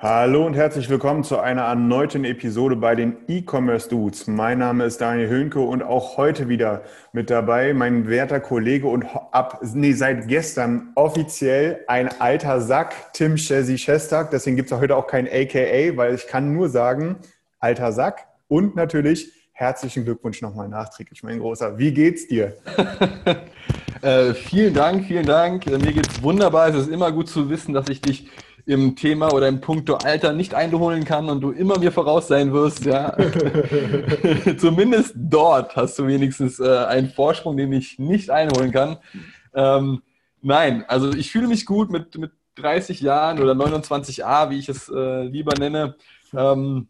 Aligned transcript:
Hallo 0.00 0.46
und 0.46 0.54
herzlich 0.54 0.88
willkommen 0.88 1.24
zu 1.24 1.40
einer 1.40 1.62
erneuten 1.62 2.24
Episode 2.24 2.76
bei 2.76 2.94
den 2.94 3.16
E-Commerce 3.26 3.88
Dudes. 3.88 4.28
Mein 4.28 4.60
Name 4.60 4.84
ist 4.84 5.00
Daniel 5.00 5.28
Höhnke 5.28 5.58
und 5.58 5.82
auch 5.82 6.16
heute 6.16 6.48
wieder 6.48 6.82
mit 7.12 7.30
dabei 7.30 7.74
mein 7.74 8.08
werter 8.08 8.38
Kollege 8.38 8.86
und 8.86 9.06
ab, 9.32 9.58
nee, 9.74 9.94
seit 9.94 10.28
gestern 10.28 10.92
offiziell 10.94 11.80
ein 11.88 12.20
alter 12.20 12.60
Sack, 12.60 13.12
Tim 13.12 13.34
Chessy 13.34 13.76
Shestag. 13.76 14.30
Deswegen 14.30 14.54
gibt 14.54 14.70
es 14.70 14.78
heute 14.78 14.94
auch 14.94 15.08
kein 15.08 15.26
AKA, 15.26 15.96
weil 15.96 16.14
ich 16.14 16.28
kann 16.28 16.52
nur 16.52 16.68
sagen, 16.68 17.16
alter 17.58 17.90
Sack 17.90 18.28
und 18.46 18.76
natürlich 18.76 19.32
herzlichen 19.50 20.04
Glückwunsch 20.04 20.40
nochmal 20.42 20.68
nachträglich, 20.68 21.24
mein 21.24 21.40
Großer. 21.40 21.76
Wie 21.76 21.92
geht's 21.92 22.28
dir? 22.28 22.54
Äh, 24.00 24.32
vielen 24.32 24.74
Dank, 24.74 25.06
vielen 25.06 25.26
Dank. 25.26 25.66
Äh, 25.66 25.76
mir 25.76 25.92
geht's 25.92 26.22
wunderbar. 26.22 26.68
Es 26.68 26.76
ist 26.76 26.88
immer 26.88 27.10
gut 27.10 27.28
zu 27.28 27.50
wissen, 27.50 27.74
dass 27.74 27.88
ich 27.88 28.00
dich 28.00 28.28
im 28.68 28.96
Thema 28.96 29.32
oder 29.32 29.48
im 29.48 29.62
Punkto 29.62 29.94
Alter 29.94 30.34
nicht 30.34 30.52
einholen 30.52 31.06
kann 31.06 31.30
und 31.30 31.40
du 31.40 31.52
immer 31.52 31.78
mir 31.78 31.90
voraus 31.90 32.28
sein 32.28 32.52
wirst. 32.52 32.84
Ja. 32.84 33.16
Zumindest 34.58 35.14
dort 35.16 35.74
hast 35.74 35.98
du 35.98 36.06
wenigstens 36.06 36.60
äh, 36.60 36.84
einen 36.84 37.08
Vorsprung, 37.08 37.56
den 37.56 37.72
ich 37.72 37.98
nicht 37.98 38.28
einholen 38.28 38.70
kann. 38.70 38.98
Ähm, 39.54 40.02
nein, 40.42 40.84
also 40.86 41.10
ich 41.14 41.32
fühle 41.32 41.48
mich 41.48 41.64
gut 41.64 41.90
mit, 41.90 42.18
mit 42.18 42.32
30 42.56 43.00
Jahren 43.00 43.40
oder 43.40 43.52
29a, 43.52 44.50
wie 44.50 44.58
ich 44.58 44.68
es 44.68 44.90
äh, 44.90 45.22
lieber 45.22 45.54
nenne. 45.58 45.96
Ähm, 46.36 46.88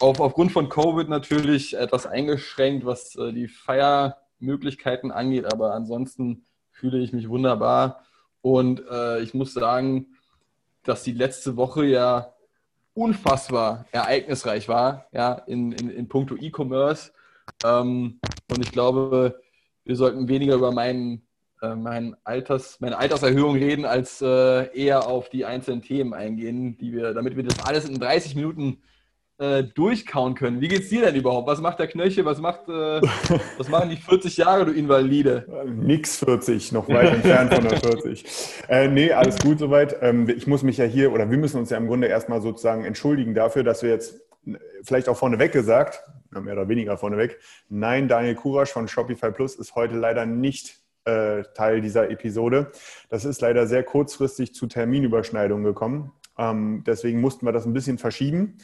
auf, 0.00 0.18
aufgrund 0.18 0.52
von 0.52 0.70
Covid 0.70 1.10
natürlich 1.10 1.76
etwas 1.76 2.06
eingeschränkt, 2.06 2.86
was 2.86 3.16
äh, 3.16 3.34
die 3.34 3.48
Feiermöglichkeiten 3.48 5.10
angeht, 5.10 5.52
aber 5.52 5.74
ansonsten 5.74 6.46
fühle 6.70 7.00
ich 7.00 7.12
mich 7.12 7.28
wunderbar. 7.28 8.02
Und 8.40 8.82
äh, 8.90 9.20
ich 9.20 9.34
muss 9.34 9.52
sagen, 9.52 10.06
dass 10.84 11.02
die 11.02 11.12
letzte 11.12 11.56
Woche 11.56 11.84
ja 11.84 12.32
unfassbar 12.94 13.86
ereignisreich 13.92 14.68
war, 14.68 15.06
ja, 15.12 15.34
in, 15.46 15.72
in, 15.72 15.90
in 15.90 16.08
puncto 16.08 16.36
E-Commerce. 16.36 17.12
Ähm, 17.64 18.20
und 18.50 18.62
ich 18.62 18.72
glaube, 18.72 19.40
wir 19.84 19.96
sollten 19.96 20.28
weniger 20.28 20.54
über 20.54 20.72
meinen, 20.72 21.22
äh, 21.62 21.74
meinen 21.74 22.16
Alters, 22.24 22.80
meine 22.80 22.98
Alterserhöhung 22.98 23.56
reden, 23.56 23.84
als 23.84 24.20
äh, 24.20 24.76
eher 24.76 25.06
auf 25.06 25.28
die 25.30 25.44
einzelnen 25.44 25.82
Themen 25.82 26.12
eingehen, 26.12 26.76
die 26.78 26.92
wir, 26.92 27.14
damit 27.14 27.36
wir 27.36 27.44
das 27.44 27.64
alles 27.64 27.88
in 27.88 27.98
30 27.98 28.34
Minuten 28.34 28.82
äh, 29.42 29.64
durchkauen 29.64 30.34
können. 30.34 30.60
Wie 30.60 30.68
geht's 30.68 30.88
dir 30.88 31.02
denn 31.02 31.16
überhaupt? 31.16 31.48
Was 31.48 31.60
macht 31.60 31.80
der 31.80 31.88
Knöchel? 31.88 32.24
Was 32.24 32.38
macht, 32.38 32.68
äh, 32.68 33.00
was 33.58 33.68
machen 33.68 33.90
die 33.90 33.96
40 33.96 34.36
Jahre, 34.36 34.66
du 34.66 34.72
Invalide? 34.72 35.46
Nix 35.66 36.18
40, 36.18 36.70
noch 36.70 36.88
weit 36.88 37.12
entfernt 37.12 37.52
von 37.52 37.64
der 37.64 37.80
40. 37.80 38.24
Äh, 38.68 38.86
nee, 38.86 39.10
alles 39.10 39.38
gut 39.38 39.58
soweit. 39.58 39.96
Ähm, 40.00 40.28
ich 40.28 40.46
muss 40.46 40.62
mich 40.62 40.76
ja 40.76 40.84
hier, 40.84 41.12
oder 41.12 41.28
wir 41.28 41.38
müssen 41.38 41.58
uns 41.58 41.70
ja 41.70 41.76
im 41.76 41.88
Grunde 41.88 42.06
erstmal 42.06 42.40
sozusagen 42.40 42.84
entschuldigen 42.84 43.34
dafür, 43.34 43.64
dass 43.64 43.82
wir 43.82 43.90
jetzt 43.90 44.20
äh, 44.46 44.54
vielleicht 44.84 45.08
auch 45.08 45.16
vorneweg 45.16 45.50
gesagt, 45.50 46.04
mehr 46.30 46.54
oder 46.54 46.68
weniger 46.68 46.96
vorneweg, 46.96 47.40
nein, 47.68 48.06
Daniel 48.06 48.36
Kurasch 48.36 48.70
von 48.70 48.86
Shopify 48.86 49.32
Plus 49.32 49.56
ist 49.56 49.74
heute 49.74 49.96
leider 49.96 50.24
nicht 50.24 50.78
äh, 51.04 51.42
Teil 51.54 51.80
dieser 51.80 52.10
Episode. 52.10 52.70
Das 53.08 53.24
ist 53.24 53.40
leider 53.40 53.66
sehr 53.66 53.82
kurzfristig 53.82 54.54
zu 54.54 54.68
Terminüberschneidungen 54.68 55.64
gekommen. 55.64 56.12
Ähm, 56.38 56.84
deswegen 56.86 57.20
mussten 57.20 57.44
wir 57.44 57.52
das 57.52 57.66
ein 57.66 57.72
bisschen 57.72 57.98
verschieben. 57.98 58.56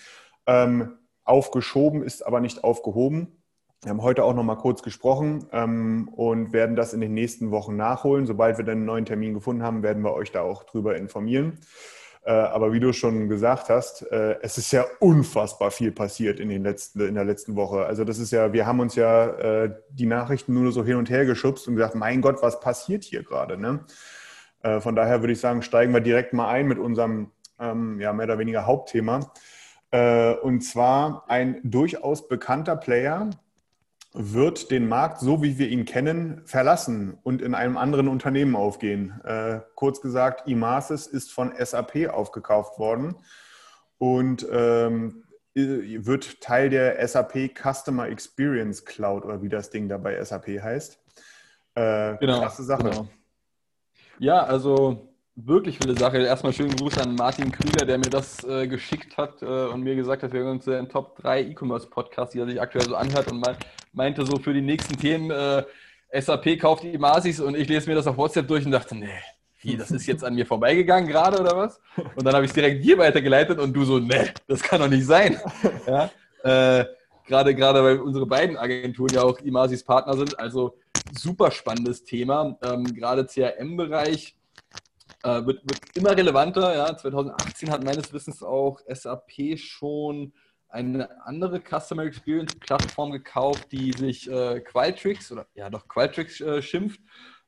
Ähm, 0.48 0.98
aufgeschoben 1.24 2.02
ist 2.02 2.26
aber 2.26 2.40
nicht 2.40 2.64
aufgehoben. 2.64 3.38
Wir 3.82 3.90
haben 3.90 4.02
heute 4.02 4.24
auch 4.24 4.34
noch 4.34 4.42
mal 4.42 4.56
kurz 4.56 4.82
gesprochen 4.82 5.46
ähm, 5.52 6.08
und 6.08 6.52
werden 6.52 6.74
das 6.74 6.94
in 6.94 7.00
den 7.00 7.14
nächsten 7.14 7.52
Wochen 7.52 7.76
nachholen. 7.76 8.26
Sobald 8.26 8.58
wir 8.58 8.64
dann 8.64 8.78
einen 8.78 8.86
neuen 8.86 9.04
Termin 9.04 9.34
gefunden 9.34 9.62
haben, 9.62 9.84
werden 9.84 10.02
wir 10.02 10.14
euch 10.14 10.32
da 10.32 10.40
auch 10.40 10.64
drüber 10.64 10.96
informieren. 10.96 11.60
Äh, 12.24 12.32
aber 12.32 12.72
wie 12.72 12.80
du 12.80 12.92
schon 12.92 13.28
gesagt 13.28 13.68
hast, 13.68 14.02
äh, 14.10 14.36
es 14.42 14.58
ist 14.58 14.72
ja 14.72 14.84
unfassbar 14.98 15.70
viel 15.70 15.92
passiert 15.92 16.40
in, 16.40 16.48
den 16.48 16.64
letzten, 16.64 17.00
in 17.02 17.14
der 17.14 17.24
letzten 17.24 17.54
Woche. 17.54 17.86
Also 17.86 18.04
das 18.04 18.18
ist 18.18 18.32
ja, 18.32 18.52
wir 18.52 18.66
haben 18.66 18.80
uns 18.80 18.96
ja 18.96 19.26
äh, 19.26 19.74
die 19.90 20.06
Nachrichten 20.06 20.54
nur 20.54 20.72
so 20.72 20.84
hin 20.84 20.96
und 20.96 21.08
her 21.08 21.24
geschubst 21.24 21.68
und 21.68 21.76
gesagt, 21.76 21.94
mein 21.94 22.20
Gott, 22.20 22.42
was 22.42 22.58
passiert 22.58 23.04
hier 23.04 23.22
gerade? 23.22 23.58
Ne? 23.58 23.84
Äh, 24.62 24.80
von 24.80 24.96
daher 24.96 25.20
würde 25.22 25.34
ich 25.34 25.40
sagen, 25.40 25.62
steigen 25.62 25.92
wir 25.92 26.00
direkt 26.00 26.32
mal 26.32 26.48
ein 26.48 26.66
mit 26.66 26.78
unserem 26.78 27.30
ähm, 27.60 28.00
ja, 28.00 28.12
mehr 28.12 28.26
oder 28.26 28.38
weniger 28.38 28.66
Hauptthema. 28.66 29.32
Äh, 29.90 30.34
und 30.34 30.60
zwar 30.60 31.24
ein 31.28 31.60
durchaus 31.64 32.28
bekannter 32.28 32.76
Player 32.76 33.30
wird 34.12 34.70
den 34.70 34.88
Markt, 34.88 35.20
so 35.20 35.42
wie 35.42 35.58
wir 35.58 35.68
ihn 35.68 35.84
kennen, 35.84 36.42
verlassen 36.44 37.18
und 37.22 37.42
in 37.42 37.54
einem 37.54 37.76
anderen 37.76 38.08
Unternehmen 38.08 38.56
aufgehen. 38.56 39.20
Äh, 39.24 39.60
kurz 39.74 40.00
gesagt, 40.00 40.48
Imasis 40.48 41.06
ist 41.06 41.32
von 41.32 41.52
SAP 41.56 42.08
aufgekauft 42.08 42.78
worden 42.78 43.16
und 43.98 44.46
ähm, 44.50 45.24
wird 45.54 46.40
Teil 46.40 46.70
der 46.70 47.06
SAP 47.06 47.50
Customer 47.54 48.08
Experience 48.08 48.84
Cloud 48.84 49.24
oder 49.24 49.42
wie 49.42 49.48
das 49.48 49.70
Ding 49.70 49.88
da 49.88 49.98
bei 49.98 50.22
SAP 50.22 50.46
heißt. 50.62 50.98
Äh, 51.74 52.16
krasse 52.16 52.64
Sache. 52.64 52.90
Genau. 52.90 53.08
Ja, 54.18 54.42
also 54.42 55.07
wirklich 55.46 55.78
viele 55.78 55.96
Sache. 55.96 56.18
Erstmal 56.18 56.52
schönen 56.52 56.74
Gruß 56.74 56.98
an 56.98 57.14
Martin 57.14 57.52
Krüger, 57.52 57.86
der 57.86 57.98
mir 57.98 58.10
das 58.10 58.42
äh, 58.44 58.66
geschickt 58.66 59.16
hat 59.16 59.42
äh, 59.42 59.46
und 59.46 59.82
mir 59.82 59.94
gesagt 59.94 60.22
hat, 60.22 60.32
wir 60.32 60.40
gehören 60.40 60.60
zu 60.60 60.70
den 60.70 60.88
Top 60.88 61.16
3 61.18 61.42
E-Commerce-Podcasts, 61.42 62.32
die 62.32 62.40
er 62.40 62.46
sich 62.46 62.60
aktuell 62.60 62.84
so 62.84 62.96
anhört 62.96 63.30
und 63.30 63.40
me 63.40 63.56
meinte 63.92 64.24
so 64.26 64.36
für 64.38 64.52
die 64.52 64.60
nächsten 64.60 64.96
Themen, 64.96 65.30
äh, 65.30 65.64
SAP 66.20 66.58
kauft 66.58 66.82
die 66.82 66.98
Masis 66.98 67.40
und 67.40 67.56
ich 67.56 67.68
lese 67.68 67.88
mir 67.88 67.96
das 67.96 68.06
auf 68.06 68.16
WhatsApp 68.16 68.48
durch 68.48 68.64
und 68.64 68.72
dachte, 68.72 68.96
nee, 68.96 69.08
wie, 69.60 69.76
das 69.76 69.90
ist 69.90 70.06
jetzt 70.06 70.24
an 70.24 70.34
mir 70.34 70.46
vorbeigegangen 70.46 71.08
gerade 71.08 71.40
oder 71.40 71.56
was? 71.56 71.80
Und 72.16 72.24
dann 72.24 72.34
habe 72.34 72.44
ich 72.44 72.50
es 72.50 72.54
direkt 72.54 72.84
dir 72.84 72.98
weitergeleitet 72.98 73.58
und 73.58 73.72
du 73.72 73.84
so, 73.84 73.98
nee, 73.98 74.30
das 74.46 74.62
kann 74.62 74.80
doch 74.80 74.88
nicht 74.88 75.06
sein. 75.06 75.40
Ja? 75.86 76.10
Äh, 76.44 76.86
gerade, 77.26 77.54
gerade 77.54 77.82
weil 77.82 77.98
unsere 77.98 78.26
beiden 78.26 78.56
Agenturen 78.56 79.12
ja 79.12 79.22
auch 79.22 79.38
Imasis 79.40 79.82
Partner 79.82 80.16
sind, 80.16 80.38
also 80.38 80.78
super 81.12 81.50
spannendes 81.50 82.04
Thema, 82.04 82.56
ähm, 82.62 82.84
gerade 82.84 83.26
CRM-Bereich 83.26 84.37
äh, 85.22 85.46
wird, 85.46 85.62
wird 85.68 85.80
immer 85.94 86.16
relevanter. 86.16 86.74
Ja. 86.74 86.96
2018 86.96 87.70
hat 87.70 87.84
meines 87.84 88.12
Wissens 88.12 88.42
auch 88.42 88.80
SAP 88.88 89.58
schon 89.58 90.32
eine 90.68 91.24
andere 91.26 91.60
Customer 91.60 92.04
Experience 92.04 92.54
Plattform 92.56 93.10
gekauft, 93.10 93.72
die 93.72 93.92
sich 93.92 94.30
äh, 94.30 94.60
Qualtrics 94.60 95.32
oder 95.32 95.46
ja 95.54 95.70
doch 95.70 95.88
Qualtrics 95.88 96.40
äh, 96.40 96.60
schimpft, 96.60 97.00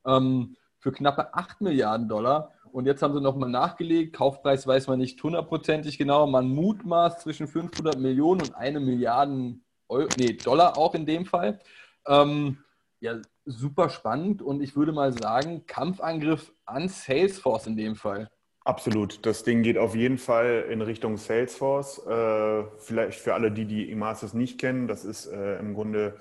ähm, 0.05 0.57
für 0.79 0.91
knappe 0.91 1.33
8 1.33 1.61
Milliarden 1.61 2.09
Dollar. 2.09 2.51
Und 2.71 2.85
jetzt 2.85 3.03
haben 3.03 3.13
sie 3.13 3.21
nochmal 3.21 3.49
nachgelegt. 3.49 4.15
Kaufpreis 4.15 4.65
weiß 4.65 4.87
man 4.87 4.97
nicht 4.97 5.21
hundertprozentig 5.21 5.97
genau. 5.97 6.25
Man 6.25 6.47
mutmaßt 6.49 7.21
zwischen 7.21 7.47
500 7.47 7.99
Millionen 7.99 8.41
und 8.41 8.55
eine 8.55 8.79
Milliarden 8.79 9.65
Euro, 9.89 10.07
nee, 10.17 10.33
Dollar 10.33 10.77
auch 10.77 10.95
in 10.95 11.05
dem 11.05 11.25
Fall. 11.25 11.59
Ähm, 12.07 12.59
ja, 13.01 13.19
super 13.45 13.89
spannend 13.89 14.41
und 14.41 14.61
ich 14.61 14.75
würde 14.75 14.93
mal 14.93 15.11
sagen, 15.11 15.65
Kampfangriff 15.65 16.53
an 16.65 16.87
Salesforce 16.87 17.67
in 17.67 17.75
dem 17.75 17.95
Fall. 17.95 18.29
Absolut. 18.63 19.25
Das 19.25 19.43
Ding 19.43 19.63
geht 19.63 19.79
auf 19.79 19.95
jeden 19.95 20.19
Fall 20.19 20.67
in 20.69 20.81
Richtung 20.81 21.17
Salesforce. 21.17 22.05
Äh, 22.05 22.63
vielleicht 22.77 23.19
für 23.19 23.33
alle, 23.33 23.51
die 23.51 23.65
die 23.65 23.91
Emasis 23.91 24.35
nicht 24.35 24.59
kennen, 24.59 24.87
das 24.87 25.03
ist 25.03 25.25
äh, 25.25 25.57
im 25.57 25.73
Grunde, 25.73 26.19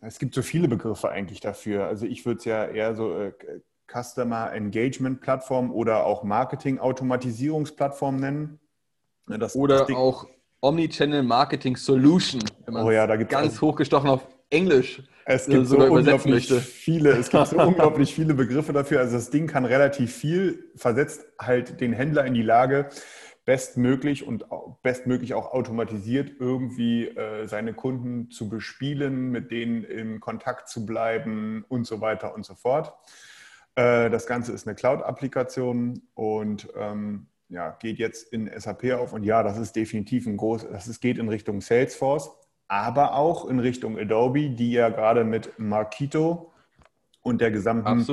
es 0.00 0.18
gibt 0.18 0.34
so 0.34 0.42
viele 0.42 0.66
Begriffe 0.66 1.08
eigentlich 1.08 1.38
dafür. 1.38 1.86
Also 1.86 2.04
ich 2.04 2.26
würde 2.26 2.38
es 2.38 2.44
ja 2.44 2.64
eher 2.64 2.96
so 2.96 3.16
äh, 3.16 3.32
Customer 3.86 4.52
Engagement 4.52 5.20
Plattform 5.20 5.70
oder 5.70 6.04
auch 6.04 6.24
Marketing 6.24 6.80
Automatisierungsplattform 6.80 8.16
nennen. 8.16 8.58
Das, 9.28 9.54
oder 9.54 9.84
das 9.86 9.90
auch 9.96 10.26
Omnichannel 10.60 11.22
Marketing 11.22 11.76
Solution, 11.76 12.42
Oh 12.72 12.90
ja, 12.90 13.06
da 13.06 13.14
gibt's 13.14 13.30
ganz 13.30 13.52
also- 13.52 13.68
hochgestochen 13.68 14.10
auf 14.10 14.26
Englisch 14.50 15.02
Es 15.24 15.48
äh, 15.48 15.52
gibt 15.52 15.66
so 15.66 15.78
unglaublich 15.78 16.52
viele, 16.52 17.10
es 17.10 17.30
gibt 17.30 17.46
so 17.48 17.58
unglaublich 17.66 18.14
viele 18.14 18.34
Begriffe 18.34 18.72
dafür. 18.72 19.00
Also 19.00 19.16
das 19.16 19.30
Ding 19.30 19.46
kann 19.46 19.64
relativ 19.64 20.14
viel, 20.14 20.70
versetzt 20.76 21.26
halt 21.40 21.80
den 21.80 21.92
Händler 21.92 22.24
in 22.24 22.34
die 22.34 22.42
Lage, 22.42 22.88
bestmöglich 23.44 24.26
und 24.26 24.44
bestmöglich 24.82 25.34
auch 25.34 25.52
automatisiert 25.52 26.32
irgendwie 26.40 27.06
äh, 27.06 27.46
seine 27.46 27.74
Kunden 27.74 28.30
zu 28.30 28.48
bespielen, 28.48 29.30
mit 29.30 29.50
denen 29.50 29.84
in 29.84 30.20
Kontakt 30.20 30.68
zu 30.68 30.84
bleiben 30.84 31.64
und 31.68 31.86
so 31.86 32.00
weiter 32.00 32.34
und 32.34 32.44
so 32.44 32.54
fort. 32.54 32.92
Äh, 33.76 34.10
das 34.10 34.26
Ganze 34.26 34.52
ist 34.52 34.66
eine 34.66 34.74
Cloud-Applikation 34.74 36.02
und 36.14 36.68
ähm, 36.76 37.28
ja, 37.48 37.76
geht 37.78 37.98
jetzt 37.98 38.32
in 38.32 38.50
SAP 38.58 38.92
auf. 38.92 39.12
Und 39.12 39.22
ja, 39.22 39.44
das 39.44 39.58
ist 39.58 39.76
definitiv 39.76 40.26
ein 40.26 40.36
groß, 40.36 40.66
das 40.70 40.88
ist, 40.88 41.00
geht 41.00 41.18
in 41.18 41.28
Richtung 41.28 41.60
Salesforce, 41.60 42.30
aber 42.68 43.14
auch 43.14 43.48
in 43.48 43.58
Richtung 43.58 43.98
Adobe, 43.98 44.50
die 44.50 44.72
ja 44.72 44.88
gerade 44.88 45.24
mit 45.24 45.58
Markito 45.58 46.52
und 47.22 47.40
der 47.40 47.50
gesamten 47.50 48.04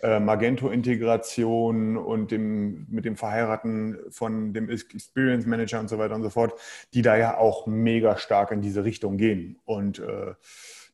äh, 0.00 0.20
Magento-Integration 0.20 1.96
und 1.96 2.30
dem, 2.30 2.86
mit 2.88 3.04
dem 3.04 3.16
Verheiraten 3.16 3.98
von 4.10 4.52
dem 4.52 4.70
Experience 4.70 5.46
Manager 5.46 5.80
und 5.80 5.88
so 5.88 5.98
weiter 5.98 6.14
und 6.14 6.22
so 6.22 6.30
fort, 6.30 6.54
die 6.94 7.02
da 7.02 7.16
ja 7.16 7.36
auch 7.36 7.66
mega 7.66 8.16
stark 8.16 8.52
in 8.52 8.62
diese 8.62 8.84
Richtung 8.84 9.16
gehen. 9.16 9.58
Und 9.64 9.98
äh, 9.98 10.34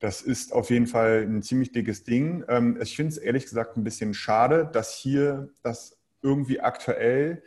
das 0.01 0.23
ist 0.23 0.53
auf 0.53 0.71
jeden 0.71 0.87
Fall 0.87 1.27
ein 1.29 1.43
ziemlich 1.43 1.73
dickes 1.73 2.05
Ding. 2.05 2.45
Ähm, 2.49 2.79
ich 2.81 2.97
finde 2.97 3.11
es 3.11 3.19
ehrlich 3.19 3.45
gesagt 3.45 3.77
ein 3.77 3.85
bisschen 3.85 4.15
schade, 4.15 4.69
dass 4.73 4.95
hier 4.95 5.51
das 5.63 5.99
irgendwie 6.23 6.61
aktuell 6.61 7.43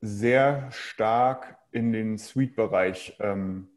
sehr 0.00 0.68
stark 0.70 1.56
in 1.72 1.92
den 1.92 2.18
Suite-Bereich 2.18 3.16
ähm, 3.20 3.68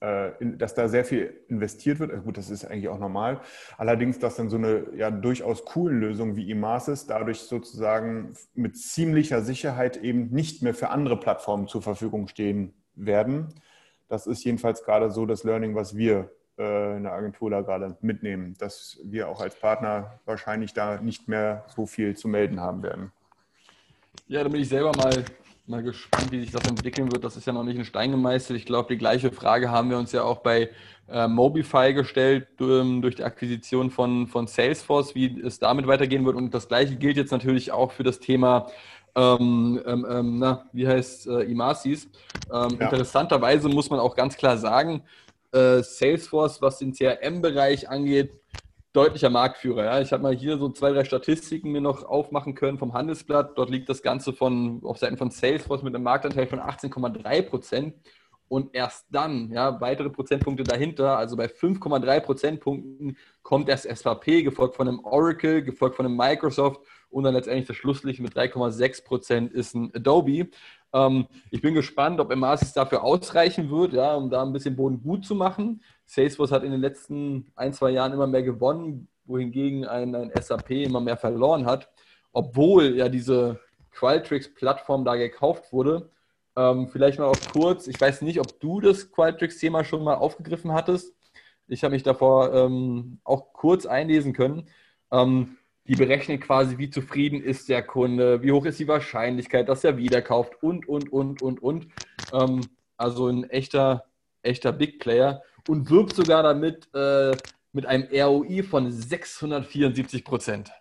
äh, 0.00 0.30
dass 0.40 0.74
da 0.74 0.88
sehr 0.88 1.04
viel 1.04 1.40
investiert 1.48 1.98
wird. 1.98 2.10
Also 2.10 2.22
gut, 2.22 2.38
das 2.38 2.48
ist 2.48 2.64
eigentlich 2.64 2.88
auch 2.88 2.98
normal. 2.98 3.40
Allerdings, 3.76 4.18
dass 4.18 4.36
dann 4.36 4.48
so 4.48 4.56
eine 4.56 4.86
ja 4.96 5.10
durchaus 5.10 5.64
coolen 5.66 6.00
Lösung 6.00 6.36
wie 6.36 6.50
Imasis 6.50 7.06
dadurch 7.06 7.40
sozusagen 7.40 8.34
mit 8.54 8.78
ziemlicher 8.78 9.42
Sicherheit 9.42 9.98
eben 9.98 10.30
nicht 10.30 10.62
mehr 10.62 10.72
für 10.72 10.88
andere 10.88 11.20
Plattformen 11.20 11.68
zur 11.68 11.82
Verfügung 11.82 12.28
stehen 12.28 12.72
werden. 12.94 13.48
Das 14.08 14.26
ist 14.26 14.42
jedenfalls 14.42 14.84
gerade 14.84 15.10
so 15.10 15.26
das 15.26 15.44
Learning, 15.44 15.74
was 15.74 15.94
wir 15.94 16.30
äh, 16.58 16.96
in 16.96 17.02
der 17.02 17.12
Agentur 17.12 17.50
da 17.50 17.60
gerade 17.60 17.96
mitnehmen, 18.00 18.54
dass 18.58 18.98
wir 19.04 19.28
auch 19.28 19.40
als 19.40 19.54
Partner 19.54 20.18
wahrscheinlich 20.24 20.72
da 20.72 21.00
nicht 21.00 21.28
mehr 21.28 21.64
so 21.68 21.84
viel 21.86 22.16
zu 22.16 22.26
melden 22.26 22.58
haben 22.58 22.82
werden. 22.82 23.12
Ja, 24.28 24.42
da 24.42 24.48
bin 24.48 24.60
ich 24.62 24.68
selber 24.68 24.92
mal 24.96 25.24
mal 25.70 25.82
gespannt, 25.82 26.32
wie 26.32 26.40
sich 26.40 26.50
das 26.50 26.66
entwickeln 26.68 27.10
wird. 27.12 27.24
Das 27.24 27.36
ist 27.36 27.46
ja 27.46 27.52
noch 27.52 27.62
nicht 27.62 27.76
in 27.76 27.84
Stein 27.84 28.10
gemeißelt. 28.10 28.58
Ich 28.58 28.66
glaube, 28.66 28.92
die 28.92 28.98
gleiche 28.98 29.30
Frage 29.30 29.70
haben 29.70 29.88
wir 29.88 29.98
uns 29.98 30.12
ja 30.12 30.24
auch 30.24 30.38
bei 30.38 30.70
äh, 31.08 31.28
Mobify 31.28 31.94
gestellt 31.94 32.48
ähm, 32.60 33.00
durch 33.00 33.16
die 33.16 33.24
Akquisition 33.24 33.90
von, 33.90 34.26
von 34.26 34.46
Salesforce, 34.46 35.14
wie 35.14 35.40
es 35.40 35.58
damit 35.58 35.86
weitergehen 35.86 36.26
wird. 36.26 36.36
Und 36.36 36.52
das 36.52 36.68
gleiche 36.68 36.96
gilt 36.96 37.16
jetzt 37.16 37.30
natürlich 37.30 37.72
auch 37.72 37.92
für 37.92 38.02
das 38.02 38.18
Thema 38.18 38.66
ähm, 39.14 39.80
ähm, 39.86 40.06
ähm 40.08 40.38
na, 40.38 40.68
wie 40.72 40.86
heißt 40.86 41.28
äh, 41.28 41.42
Imasis. 41.42 42.08
Ähm, 42.52 42.76
ja. 42.78 42.86
Interessanterweise 42.86 43.68
muss 43.68 43.90
man 43.90 44.00
auch 44.00 44.14
ganz 44.14 44.36
klar 44.36 44.58
sagen, 44.58 45.02
äh, 45.52 45.82
Salesforce, 45.82 46.60
was 46.60 46.78
den 46.78 46.92
CRM-Bereich 46.92 47.88
angeht, 47.88 48.32
deutlicher 48.92 49.30
Marktführer. 49.30 49.84
Ja. 49.84 50.00
Ich 50.00 50.12
habe 50.12 50.22
mal 50.22 50.34
hier 50.34 50.58
so 50.58 50.68
zwei, 50.70 50.92
drei 50.92 51.04
Statistiken 51.04 51.70
mir 51.70 51.80
noch 51.80 52.04
aufmachen 52.04 52.54
können 52.54 52.78
vom 52.78 52.92
Handelsblatt. 52.92 53.56
Dort 53.56 53.70
liegt 53.70 53.88
das 53.88 54.02
Ganze 54.02 54.32
von, 54.32 54.80
auf 54.84 54.98
Seiten 54.98 55.16
von 55.16 55.30
Salesforce 55.30 55.82
mit 55.82 55.94
einem 55.94 56.04
Marktanteil 56.04 56.46
von 56.46 56.60
18,3 56.60 57.42
Prozent. 57.42 57.94
Und 58.48 58.74
erst 58.74 59.06
dann, 59.10 59.52
ja, 59.52 59.80
weitere 59.80 60.10
Prozentpunkte 60.10 60.64
dahinter, 60.64 61.16
also 61.16 61.36
bei 61.36 61.46
5,3 61.46 62.18
Prozentpunkten 62.18 63.16
kommt 63.42 63.68
erst 63.68 63.84
SAP, 63.84 64.24
gefolgt 64.42 64.74
von 64.74 64.88
einem 64.88 65.04
Oracle, 65.04 65.62
gefolgt 65.62 65.94
von 65.94 66.04
einem 66.04 66.16
Microsoft 66.16 66.80
und 67.10 67.22
dann 67.22 67.34
letztendlich 67.34 67.68
das 67.68 67.76
Schlusslicht 67.76 68.18
mit 68.18 68.36
3,6 68.36 69.04
Prozent 69.04 69.52
ist 69.52 69.76
ein 69.76 69.94
Adobe. 69.94 70.48
Ähm, 70.92 71.28
ich 71.52 71.60
bin 71.60 71.74
gespannt, 71.74 72.18
ob 72.18 72.32
Emasis 72.32 72.72
dafür 72.72 73.04
ausreichen 73.04 73.70
wird, 73.70 73.92
ja, 73.92 74.16
um 74.16 74.30
da 74.30 74.42
ein 74.42 74.52
bisschen 74.52 74.74
Boden 74.74 75.00
gut 75.00 75.24
zu 75.24 75.36
machen. 75.36 75.82
Salesforce 76.10 76.50
hat 76.50 76.64
in 76.64 76.72
den 76.72 76.80
letzten 76.80 77.52
ein, 77.54 77.72
zwei 77.72 77.90
Jahren 77.90 78.12
immer 78.12 78.26
mehr 78.26 78.42
gewonnen, 78.42 79.06
wohingegen 79.26 79.86
ein, 79.86 80.12
ein 80.16 80.32
SAP 80.40 80.70
immer 80.70 81.00
mehr 81.00 81.16
verloren 81.16 81.66
hat, 81.66 81.88
obwohl 82.32 82.96
ja 82.96 83.08
diese 83.08 83.60
Qualtrics-Plattform 83.92 85.04
da 85.04 85.14
gekauft 85.14 85.72
wurde. 85.72 86.10
Ähm, 86.56 86.88
vielleicht 86.88 87.20
mal 87.20 87.26
auch 87.26 87.38
kurz, 87.52 87.86
ich 87.86 88.00
weiß 88.00 88.22
nicht, 88.22 88.40
ob 88.40 88.58
du 88.58 88.80
das 88.80 89.12
Qualtrics-Thema 89.12 89.84
schon 89.84 90.02
mal 90.02 90.14
aufgegriffen 90.14 90.72
hattest. 90.72 91.14
Ich 91.68 91.84
habe 91.84 91.94
mich 91.94 92.02
davor 92.02 92.52
ähm, 92.54 93.20
auch 93.22 93.52
kurz 93.52 93.86
einlesen 93.86 94.32
können. 94.32 94.68
Ähm, 95.12 95.58
die 95.86 95.94
berechnen 95.94 96.40
quasi, 96.40 96.76
wie 96.78 96.90
zufrieden 96.90 97.40
ist 97.40 97.68
der 97.68 97.84
Kunde, 97.84 98.42
wie 98.42 98.50
hoch 98.50 98.66
ist 98.66 98.80
die 98.80 98.88
Wahrscheinlichkeit, 98.88 99.68
dass 99.68 99.84
er 99.84 99.96
wieder 99.96 100.22
kauft 100.22 100.60
und, 100.60 100.88
und, 100.88 101.12
und, 101.12 101.40
und, 101.40 101.62
und. 101.62 101.86
Ähm, 102.32 102.62
also 102.96 103.28
ein 103.28 103.48
echter, 103.48 104.06
echter 104.42 104.72
Big 104.72 104.98
Player 104.98 105.42
und 105.68 105.90
wirbt 105.90 106.14
sogar 106.14 106.42
damit 106.42 106.88
äh, 106.94 107.36
mit 107.72 107.86
einem 107.86 108.08
ROI 108.12 108.62
von 108.62 108.90
674 108.90 110.24
Prozent. 110.24 110.72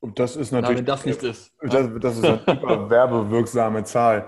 Und 0.00 0.18
das 0.18 0.36
ist 0.36 0.50
natürlich. 0.50 0.72
Na, 0.72 0.78
wenn 0.78 0.86
das 0.86 1.04
nicht 1.04 1.22
ist. 1.22 1.52
Das, 1.60 1.88
das 2.00 2.16
ist 2.16 2.24
eine 2.24 2.90
werbewirksame 2.90 3.84
Zahl. 3.84 4.26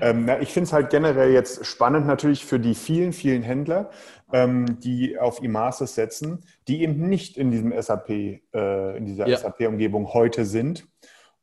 Ähm, 0.00 0.24
na, 0.24 0.40
ich 0.40 0.50
finde 0.50 0.66
es 0.66 0.72
halt 0.72 0.90
generell 0.90 1.32
jetzt 1.32 1.66
spannend 1.66 2.06
natürlich 2.06 2.44
für 2.44 2.58
die 2.58 2.74
vielen, 2.74 3.12
vielen 3.12 3.42
Händler, 3.42 3.90
ähm, 4.32 4.78
die 4.80 5.18
auf 5.18 5.42
Imasis 5.42 5.94
setzen, 5.94 6.44
die 6.68 6.82
eben 6.82 7.08
nicht 7.08 7.36
in 7.36 7.50
diesem 7.50 7.72
SAP, 7.80 8.08
äh, 8.10 8.96
in 8.96 9.04
dieser 9.04 9.26
ja. 9.26 9.36
SAP-Umgebung 9.36 10.12
heute 10.14 10.46
sind. 10.46 10.88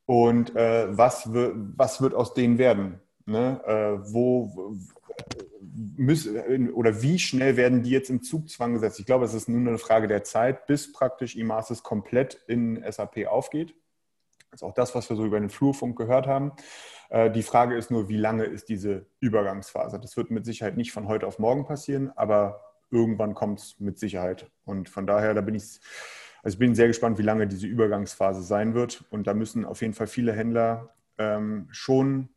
Und 0.06 0.56
äh, 0.56 0.88
was, 0.90 1.30
was 1.32 2.02
wird 2.02 2.16
aus 2.16 2.34
denen 2.34 2.58
werden? 2.58 3.00
Ne? 3.26 3.62
Äh, 3.66 4.12
wo, 4.12 4.76
müssen, 5.78 6.72
oder 6.74 7.02
wie 7.02 7.20
schnell 7.20 7.56
werden 7.56 7.84
die 7.84 7.92
jetzt 7.92 8.10
im 8.10 8.24
Zugzwang 8.24 8.74
gesetzt? 8.74 9.00
Ich 9.00 9.06
glaube, 9.06 9.26
es 9.26 9.34
ist 9.34 9.48
nur 9.48 9.60
eine 9.60 9.78
Frage 9.78 10.08
der 10.08 10.24
Zeit, 10.24 10.66
bis 10.66 10.92
praktisch 10.92 11.36
Imasis 11.36 11.84
komplett 11.84 12.36
in 12.48 12.84
SAP 12.90 13.28
aufgeht. 13.28 13.76
Das 14.50 14.62
ist 14.62 14.64
auch 14.64 14.74
das, 14.74 14.96
was 14.96 15.10
wir 15.10 15.16
so 15.16 15.26
über 15.26 15.40
den 15.40 15.50
Flurfunk 15.50 15.98
gehört 15.98 16.26
haben. 16.26 16.54
Äh, 17.10 17.30
die 17.30 17.44
Frage 17.44 17.76
ist 17.76 17.92
nur, 17.92 18.10
wie 18.10 18.18
lange 18.18 18.46
ist 18.46 18.70
diese 18.70 19.06
Übergangsphase? 19.20 20.00
Das 20.00 20.18
wird 20.18 20.32
mit 20.32 20.46
Sicherheit 20.46 20.78
nicht 20.78 20.92
von 20.92 21.08
heute 21.08 21.28
auf 21.28 21.38
morgen 21.38 21.66
passieren, 21.66 22.12
aber 22.16 22.62
irgendwann 22.90 23.36
kommt 23.36 23.60
es 23.60 23.80
mit 23.80 24.00
Sicherheit. 24.00 24.50
Und 24.66 24.90
von 24.90 25.06
daher, 25.06 25.34
da 25.34 25.42
bin 25.42 25.54
ich, 25.54 25.80
also 26.42 26.56
ich 26.56 26.60
bin 26.60 26.74
sehr 26.74 26.88
gespannt, 26.88 27.20
wie 27.20 27.24
lange 27.24 27.48
diese 27.48 27.68
Übergangsphase 27.68 28.42
sein 28.42 28.74
wird. 28.74 29.04
Und 29.12 29.28
da 29.28 29.34
müssen 29.34 29.66
auf 29.66 29.82
jeden 29.82 29.94
Fall 29.94 30.08
viele 30.08 30.34
Händler 30.34 30.96
ähm, 31.18 31.68
schon 31.72 32.30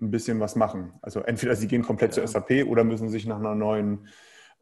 ein 0.00 0.10
bisschen 0.10 0.40
was 0.40 0.56
machen. 0.56 0.92
Also 1.02 1.20
entweder 1.20 1.54
sie 1.56 1.68
gehen 1.68 1.82
komplett 1.82 2.16
ja. 2.16 2.24
zur 2.24 2.28
SAP 2.28 2.66
oder 2.66 2.84
müssen 2.84 3.08
sich 3.08 3.26
nach 3.26 3.38
einer 3.38 3.54
neuen 3.54 4.08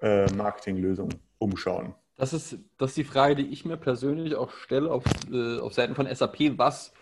äh, 0.00 0.31
Marketinglösung 0.32 1.11
umschauen. 1.38 1.94
Das 2.17 2.32
ist, 2.32 2.58
das 2.79 2.90
ist 2.90 2.96
die 2.96 3.05
Frage, 3.05 3.37
die 3.37 3.46
ich 3.46 3.64
mir 3.64 3.76
persönlich 3.76 4.35
auch 4.35 4.50
stelle 4.50 4.90
auf, 4.90 5.05
äh, 5.32 5.61
auf 5.61 5.73
Seiten 5.73 5.94
von 5.94 6.12
SAP. 6.12 6.59
Was 6.59 6.92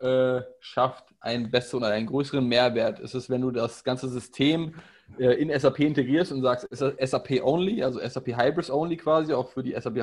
äh, 0.00 0.42
schafft 0.60 1.06
einen 1.20 1.50
besseren 1.50 1.82
oder 1.82 1.92
einen 1.92 2.06
größeren 2.06 2.46
Mehrwert? 2.46 3.00
Ist 3.00 3.14
es, 3.14 3.30
wenn 3.30 3.40
du 3.40 3.50
das 3.50 3.84
ganze 3.84 4.08
System 4.08 4.74
äh, 5.18 5.32
in 5.40 5.58
SAP 5.58 5.80
integrierst 5.80 6.32
und 6.32 6.42
sagst, 6.42 6.64
ist 6.66 6.82
das 6.82 6.92
SAP 7.10 7.42
only, 7.42 7.82
also 7.82 8.00
SAP 8.06 8.36
Hybris 8.36 8.70
only 8.70 8.98
quasi, 8.98 9.32
auch 9.32 9.48
für 9.48 9.62
die 9.62 9.72
SAP 9.72 9.96
äh, 9.96 10.02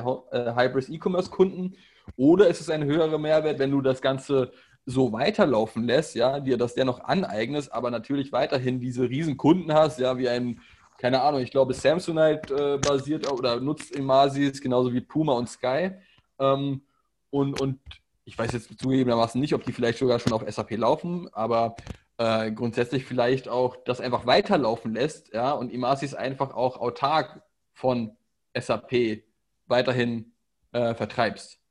Hybris 0.56 0.88
E-Commerce 0.88 1.30
Kunden? 1.30 1.76
Oder 2.16 2.48
ist 2.48 2.60
es 2.60 2.68
ein 2.68 2.84
höherer 2.84 3.18
Mehrwert, 3.18 3.60
wenn 3.60 3.70
du 3.70 3.80
das 3.80 4.02
Ganze 4.02 4.50
so 4.86 5.12
weiterlaufen 5.12 5.84
lässt, 5.84 6.14
ja, 6.14 6.40
dir 6.40 6.58
das 6.58 6.74
dennoch 6.74 7.00
aneignest, 7.00 7.72
aber 7.72 7.90
natürlich 7.90 8.32
weiterhin 8.32 8.80
diese 8.80 9.08
riesen 9.08 9.36
Kunden 9.36 9.72
hast, 9.72 9.98
ja, 9.98 10.18
wie 10.18 10.28
ein, 10.28 10.60
keine 10.98 11.22
Ahnung, 11.22 11.40
ich 11.40 11.50
glaube 11.50 11.74
Samsonite 11.74 12.54
äh, 12.54 12.78
basiert 12.78 13.30
oder 13.30 13.60
nutzt 13.60 13.92
Imasis, 13.92 14.60
genauso 14.60 14.92
wie 14.92 15.00
Puma 15.00 15.32
und 15.32 15.48
Sky. 15.48 15.92
Ähm, 16.38 16.82
und, 17.30 17.60
und 17.60 17.80
ich 18.24 18.38
weiß 18.38 18.52
jetzt 18.52 18.78
zugegebenermaßen 18.78 19.40
nicht, 19.40 19.54
ob 19.54 19.64
die 19.64 19.72
vielleicht 19.72 19.98
sogar 19.98 20.18
schon 20.18 20.32
auf 20.32 20.44
SAP 20.48 20.76
laufen, 20.76 21.28
aber 21.32 21.76
äh, 22.18 22.52
grundsätzlich 22.52 23.04
vielleicht 23.04 23.48
auch 23.48 23.76
das 23.84 24.00
einfach 24.00 24.26
weiterlaufen 24.26 24.94
lässt, 24.94 25.32
ja, 25.32 25.52
und 25.52 25.72
Imasis 25.72 26.14
einfach 26.14 26.54
auch 26.54 26.76
autark 26.76 27.42
von 27.72 28.16
SAP 28.56 29.24
weiterhin 29.66 30.32
äh, 30.72 30.94
vertreibst. 30.94 31.63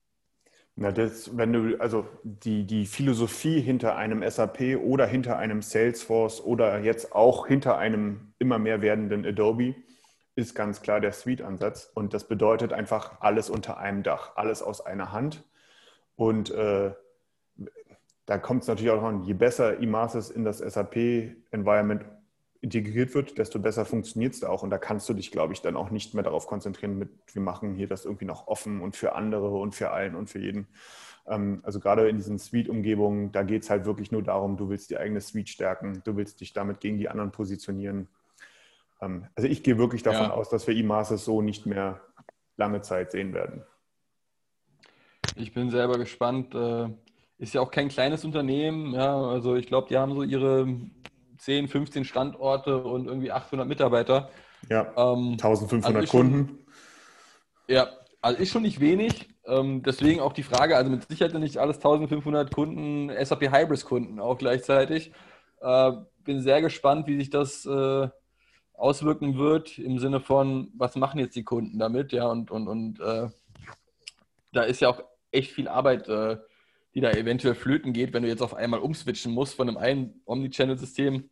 Na, 0.76 0.92
das, 0.92 1.38
wenn 1.38 1.54
du, 1.54 1.80
also 1.80 2.08
die, 2.24 2.66
die 2.66 2.86
Philosophie 2.88 3.62
hinter 3.62 3.96
einem 3.96 4.28
SAP 4.28 4.78
oder 4.84 5.06
hinter 5.06 5.38
einem 5.38 5.62
Salesforce 5.62 6.42
oder 6.42 6.80
jetzt 6.80 7.14
auch 7.14 7.46
hinter 7.46 7.78
einem 7.78 8.34
immer 8.40 8.58
mehr 8.58 8.82
werdenden 8.82 9.26
Adobe 9.26 9.76
ist 10.36 10.56
ganz 10.56 10.82
klar 10.82 11.00
der 11.00 11.12
Suite-Ansatz. 11.12 11.92
Und 11.94 12.16
das 12.16 12.28
bedeutet 12.28 12.74
einfach 12.74 13.22
alles 13.22 13.52
unter 13.52 13.78
einem 13.78 14.02
Dach, 14.02 14.32
alles 14.36 14.64
aus 14.64 14.82
einer 14.82 15.12
Hand. 15.12 15.44
Und 16.16 16.50
äh, 16.50 16.92
da 18.26 18.38
kommt 18.40 18.64
es 18.64 18.68
natürlich 18.68 18.92
auch 18.92 19.04
an, 19.04 19.24
je 19.24 19.34
besser 19.34 19.78
Imasis 19.80 20.32
in 20.32 20.44
das 20.44 20.58
SAP-Environment 20.58 22.04
integriert 22.64 23.14
wird, 23.14 23.38
desto 23.38 23.60
besser 23.60 23.84
funktioniert 23.84 24.34
es 24.34 24.44
auch. 24.44 24.64
Und 24.64 24.70
da 24.70 24.78
kannst 24.78 25.10
du 25.10 25.14
dich, 25.14 25.32
glaube 25.32 25.52
ich, 25.52 25.62
dann 25.62 25.76
auch 25.76 25.92
nicht 25.92 26.14
mehr 26.14 26.24
darauf 26.24 26.48
konzentrieren, 26.48 26.98
mit, 26.98 27.10
wir 27.34 27.42
machen 27.42 27.76
hier 27.76 27.88
das 27.88 28.06
irgendwie 28.06 28.24
noch 28.24 28.48
offen 28.48 28.80
und 28.80 28.96
für 28.96 29.16
andere 29.16 29.58
und 29.58 29.76
für 29.76 29.92
allen 29.92 30.16
und 30.16 30.30
für 30.30 30.40
jeden. 30.40 30.68
Ähm, 31.28 31.60
also 31.64 31.82
gerade 31.82 32.08
in 32.08 32.16
diesen 32.16 32.40
Suite-Umgebungen, 32.40 33.34
da 33.34 33.44
geht 33.44 33.64
es 33.64 33.70
halt 33.70 33.86
wirklich 33.86 34.14
nur 34.14 34.24
darum, 34.24 34.56
du 34.56 34.70
willst 34.70 34.90
die 34.90 34.98
eigene 34.98 35.20
Suite 35.20 35.50
stärken, 35.50 36.02
du 36.06 36.16
willst 36.16 36.40
dich 36.40 36.54
damit 36.54 36.80
gegen 36.80 36.98
die 36.98 37.10
anderen 37.10 37.32
positionieren. 37.32 38.08
Ähm, 39.02 39.28
also 39.36 39.50
ich 39.50 39.62
gehe 39.62 39.78
wirklich 39.78 40.02
davon 40.02 40.28
ja. 40.28 40.32
aus, 40.32 40.48
dass 40.48 40.66
wir 40.66 40.74
E-Masters 40.74 41.26
so 41.26 41.42
nicht 41.42 41.66
mehr 41.66 42.00
lange 42.56 42.82
Zeit 42.82 43.12
sehen 43.12 43.34
werden. 43.34 43.64
Ich 45.36 45.54
bin 45.54 45.70
selber 45.70 45.98
gespannt. 45.98 46.56
Äh, 46.56 46.88
ist 47.40 47.54
ja 47.54 47.60
auch 47.60 47.72
kein 47.72 47.90
kleines 47.90 48.24
Unternehmen. 48.24 48.94
Ja, 48.94 49.22
also 49.22 49.56
ich 49.56 49.68
glaube, 49.68 49.90
die 49.90 49.98
haben 49.98 50.16
so 50.16 50.24
ihre 50.24 50.80
10, 51.44 51.68
15 51.68 52.06
Standorte 52.06 52.78
und 52.78 53.08
irgendwie 53.08 53.32
800 53.32 53.68
Mitarbeiter. 53.68 54.30
Ja, 54.70 54.94
ähm, 54.96 55.34
1500 55.34 55.96
also 55.96 56.12
Kunden. 56.12 56.48
Schon, 56.48 56.60
ja, 57.68 57.90
also 58.22 58.42
ist 58.42 58.52
schon 58.52 58.62
nicht 58.62 58.80
wenig. 58.80 59.30
Ähm, 59.46 59.84
deswegen 59.84 60.22
auch 60.22 60.32
die 60.32 60.44
Frage, 60.44 60.78
also 60.78 60.90
mit 60.90 61.08
Sicherheit 61.10 61.34
nicht 61.34 61.58
alles 61.58 61.78
1500 61.78 62.54
Kunden, 62.54 63.12
SAP 63.24 63.52
Hybris 63.52 63.84
Kunden 63.84 64.20
auch 64.22 64.38
gleichzeitig. 64.38 65.12
Äh, 65.60 65.92
bin 66.24 66.42
sehr 66.42 66.62
gespannt, 66.62 67.08
wie 67.08 67.18
sich 67.18 67.30
das 67.30 67.66
äh, 67.66 68.08
auswirken 68.74 69.38
wird 69.38 69.78
im 69.78 70.00
Sinne 70.00 70.22
von, 70.22 70.72
was 70.76 70.96
machen 70.96 71.20
jetzt 71.20 71.36
die 71.36 71.44
Kunden 71.44 71.78
damit, 71.78 72.14
ja, 72.14 72.28
und, 72.28 72.52
und, 72.52 72.68
und 72.70 73.00
äh, 73.02 73.28
da 74.54 74.64
ist 74.64 74.80
ja 74.80 74.90
auch 74.90 75.04
echt 75.32 75.52
viel 75.52 75.68
Arbeit, 75.68 76.08
äh, 76.08 76.38
die 76.96 77.02
da 77.02 77.12
eventuell 77.12 77.56
flöten 77.56 77.92
geht, 77.92 78.14
wenn 78.14 78.24
du 78.24 78.30
jetzt 78.30 78.42
auf 78.42 78.54
einmal 78.54 78.80
umswitchen 78.80 79.34
musst 79.34 79.56
von 79.56 79.68
einem 79.68 79.78
einen 79.78 80.22
Omnichannel-System, 80.26 81.30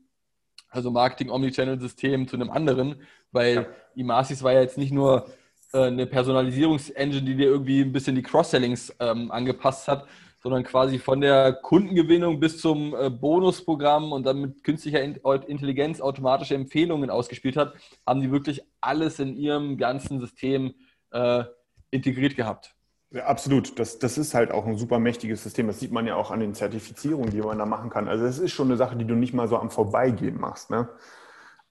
also 0.72 0.90
Marketing-Omnichannel-System 0.90 2.28
zu 2.28 2.36
einem 2.36 2.50
anderen, 2.50 2.96
weil 3.32 3.56
ja. 3.56 3.66
Imasis 3.96 4.42
war 4.42 4.54
ja 4.54 4.62
jetzt 4.62 4.78
nicht 4.78 4.92
nur 4.92 5.28
äh, 5.74 5.84
eine 5.84 6.08
Personalisierungsengine, 6.08 7.22
die 7.22 7.36
dir 7.36 7.48
irgendwie 7.48 7.82
ein 7.82 7.92
bisschen 7.92 8.16
die 8.16 8.24
Cross-Sellings 8.24 8.96
ähm, 9.00 9.32
angepasst 9.32 9.88
hat, 9.88 10.08
sondern 10.42 10.64
quasi 10.64 10.98
von 10.98 11.22
der 11.22 11.54
Kundengewinnung 11.54 12.40
bis 12.40 12.60
zum 12.60 12.96
äh, 12.96 13.10
Bonusprogramm 13.10 14.12
und 14.12 14.26
dann 14.26 14.42
mit 14.42 14.64
künstlicher 14.64 15.02
Intelligenz 15.02 16.02
automatische 16.02 16.56
Empfehlungen 16.56 17.10
ausgespielt 17.10 17.58
hat, 17.58 17.74
haben 18.08 18.22
die 18.22 18.32
wirklich 18.32 18.62
alles 18.80 19.20
in 19.20 19.36
ihrem 19.38 19.78
ganzen 19.78 20.20
System 20.20 20.74
äh, 21.12 21.44
integriert 21.92 22.36
gehabt. 22.36 22.74
Ja, 23.12 23.26
absolut. 23.26 23.78
Das, 23.78 24.00
das 24.00 24.18
ist 24.18 24.34
halt 24.34 24.52
auch 24.52 24.66
ein 24.66 24.78
super 24.78 24.98
mächtiges 24.98 25.44
System. 25.44 25.68
Das 25.68 25.80
sieht 25.80 25.92
man 25.92 26.08
ja 26.08 26.16
auch 26.16 26.32
an 26.32 26.40
den 26.40 26.54
Zertifizierungen, 26.54 27.30
die 27.30 27.42
man 27.42 27.58
da 27.58 27.66
machen 27.66 27.90
kann. 27.90 28.08
Also 28.08 28.26
es 28.26 28.40
ist 28.40 28.52
schon 28.52 28.68
eine 28.68 28.78
Sache, 28.78 28.96
die 28.96 29.06
du 29.06 29.16
nicht 29.16 29.34
mal 29.34 29.50
so 29.50 29.58
am 29.58 29.70
Vorbeigehen 29.70 30.40
machst. 30.40 30.70
Ne? 30.70 30.88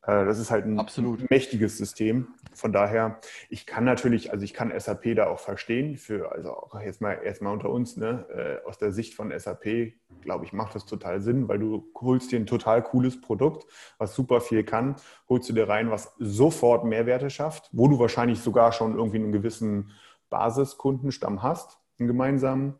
Äh, 0.02 0.24
das 0.24 0.38
ist 0.38 0.50
halt 0.50 0.66
ein 0.66 0.78
Absolut. 0.78 1.30
mächtiges 1.30 1.78
System. 1.78 2.28
Von 2.52 2.72
daher, 2.72 3.20
ich 3.48 3.64
kann 3.64 3.84
natürlich, 3.84 4.32
also 4.32 4.44
ich 4.44 4.52
kann 4.52 4.72
SAP 4.78 5.14
da 5.14 5.28
auch 5.28 5.40
verstehen, 5.40 5.96
für, 5.96 6.32
also 6.32 6.50
auch 6.50 6.78
jetzt 6.80 7.00
mal 7.00 7.14
erstmal 7.14 7.52
unter 7.52 7.70
uns, 7.70 7.96
ne, 7.96 8.60
äh, 8.64 8.68
aus 8.68 8.76
der 8.76 8.92
Sicht 8.92 9.14
von 9.14 9.32
SAP, 9.36 9.94
glaube 10.20 10.44
ich, 10.44 10.52
macht 10.52 10.74
das 10.74 10.84
total 10.84 11.20
Sinn, 11.20 11.48
weil 11.48 11.58
du 11.58 11.90
holst 11.94 12.32
dir 12.32 12.38
ein 12.38 12.46
total 12.46 12.82
cooles 12.82 13.20
Produkt, 13.20 13.66
was 13.96 14.14
super 14.14 14.40
viel 14.40 14.64
kann, 14.64 14.96
holst 15.28 15.48
du 15.48 15.54
dir 15.54 15.68
rein, 15.68 15.90
was 15.90 16.12
sofort 16.18 16.84
Mehrwerte 16.84 17.30
schafft, 17.30 17.70
wo 17.72 17.88
du 17.88 17.98
wahrscheinlich 17.98 18.40
sogar 18.40 18.72
schon 18.72 18.94
irgendwie 18.94 19.18
einen 19.18 19.32
gewissen 19.32 19.90
Basiskundenstamm 20.30 21.42
hast, 21.42 21.78
einen 21.98 22.08
gemeinsamen. 22.08 22.78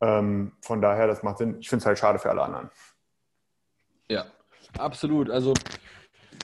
Ähm, 0.00 0.52
von 0.60 0.82
daher, 0.82 1.06
das 1.06 1.22
macht 1.22 1.38
Sinn. 1.38 1.56
Ich 1.60 1.68
finde 1.68 1.82
es 1.82 1.86
halt 1.86 1.98
schade 1.98 2.18
für 2.18 2.30
alle 2.30 2.42
anderen. 2.42 2.70
Ja, 4.08 4.26
absolut. 4.78 5.30
Also 5.30 5.54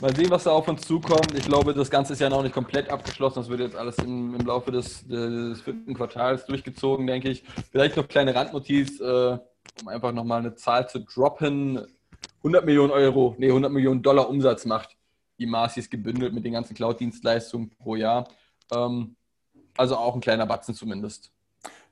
Mal 0.01 0.17
sehen, 0.17 0.31
was 0.31 0.45
da 0.45 0.53
auf 0.53 0.67
uns 0.67 0.81
zukommt. 0.81 1.35
Ich 1.37 1.45
glaube, 1.45 1.75
das 1.75 1.91
Ganze 1.91 2.15
ist 2.15 2.21
ja 2.21 2.31
noch 2.31 2.43
nicht 2.43 2.55
komplett 2.55 2.89
abgeschlossen. 2.89 3.41
Das 3.41 3.51
wird 3.51 3.61
jetzt 3.61 3.77
alles 3.77 3.99
im, 3.99 4.35
im 4.35 4.47
Laufe 4.47 4.73
des, 4.73 5.07
des, 5.07 5.61
vierten 5.61 5.93
Quartals 5.93 6.47
durchgezogen, 6.47 7.07
denke 7.07 7.29
ich. 7.29 7.45
Vielleicht 7.71 7.99
noch 7.99 8.09
kleine 8.09 8.35
Randnotiz, 8.35 8.99
äh, 8.99 9.39
um 9.83 9.89
einfach 9.89 10.13
nochmal 10.13 10.41
eine 10.41 10.55
Zahl 10.55 10.89
zu 10.89 11.01
droppen. 11.01 11.87
100 12.39 12.65
Millionen 12.65 12.93
Euro, 12.93 13.35
nee, 13.39 13.49
100 13.49 13.71
Millionen 13.71 14.01
Dollar 14.01 14.31
Umsatz 14.31 14.65
macht 14.65 14.97
Imasis 15.37 15.91
gebündelt 15.91 16.33
mit 16.33 16.47
den 16.47 16.55
ganzen 16.55 16.75
Cloud-Dienstleistungen 16.75 17.69
pro 17.69 17.95
Jahr. 17.95 18.27
Ähm, 18.73 19.17
also 19.81 19.97
auch 19.97 20.15
ein 20.15 20.21
kleiner 20.21 20.47
Batzen 20.47 20.75
zumindest. 20.75 21.33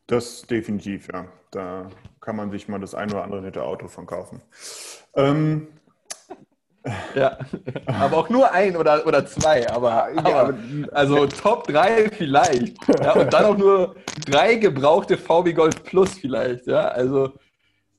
Das 0.06 0.42
definitiv, 0.42 1.08
ja. 1.12 1.26
Da 1.50 1.88
kann 2.20 2.36
man 2.36 2.50
sich 2.50 2.68
mal 2.68 2.78
das 2.78 2.94
ein 2.94 3.10
oder 3.10 3.24
andere 3.24 3.42
nette 3.42 3.62
Auto 3.62 3.88
von 3.88 4.06
kaufen. 4.06 4.42
Ähm, 5.16 5.68
ja, 7.14 7.38
aber 7.86 8.16
auch 8.18 8.28
nur 8.28 8.52
ein 8.52 8.76
oder, 8.76 9.06
oder 9.06 9.26
zwei, 9.26 9.68
aber, 9.70 10.08
aber 10.16 10.54
also 10.92 11.26
Top 11.26 11.66
3 11.66 12.10
vielleicht. 12.10 12.76
Ja, 13.02 13.14
und 13.14 13.32
dann 13.32 13.44
auch 13.44 13.56
nur 13.56 13.96
drei 14.26 14.54
gebrauchte 14.54 15.16
VW 15.16 15.52
Golf 15.52 15.82
Plus 15.82 16.14
vielleicht, 16.14 16.66
ja, 16.66 16.88
also 16.88 17.32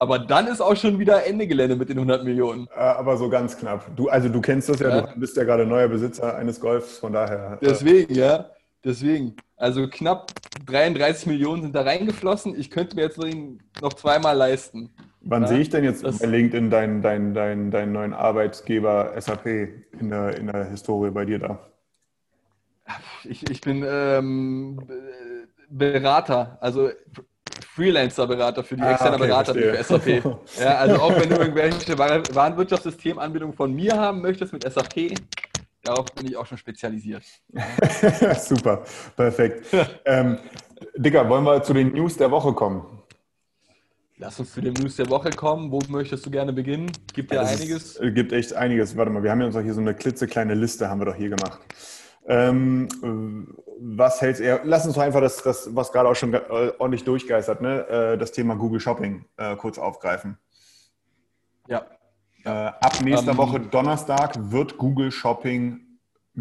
aber 0.01 0.17
dann 0.17 0.47
ist 0.47 0.61
auch 0.61 0.77
schon 0.77 0.97
wieder 0.97 1.25
Ende 1.25 1.45
Gelände 1.45 1.75
mit 1.75 1.89
den 1.89 1.97
100 1.97 2.23
Millionen. 2.23 2.67
Äh, 2.73 2.79
aber 2.79 3.17
so 3.17 3.29
ganz 3.29 3.57
knapp. 3.57 3.85
Du, 3.97 4.07
also 4.07 4.29
du 4.29 4.39
kennst 4.39 4.69
das 4.69 4.79
ja, 4.79 4.89
ja. 4.89 5.01
du 5.01 5.19
bist 5.19 5.35
ja 5.35 5.43
gerade 5.43 5.65
neuer 5.65 5.89
Besitzer 5.89 6.37
eines 6.37 6.59
Golfs, 6.59 6.99
von 6.99 7.11
daher. 7.11 7.57
Äh, 7.61 7.65
Deswegen, 7.65 8.13
ja. 8.13 8.45
Deswegen. 8.83 9.35
Also 9.57 9.87
knapp 9.89 10.31
33 10.65 11.27
Millionen 11.27 11.63
sind 11.63 11.75
da 11.75 11.81
reingeflossen. 11.81 12.57
Ich 12.57 12.71
könnte 12.71 12.95
mir 12.95 13.03
jetzt 13.03 13.19
noch 13.81 13.93
zweimal 13.93 14.37
leisten. 14.37 14.89
Wann 15.21 15.43
ja, 15.43 15.47
sehe 15.49 15.59
ich 15.59 15.69
denn 15.69 15.83
jetzt 15.83 16.03
bei 16.03 16.25
LinkedIn 16.25 16.69
deinen, 16.69 17.01
deinen, 17.01 17.33
deinen, 17.33 17.71
deinen 17.71 17.91
neuen 17.91 18.13
Arbeitgeber 18.13 19.13
SAP 19.19 19.45
in 19.99 20.09
der, 20.09 20.37
in 20.37 20.47
der 20.47 20.69
Historie 20.69 21.11
bei 21.11 21.25
dir 21.25 21.39
da? 21.39 21.59
Ich, 23.25 23.47
ich 23.49 23.61
bin 23.61 23.85
ähm, 23.85 24.79
Berater, 25.69 26.57
also 26.61 26.89
Freelancer-Berater 27.75 28.63
für 28.63 28.75
die 28.75 28.81
ah, 28.81 28.91
externe 28.91 29.17
okay, 29.17 29.27
Berater 29.27 29.53
für 29.53 29.83
SAP. 29.83 30.23
Ja, 30.59 30.77
also 30.77 30.95
auch 30.95 31.19
wenn 31.19 31.29
du 31.29 31.35
irgendwelche 31.35 31.97
Warenwirtschaftssystemeinbindungen 31.97 33.55
von 33.55 33.73
mir 33.73 33.95
haben 33.95 34.21
möchtest 34.21 34.53
mit 34.53 34.63
SAP, 34.63 35.13
darauf 35.89 36.05
bin 36.13 36.27
ich 36.27 36.37
auch 36.37 36.45
schon 36.45 36.57
spezialisiert. 36.57 37.23
Super, 38.39 38.83
perfekt. 39.15 39.65
ähm, 40.05 40.37
Dicker, 40.95 41.27
wollen 41.27 41.43
wir 41.43 41.61
zu 41.63 41.73
den 41.73 41.93
News 41.93 42.17
der 42.17 42.31
Woche 42.31 42.53
kommen? 42.53 42.85
Lass 44.17 44.39
uns 44.39 44.53
zu 44.53 44.61
den 44.61 44.73
News 44.73 44.97
der 44.97 45.09
Woche 45.09 45.29
kommen. 45.29 45.71
Wo 45.71 45.79
möchtest 45.87 46.25
du 46.25 46.29
gerne 46.29 46.51
beginnen? 46.51 46.91
Gibt 47.13 47.31
ja 47.31 47.41
einiges. 47.41 47.95
Es 47.95 48.13
gibt 48.13 48.33
echt 48.33 48.53
einiges. 48.53 48.95
Warte 48.97 49.11
mal, 49.11 49.23
wir 49.23 49.31
haben 49.31 49.39
ja 49.39 49.47
uns 49.47 49.55
auch 49.55 49.61
hier 49.61 49.73
so 49.73 49.79
eine 49.79 49.95
klitzekleine 49.95 50.55
Liste, 50.55 50.89
haben 50.89 50.99
wir 50.99 51.05
doch 51.05 51.15
hier 51.15 51.29
gemacht. 51.29 51.59
Ähm, 52.27 52.87
was 53.79 54.21
hältst 54.21 54.41
du? 54.41 54.61
Lass 54.65 54.85
uns 54.85 54.95
doch 54.95 55.01
einfach 55.01 55.21
das, 55.21 55.41
das, 55.41 55.73
was 55.73 55.91
gerade 55.91 56.09
auch 56.09 56.15
schon 56.15 56.33
äh, 56.33 56.39
ordentlich 56.77 57.05
durchgeistert, 57.05 57.61
ne? 57.61 57.87
Äh, 57.87 58.17
das 58.17 58.33
Thema 58.33 58.55
Google 58.55 58.81
Shopping 58.81 59.25
äh, 59.37 59.55
kurz 59.55 59.79
aufgreifen. 59.79 60.37
Ja. 61.67 61.85
Äh, 62.43 62.49
ab 62.49 63.01
nächster 63.03 63.31
ähm, 63.31 63.37
Woche 63.37 63.59
Donnerstag 63.59 64.51
wird 64.51 64.77
Google 64.77 65.11
Shopping 65.11 65.81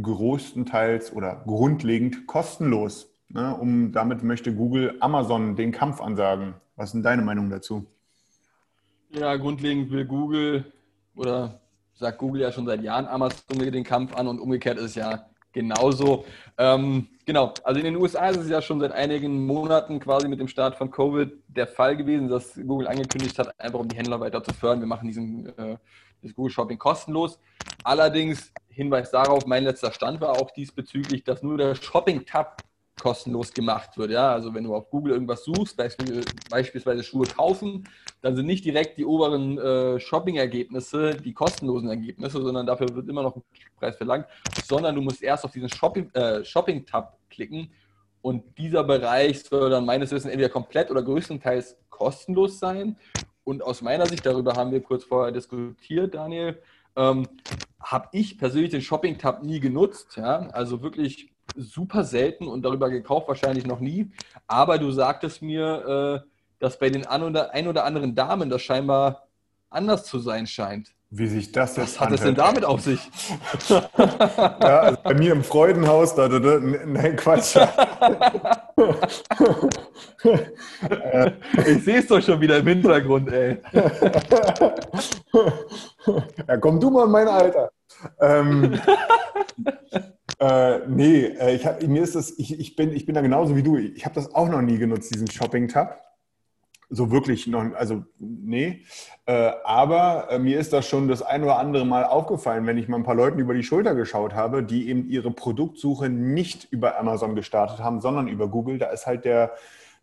größtenteils 0.01 1.13
oder 1.13 1.43
grundlegend 1.47 2.27
kostenlos. 2.27 3.09
Ne? 3.29 3.55
Um, 3.57 3.93
damit 3.93 4.23
möchte 4.23 4.55
Google 4.55 4.97
Amazon 5.01 5.57
den 5.57 5.73
Kampf 5.73 6.01
ansagen. 6.01 6.55
Was 6.77 6.91
ist 6.91 6.93
denn 6.95 7.03
deine 7.03 7.23
Meinung 7.23 7.51
dazu? 7.51 7.87
Ja, 9.11 9.37
grundlegend 9.37 9.91
will 9.91 10.05
Google 10.05 10.73
oder 11.17 11.61
sagt 11.95 12.19
Google 12.19 12.43
ja 12.43 12.53
schon 12.53 12.67
seit 12.67 12.83
Jahren 12.83 13.07
Amazon 13.07 13.59
den 13.59 13.85
Kampf 13.85 14.15
an 14.15 14.29
und 14.29 14.39
umgekehrt 14.39 14.79
ist 14.79 14.85
es 14.85 14.95
ja 14.95 15.27
genauso. 15.53 16.25
Ähm, 16.57 17.09
genau, 17.27 17.55
also 17.65 17.79
in 17.79 17.85
den 17.85 17.97
USA 17.97 18.29
ist 18.29 18.39
es 18.39 18.49
ja 18.49 18.61
schon 18.63 18.81
seit 18.81 18.93
einigen 18.93 19.47
Monaten 19.47 20.01
quasi 20.01 20.29
mit 20.29 20.41
dem 20.41 20.49
Start 20.49 20.77
von 20.77 20.91
Covid 20.91 21.33
der 21.49 21.67
Fall 21.67 21.97
gewesen, 21.97 22.29
dass 22.29 22.55
Google 22.55 22.89
angekündigt 22.89 23.39
hat, 23.39 23.59
einfach 23.61 23.79
um 23.79 23.89
die 23.89 23.97
Händler 23.97 24.21
weiter 24.21 24.43
zu 24.43 24.53
fördern, 24.53 24.81
wir 24.81 24.87
machen 24.87 25.09
diesen 25.09 25.47
äh, 25.59 25.77
das 26.23 26.35
Google 26.35 26.51
Shopping 26.51 26.79
kostenlos. 26.79 27.39
Allerdings 27.85 28.53
Hinweis 28.69 29.11
darauf, 29.11 29.47
mein 29.47 29.65
letzter 29.65 29.93
Stand 29.93 30.21
war 30.21 30.31
auch 30.31 30.51
diesbezüglich, 30.51 31.25
dass 31.25 31.43
nur 31.43 31.59
der 31.59 31.75
Shopping-Tab 31.75 32.63
kostenlos 32.99 33.53
gemacht 33.53 33.97
wird. 33.97 34.11
Ja? 34.11 34.33
Also 34.33 34.55
wenn 34.55 34.65
du 34.65 34.75
auf 34.75 34.91
Google 34.91 35.13
irgendwas 35.13 35.45
suchst, 35.45 35.77
beispielsweise 36.51 37.03
Schuhe 37.03 37.27
kaufen, 37.27 37.85
dann 38.21 38.37
sind 38.37 38.47
nicht 38.47 38.65
direkt 38.65 38.99
die 38.99 39.05
oberen 39.05 39.59
äh, 39.59 40.01
Shopping-Ergebnisse 40.01 41.15
die 41.15 41.33
kostenlosen 41.33 41.89
Ergebnisse, 41.89 42.43
sondern 42.43 42.67
dafür 42.67 42.95
wird 42.95 43.09
immer 43.09 43.23
noch 43.23 43.37
ein 43.37 43.43
Preis 43.79 43.97
verlangt, 43.97 44.27
sondern 44.65 44.95
du 44.95 45.01
musst 45.01 45.23
erst 45.23 45.45
auf 45.45 45.53
diesen 45.53 45.69
Shopping-Tab 45.69 46.41
äh, 46.41 46.45
Shopping 46.45 46.85
klicken 47.31 47.71
und 48.21 48.59
dieser 48.59 48.85
Bereich 48.85 49.45
soll 49.45 49.71
dann 49.71 49.85
meines 49.85 50.11
Wissens 50.11 50.33
entweder 50.33 50.51
komplett 50.51 50.91
oder 50.91 51.03
größtenteils 51.03 51.77
kostenlos 51.89 52.59
sein. 52.59 52.97
Und 53.45 53.63
aus 53.63 53.81
meiner 53.81 54.07
Sicht, 54.07 54.27
darüber 54.27 54.55
haben 54.55 54.73
wir 54.73 54.83
kurz 54.83 55.05
vorher 55.05 55.33
diskutiert, 55.33 56.15
Daniel, 56.15 56.61
ähm, 56.97 57.27
habe 57.81 58.09
ich 58.13 58.37
persönlich 58.39 58.71
den 58.71 58.83
Shopping-Tab 58.83 59.43
nie 59.43 59.61
genutzt. 59.61 60.17
Ja? 60.17 60.49
Also 60.51 60.83
wirklich 60.83 61.31
super 61.57 62.05
selten 62.05 62.47
und 62.47 62.63
darüber 62.63 62.91
gekauft 62.91 63.29
wahrscheinlich 63.29 63.67
noch 63.67 63.81
nie. 63.81 64.11
Aber 64.47 64.79
du 64.79 64.91
sagtest 64.91 65.43
mir, 65.43 66.25
äh, 66.25 66.29
dass 66.59 66.79
bei 66.79 66.91
den 66.91 67.07
ein 67.07 67.23
oder, 67.23 67.55
ein 67.55 67.69
oder 67.69 67.85
anderen 67.85 68.15
Damen 68.15 68.51
das 68.51 68.63
scheinbar 68.63 69.29
anders 69.71 70.05
zu 70.05 70.19
sein 70.19 70.47
scheint. 70.47 70.93
Wie 71.11 71.27
sich 71.27 71.53
das 71.53 71.75
jetzt 71.77 71.95
Was 71.95 72.01
hat 72.01 72.13
es 72.13 72.21
denn 72.21 72.35
damit 72.35 72.67
auf 72.67 72.83
sich? 72.83 73.01
Ja, 73.99 74.81
also 74.81 74.99
bei 75.03 75.15
mir 75.15 75.33
im 75.33 75.43
Freudenhaus, 75.43 76.15
da, 76.15 76.29
da, 76.29 76.39
da 76.39 76.59
nein, 76.61 77.17
Quatsch. 77.17 77.57
Ich 81.67 81.85
sehe 81.85 81.99
es 81.99 82.07
doch 82.09 82.21
schon 82.21 82.41
wieder 82.41 82.59
im 82.59 82.67
Hintergrund, 82.67 83.33
ey. 83.33 83.59
ja, 86.47 86.57
komm 86.59 86.79
du 86.81 86.91
mal 86.91 87.07
in 87.07 87.11
mein 87.11 87.29
Alter. 87.29 87.71
Ähm, 88.21 88.81
äh, 90.41 90.79
nee, 90.87 91.25
äh, 91.25 91.55
ich 91.55 91.67
hab, 91.67 91.83
mir 91.83 92.03
ist 92.03 92.15
das, 92.15 92.39
ich, 92.39 92.59
ich, 92.59 92.77
bin, 92.77 92.93
ich 92.93 93.07
bin 93.07 93.15
da 93.15 93.21
genauso 93.21 93.57
wie 93.57 93.63
du. 93.63 93.77
Ich 93.77 94.05
habe 94.05 94.15
das 94.15 94.35
auch 94.35 94.49
noch 94.49 94.63
nie 94.63 94.79
genutzt, 94.79 95.15
diesen 95.15 95.31
Shopping-Tab. 95.31 96.05
So 96.91 97.11
wirklich 97.11 97.47
noch, 97.47 97.75
also 97.75 98.05
nee. 98.19 98.85
Äh, 99.27 99.53
aber 99.65 100.29
äh, 100.31 100.39
mir 100.39 100.59
ist 100.59 100.73
das 100.73 100.89
schon 100.89 101.07
das 101.07 101.21
ein 101.21 101.45
oder 101.45 101.59
andere 101.59 101.85
Mal 101.85 102.05
aufgefallen, 102.05 102.67
wenn 102.67 102.79
ich 102.79 102.89
mal 102.89 102.97
ein 102.97 103.03
paar 103.03 103.15
Leuten 103.15 103.39
über 103.39 103.53
die 103.53 103.63
Schulter 103.63 103.95
geschaut 103.95 104.33
habe, 104.33 104.63
die 104.63 104.89
eben 104.89 105.07
ihre 105.11 105.31
Produktsuche 105.31 106.09
nicht 106.09 106.73
über 106.73 106.99
Amazon 106.99 107.35
gestartet 107.35 107.81
haben, 107.81 108.01
sondern 108.01 108.27
über 108.27 108.49
Google. 108.49 108.79
Da 108.79 108.87
ist 108.87 109.07
halt 109.07 109.27
der, 109.27 109.53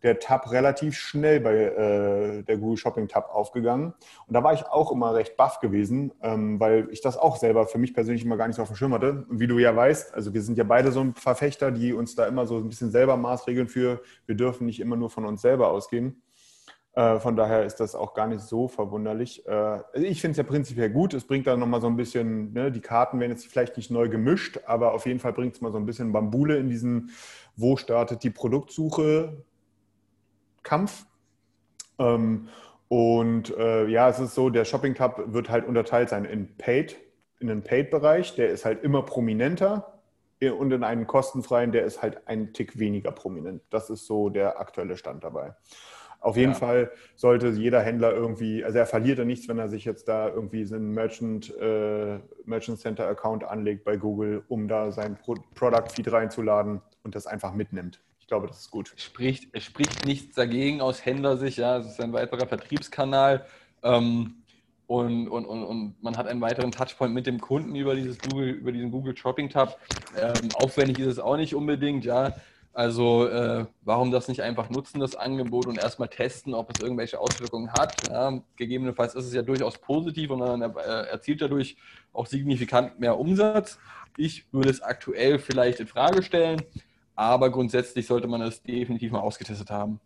der 0.06 0.20
Tab 0.20 0.52
relativ 0.52 0.96
schnell 0.96 1.42
bei 1.42 1.56
äh, 1.56 2.44
der 2.44 2.58
Google 2.58 2.78
Shopping 2.78 3.08
Tab 3.08 3.30
aufgegangen. 3.34 3.94
Und 4.28 4.34
da 4.34 4.44
war 4.44 4.54
ich 4.54 4.66
auch 4.68 4.92
immer 4.92 5.14
recht 5.14 5.36
baff 5.36 5.60
gewesen, 5.60 6.14
ähm, 6.22 6.60
weil 6.60 6.88
ich 6.92 7.02
das 7.02 7.18
auch 7.18 7.36
selber 7.36 7.68
für 7.68 7.80
mich 7.80 7.94
persönlich 7.94 8.24
immer 8.24 8.38
gar 8.38 8.48
nicht 8.48 8.56
so 8.56 8.62
auf 8.62 8.70
dem 8.70 8.78
Schirm 8.78 8.94
hatte. 8.94 9.26
Und 9.30 9.40
wie 9.40 9.48
du 9.48 9.58
ja 9.58 9.76
weißt, 9.76 10.14
also 10.14 10.34
wir 10.34 10.42
sind 10.42 10.58
ja 10.58 10.64
beide 10.64 10.92
so 10.92 11.02
ein 11.02 11.16
Verfechter, 11.16 11.72
die 11.72 11.92
uns 11.92 12.16
da 12.16 12.28
immer 12.28 12.46
so 12.46 12.58
ein 12.58 12.70
bisschen 12.70 12.92
selber 12.92 13.18
Maßregeln 13.18 13.68
für, 13.68 14.02
wir 14.26 14.36
dürfen 14.36 14.66
nicht 14.66 14.80
immer 14.80 14.96
nur 14.96 15.10
von 15.10 15.26
uns 15.26 15.42
selber 15.42 15.70
ausgehen. 15.70 16.22
Äh, 16.96 17.20
Von 17.20 17.36
daher 17.36 17.66
ist 17.66 17.76
das 17.82 17.94
auch 17.94 18.14
gar 18.14 18.28
nicht 18.28 18.42
so 18.42 18.68
verwunderlich. 18.70 19.46
Äh, 19.46 19.80
Ich 19.96 20.22
finde 20.22 20.32
es 20.32 20.38
ja 20.38 20.44
prinzipiell 20.44 20.90
gut. 20.90 21.14
Es 21.14 21.28
bringt 21.28 21.46
dann 21.46 21.60
nochmal 21.60 21.82
so 21.82 21.88
ein 21.88 21.98
bisschen, 21.98 22.54
ne, 22.54 22.72
die 22.72 22.80
Karten 22.80 23.20
werden 23.20 23.32
jetzt 23.32 23.46
vielleicht 23.48 23.76
nicht 23.76 23.92
neu 23.92 24.08
gemischt, 24.08 24.60
aber 24.66 24.94
auf 24.94 25.06
jeden 25.06 25.20
Fall 25.20 25.34
bringt 25.34 25.56
es 25.56 25.62
mal 25.62 25.74
so 25.74 25.78
ein 25.78 25.86
bisschen 25.86 26.14
Bambule 26.14 26.58
in 26.58 26.70
diesen, 26.70 27.12
wo 27.58 27.76
startet 27.76 28.24
die 28.24 28.30
Produktsuche 28.30 29.44
Kampf. 30.66 31.06
Ähm, 31.98 32.50
Und 32.90 33.56
äh, 33.58 33.88
ja, 33.88 34.10
es 34.10 34.20
ist 34.20 34.36
so, 34.36 34.50
der 34.50 34.66
Shopping 34.66 34.94
Tab 34.94 35.34
wird 35.34 35.50
halt 35.50 35.66
unterteilt 35.66 36.10
sein 36.10 36.24
in 36.26 36.56
Paid, 36.58 36.98
in 37.40 37.48
den 37.48 37.64
Paid-Bereich, 37.64 38.36
der 38.36 38.50
ist 38.50 38.64
halt 38.66 38.84
immer 38.84 39.02
prominenter 39.04 40.02
und 40.42 40.72
in 40.72 40.84
einen 40.84 41.08
kostenfreien, 41.08 41.72
der 41.72 41.84
ist 41.86 42.02
halt 42.04 42.28
ein 42.28 42.54
Tick 42.54 42.78
weniger 42.78 43.12
prominent. 43.12 43.64
Das 43.72 43.90
ist 43.90 44.06
so 44.06 44.30
der 44.30 44.60
aktuelle 44.60 44.98
Stand 44.98 45.24
dabei. 45.24 45.56
Auf 46.20 46.38
jeden 46.38 46.52
Ja. 46.52 46.58
Fall 46.58 46.92
sollte 47.16 47.50
jeder 47.50 47.82
Händler 47.82 48.14
irgendwie, 48.14 48.64
also 48.64 48.78
er 48.78 48.86
verliert 48.86 49.18
ja 49.18 49.26
nichts, 49.26 49.48
wenn 49.48 49.58
er 49.60 49.70
sich 49.70 49.86
jetzt 49.86 50.08
da 50.08 50.30
irgendwie 50.30 50.64
so 50.66 50.76
einen 50.76 50.92
Merchant, 50.92 51.56
äh, 51.58 52.20
Merchant 52.46 52.80
Center 52.80 53.08
Account 53.08 53.44
anlegt 53.44 53.84
bei 53.84 53.98
Google, 53.98 54.44
um 54.48 54.68
da 54.68 54.92
sein 54.92 55.18
Pro 55.18 55.36
Product 55.56 55.90
Feed 55.94 56.12
reinzuladen 56.12 56.82
und 57.04 57.16
das 57.16 57.26
einfach 57.26 57.54
mitnimmt. 57.54 58.02
Ich 58.26 58.28
glaube, 58.28 58.48
das 58.48 58.62
ist 58.62 58.72
gut. 58.72 58.92
Spricht, 58.98 59.50
es 59.52 59.64
spricht 59.64 60.04
nichts 60.04 60.34
dagegen 60.34 60.82
aus 60.82 61.06
Händlersicht, 61.06 61.60
ja, 61.60 61.78
es 61.78 61.86
ist 61.86 62.02
ein 62.02 62.12
weiterer 62.12 62.48
Vertriebskanal. 62.48 63.46
Ähm, 63.84 64.38
und, 64.88 65.28
und, 65.28 65.46
und, 65.46 65.64
und 65.64 65.96
man 66.02 66.18
hat 66.18 66.26
einen 66.26 66.42
weiteren 66.42 66.72
Touchpoint 66.72 67.14
mit 67.14 67.28
dem 67.28 67.40
Kunden 67.40 67.76
über, 67.76 67.94
dieses 67.94 68.18
Google, 68.18 68.50
über 68.50 68.72
diesen 68.72 68.90
Google 68.90 69.16
Shopping 69.16 69.52
Tab. 69.52 69.80
Ähm, 70.20 70.50
aufwendig 70.56 70.98
ist 70.98 71.06
es 71.06 71.20
auch 71.20 71.38
nicht 71.38 71.54
unbedingt, 71.54 72.04
ja. 72.04 72.34
Also 72.74 73.28
äh, 73.28 73.68
warum 73.84 74.10
das 74.10 74.28
nicht 74.28 74.42
einfach 74.42 74.72
nutzen, 74.72 75.00
das 75.00 75.16
Angebot, 75.16 75.68
und 75.68 75.78
erstmal 75.78 76.10
testen, 76.10 76.56
ob 76.56 76.72
es 76.76 76.82
irgendwelche 76.82 77.20
Auswirkungen 77.20 77.72
hat. 77.74 78.10
Ja, 78.10 78.42
gegebenenfalls 78.56 79.14
ist 79.14 79.26
es 79.26 79.36
ja 79.36 79.44
durchaus 79.44 79.78
positiv 79.78 80.32
und 80.32 80.40
man 80.40 80.64
äh, 80.64 80.80
erzielt 81.12 81.44
dadurch 81.44 81.78
auch 82.12 82.26
signifikant 82.26 83.00
mehr 83.00 83.20
Umsatz. 83.20 83.78
Ich 84.18 84.52
würde 84.52 84.72
es 84.72 84.82
aktuell 84.82 85.38
vielleicht 85.38 85.80
in 85.80 85.88
Frage 85.88 86.24
stellen, 86.24 86.64
aber 87.16 87.50
grundsätzlich 87.50 88.08
sollte 88.08 88.28
man 88.28 88.42
es 88.42 88.62
definitiv 88.62 89.12
mal 89.12 89.20
ausgetestet 89.20 89.70
haben. 89.70 90.00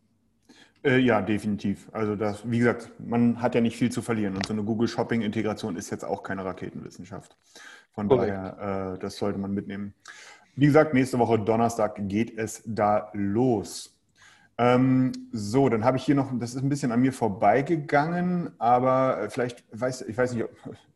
Äh, 0.83 0.99
ja, 0.99 1.21
definitiv. 1.21 1.89
Also 1.91 2.15
das, 2.15 2.49
wie 2.49 2.59
gesagt, 2.59 2.91
man 2.99 3.41
hat 3.41 3.53
ja 3.53 3.61
nicht 3.61 3.75
viel 3.75 3.91
zu 3.91 4.01
verlieren 4.01 4.35
und 4.35 4.45
so 4.45 4.53
eine 4.53 4.63
Google 4.63 4.87
Shopping 4.87 5.21
Integration 5.21 5.75
ist 5.75 5.89
jetzt 5.89 6.05
auch 6.05 6.23
keine 6.23 6.45
Raketenwissenschaft. 6.45 7.35
Von 7.91 8.07
Korrekt. 8.07 8.31
daher, 8.31 8.93
äh, 8.93 8.99
das 8.99 9.17
sollte 9.17 9.39
man 9.39 9.53
mitnehmen. 9.53 9.93
Wie 10.55 10.67
gesagt, 10.67 10.93
nächste 10.93 11.19
Woche 11.19 11.39
Donnerstag 11.39 11.95
geht 12.07 12.37
es 12.37 12.63
da 12.65 13.09
los. 13.13 13.99
Ähm, 14.57 15.11
so, 15.31 15.69
dann 15.69 15.85
habe 15.85 15.97
ich 15.97 16.03
hier 16.03 16.15
noch, 16.15 16.31
das 16.37 16.53
ist 16.53 16.61
ein 16.61 16.69
bisschen 16.69 16.91
an 16.91 16.99
mir 16.99 17.13
vorbeigegangen, 17.13 18.51
aber 18.57 19.21
äh, 19.21 19.29
vielleicht, 19.29 19.63
weiß, 19.71 20.01
ich 20.03 20.17
weiß 20.17 20.33
nicht, 20.33 20.47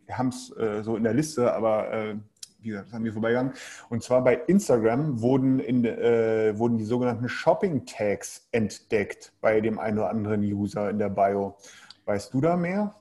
wir 0.06 0.18
haben 0.18 0.30
es 0.30 0.56
äh, 0.58 0.84
so 0.84 0.98
in 0.98 1.04
der 1.04 1.14
Liste, 1.14 1.54
aber 1.54 1.92
äh, 1.92 2.16
wie 2.64 2.70
gesagt, 2.70 2.88
das 2.88 2.94
an 2.94 3.04
mir 3.04 3.14
vorbeigegangen. 3.14 3.54
Und 3.90 4.04
zwar 4.04 4.24
bei 4.24 4.36
Instagram 4.48 5.22
wurden, 5.22 5.60
in, 5.60 5.86
äh, 5.86 6.58
wurden 6.58 6.78
die 6.78 6.86
sogenannten 6.86 7.30
Shopping-Tags 7.30 8.48
entdeckt 8.52 9.34
bei 9.42 9.62
dem 9.62 9.80
einen 9.80 10.00
oder 10.00 10.10
anderen 10.10 10.42
User 10.42 10.90
in 10.90 10.98
der 10.98 11.10
Bio. 11.10 11.58
Weißt 12.06 12.34
du 12.34 12.42
da 12.42 12.56
mehr? 12.56 12.96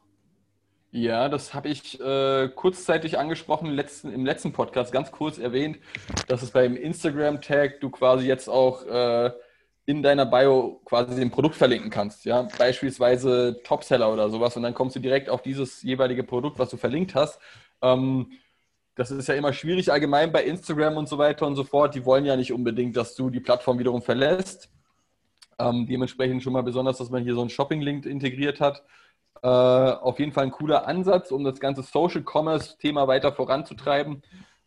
Ja, 0.94 1.30
das 1.30 1.54
habe 1.54 1.68
ich 1.68 1.98
äh, 2.00 2.50
kurzzeitig 2.54 3.18
angesprochen 3.18 3.70
letzten, 3.70 4.12
im 4.12 4.26
letzten 4.26 4.52
Podcast, 4.52 4.92
ganz 4.92 5.10
kurz 5.10 5.38
erwähnt, 5.38 5.78
dass 6.28 6.42
es 6.42 6.50
beim 6.50 6.76
Instagram-Tag 6.76 7.80
du 7.80 7.88
quasi 7.88 8.26
jetzt 8.26 8.48
auch 8.48 8.84
äh, 8.84 9.30
in 9.86 10.02
deiner 10.02 10.26
Bio 10.26 10.80
quasi 10.84 11.16
den 11.16 11.30
Produkt 11.30 11.54
verlinken 11.54 11.90
kannst. 11.90 12.26
Ja? 12.26 12.46
Beispielsweise 12.58 13.60
Topseller 13.64 14.12
oder 14.12 14.28
sowas 14.28 14.56
und 14.56 14.64
dann 14.64 14.74
kommst 14.74 14.94
du 14.94 15.00
direkt 15.00 15.30
auf 15.30 15.40
dieses 15.40 15.82
jeweilige 15.82 16.24
Produkt, 16.24 16.58
was 16.58 16.68
du 16.68 16.76
verlinkt 16.76 17.14
hast. 17.14 17.40
Ähm, 17.80 18.32
das 18.94 19.10
ist 19.10 19.28
ja 19.28 19.34
immer 19.34 19.52
schwierig 19.52 19.90
allgemein 19.90 20.32
bei 20.32 20.44
Instagram 20.44 20.96
und 20.96 21.08
so 21.08 21.18
weiter 21.18 21.46
und 21.46 21.56
so 21.56 21.64
fort. 21.64 21.94
Die 21.94 22.04
wollen 22.04 22.24
ja 22.24 22.36
nicht 22.36 22.52
unbedingt, 22.52 22.96
dass 22.96 23.14
du 23.14 23.30
die 23.30 23.40
Plattform 23.40 23.78
wiederum 23.78 24.02
verlässt. 24.02 24.70
Ähm, 25.58 25.86
dementsprechend 25.86 26.42
schon 26.42 26.52
mal 26.52 26.62
besonders, 26.62 26.98
dass 26.98 27.10
man 27.10 27.22
hier 27.22 27.34
so 27.34 27.40
einen 27.40 27.50
Shopping-Link 27.50 28.04
integriert 28.04 28.60
hat. 28.60 28.84
Äh, 29.42 29.48
auf 29.48 30.18
jeden 30.18 30.32
Fall 30.32 30.44
ein 30.44 30.50
cooler 30.50 30.86
Ansatz, 30.86 31.30
um 31.30 31.44
das 31.44 31.58
ganze 31.58 31.82
Social 31.82 32.22
Commerce-Thema 32.22 33.08
weiter 33.08 33.32
voranzutreiben. 33.32 34.22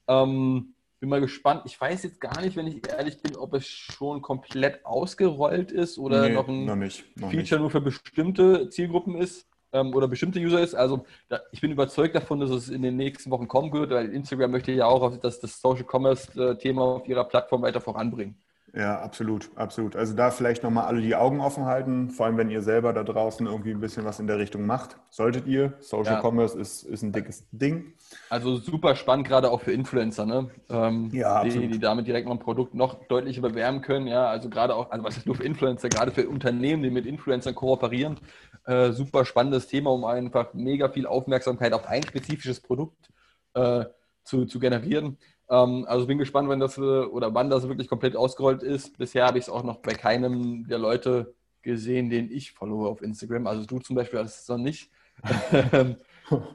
Ähm, 0.08 0.74
bin 1.00 1.10
mal 1.10 1.22
gespannt. 1.22 1.62
Ich 1.66 1.80
weiß 1.80 2.04
jetzt 2.04 2.20
gar 2.20 2.42
nicht, 2.42 2.56
wenn 2.56 2.68
ich 2.68 2.88
ehrlich 2.88 3.22
bin, 3.22 3.36
ob 3.36 3.54
es 3.54 3.68
schon 3.68 4.22
komplett 4.22 4.86
ausgerollt 4.86 5.72
ist 5.72 5.98
oder 6.00 6.28
Nee, 6.28 6.34
noch 6.34 6.48
ein 6.48 6.66
noch 6.66 6.76
nicht. 6.76 7.06
Noch 7.18 7.32
Feature 7.32 7.62
nur 7.62 7.70
für 7.70 7.82
bestimmte 7.82 8.70
Zielgruppen 8.70 9.16
ist 9.16 9.48
ähm, 9.76 9.94
oder 9.94 10.08
bestimmte 10.08 10.40
User 10.40 10.62
ist. 10.62 10.74
Also 10.74 11.06
da, 11.30 11.42
ich 11.52 11.62
bin 11.62 11.72
überzeugt 11.72 12.16
davon, 12.16 12.40
dass 12.40 12.50
es 12.50 12.70
in 12.70 12.82
den 12.82 12.96
nächsten 12.96 13.30
Wochen 13.32 13.48
kommen 13.48 13.72
wird, 13.74 13.92
weil 13.92 14.14
Instagram 14.14 14.52
möchte 14.52 14.72
ja 14.72 14.86
auch 14.86 15.18
das, 15.18 15.40
das 15.40 15.62
Social 15.62 15.86
Commerce-Thema 15.86 16.82
auf 16.82 17.08
ihrer 17.08 17.26
Plattform 17.26 17.62
weiter 17.62 17.82
voranbringen. 17.82 18.38
Ja, 18.78 19.00
absolut, 19.00 19.50
absolut. 19.56 19.96
Also 19.96 20.14
da 20.16 20.32
vielleicht 20.32 20.62
nochmal 20.62 20.86
alle 20.88 21.00
die 21.00 21.16
Augen 21.16 21.40
offen 21.40 21.64
halten, 21.64 22.10
vor 22.10 22.26
allem 22.26 22.36
wenn 22.36 22.50
ihr 22.50 22.62
selber 22.62 22.92
da 22.92 23.04
draußen 23.04 23.48
irgendwie 23.48 23.72
ein 23.72 23.80
bisschen 23.80 24.04
was 24.04 24.20
in 24.20 24.28
der 24.28 24.38
Richtung 24.38 24.66
macht. 24.66 24.98
Solltet 25.10 25.48
ihr. 25.48 25.76
Social 25.80 26.16
Ja. 26.16 26.22
Commerce 26.22 26.60
ist, 26.60 26.84
ist 26.84 27.02
ein 27.02 27.14
dickes 27.14 27.48
Ding. 27.52 27.94
Also 28.30 28.58
super 28.58 28.98
spannend, 28.98 29.30
gerade 29.30 29.50
auch 29.50 29.62
für 29.62 29.72
Influencer, 29.72 30.26
ne? 30.26 30.50
Ähm, 30.70 31.10
Ja, 31.14 31.42
die, 31.44 31.52
absolut. 31.52 31.74
die 31.74 31.80
damit 31.80 32.08
direkt 32.08 32.28
noch 32.28 32.34
ein 32.34 32.40
Produkt 32.40 32.74
noch 32.74 32.96
deutlicher 33.08 33.42
bewerben 33.42 33.82
können. 33.82 34.08
Ja, 34.08 34.26
also 34.28 34.50
gerade 34.50 34.76
auch, 34.76 34.92
also 34.92 35.06
was 35.06 35.16
ist 35.16 35.26
nur 35.26 35.36
für 35.36 35.44
Influencer, 35.44 35.88
gerade 35.88 36.12
für 36.12 36.28
Unternehmen, 36.28 36.84
die 36.84 36.90
mit 36.90 37.06
Influencern 37.06 37.56
kooperieren. 37.56 38.20
Äh, 38.66 38.92
super 38.92 39.24
spannendes 39.24 39.68
Thema, 39.68 39.92
um 39.92 40.04
einfach 40.04 40.54
mega 40.54 40.90
viel 40.90 41.08
Aufmerksamkeit 41.08 41.72
auf 41.72 41.86
ein 41.88 42.04
spezifisches 42.04 42.60
Produkt 42.60 43.10
äh, 43.54 43.86
zu, 44.26 44.46
zu 44.46 44.60
generieren. 44.60 45.18
Ähm, 45.50 45.86
also 45.88 46.08
bin 46.08 46.18
gespannt, 46.18 46.50
wenn 46.50 46.60
das 46.60 46.78
äh, 46.78 46.82
oder 46.82 47.34
wann 47.34 47.50
das 47.50 47.68
wirklich 47.68 47.88
komplett 47.88 48.16
ausgerollt 48.16 48.64
ist. 48.64 48.98
Bisher 48.98 49.26
habe 49.26 49.38
ich 49.38 49.46
es 49.46 49.50
auch 49.50 49.64
noch 49.64 49.78
bei 49.78 49.94
keinem 49.94 50.68
der 50.68 50.78
Leute 50.80 51.36
gesehen, 51.62 52.10
den 52.10 52.32
ich 52.32 52.52
followe 52.52 52.88
auf 52.90 53.02
Instagram. 53.02 53.48
Also 53.48 53.66
du 53.66 53.80
zum 53.80 53.96
Beispiel 53.96 54.20
hast 54.20 54.42
es 54.42 54.48
noch 54.48 54.58
nicht. 54.58 54.90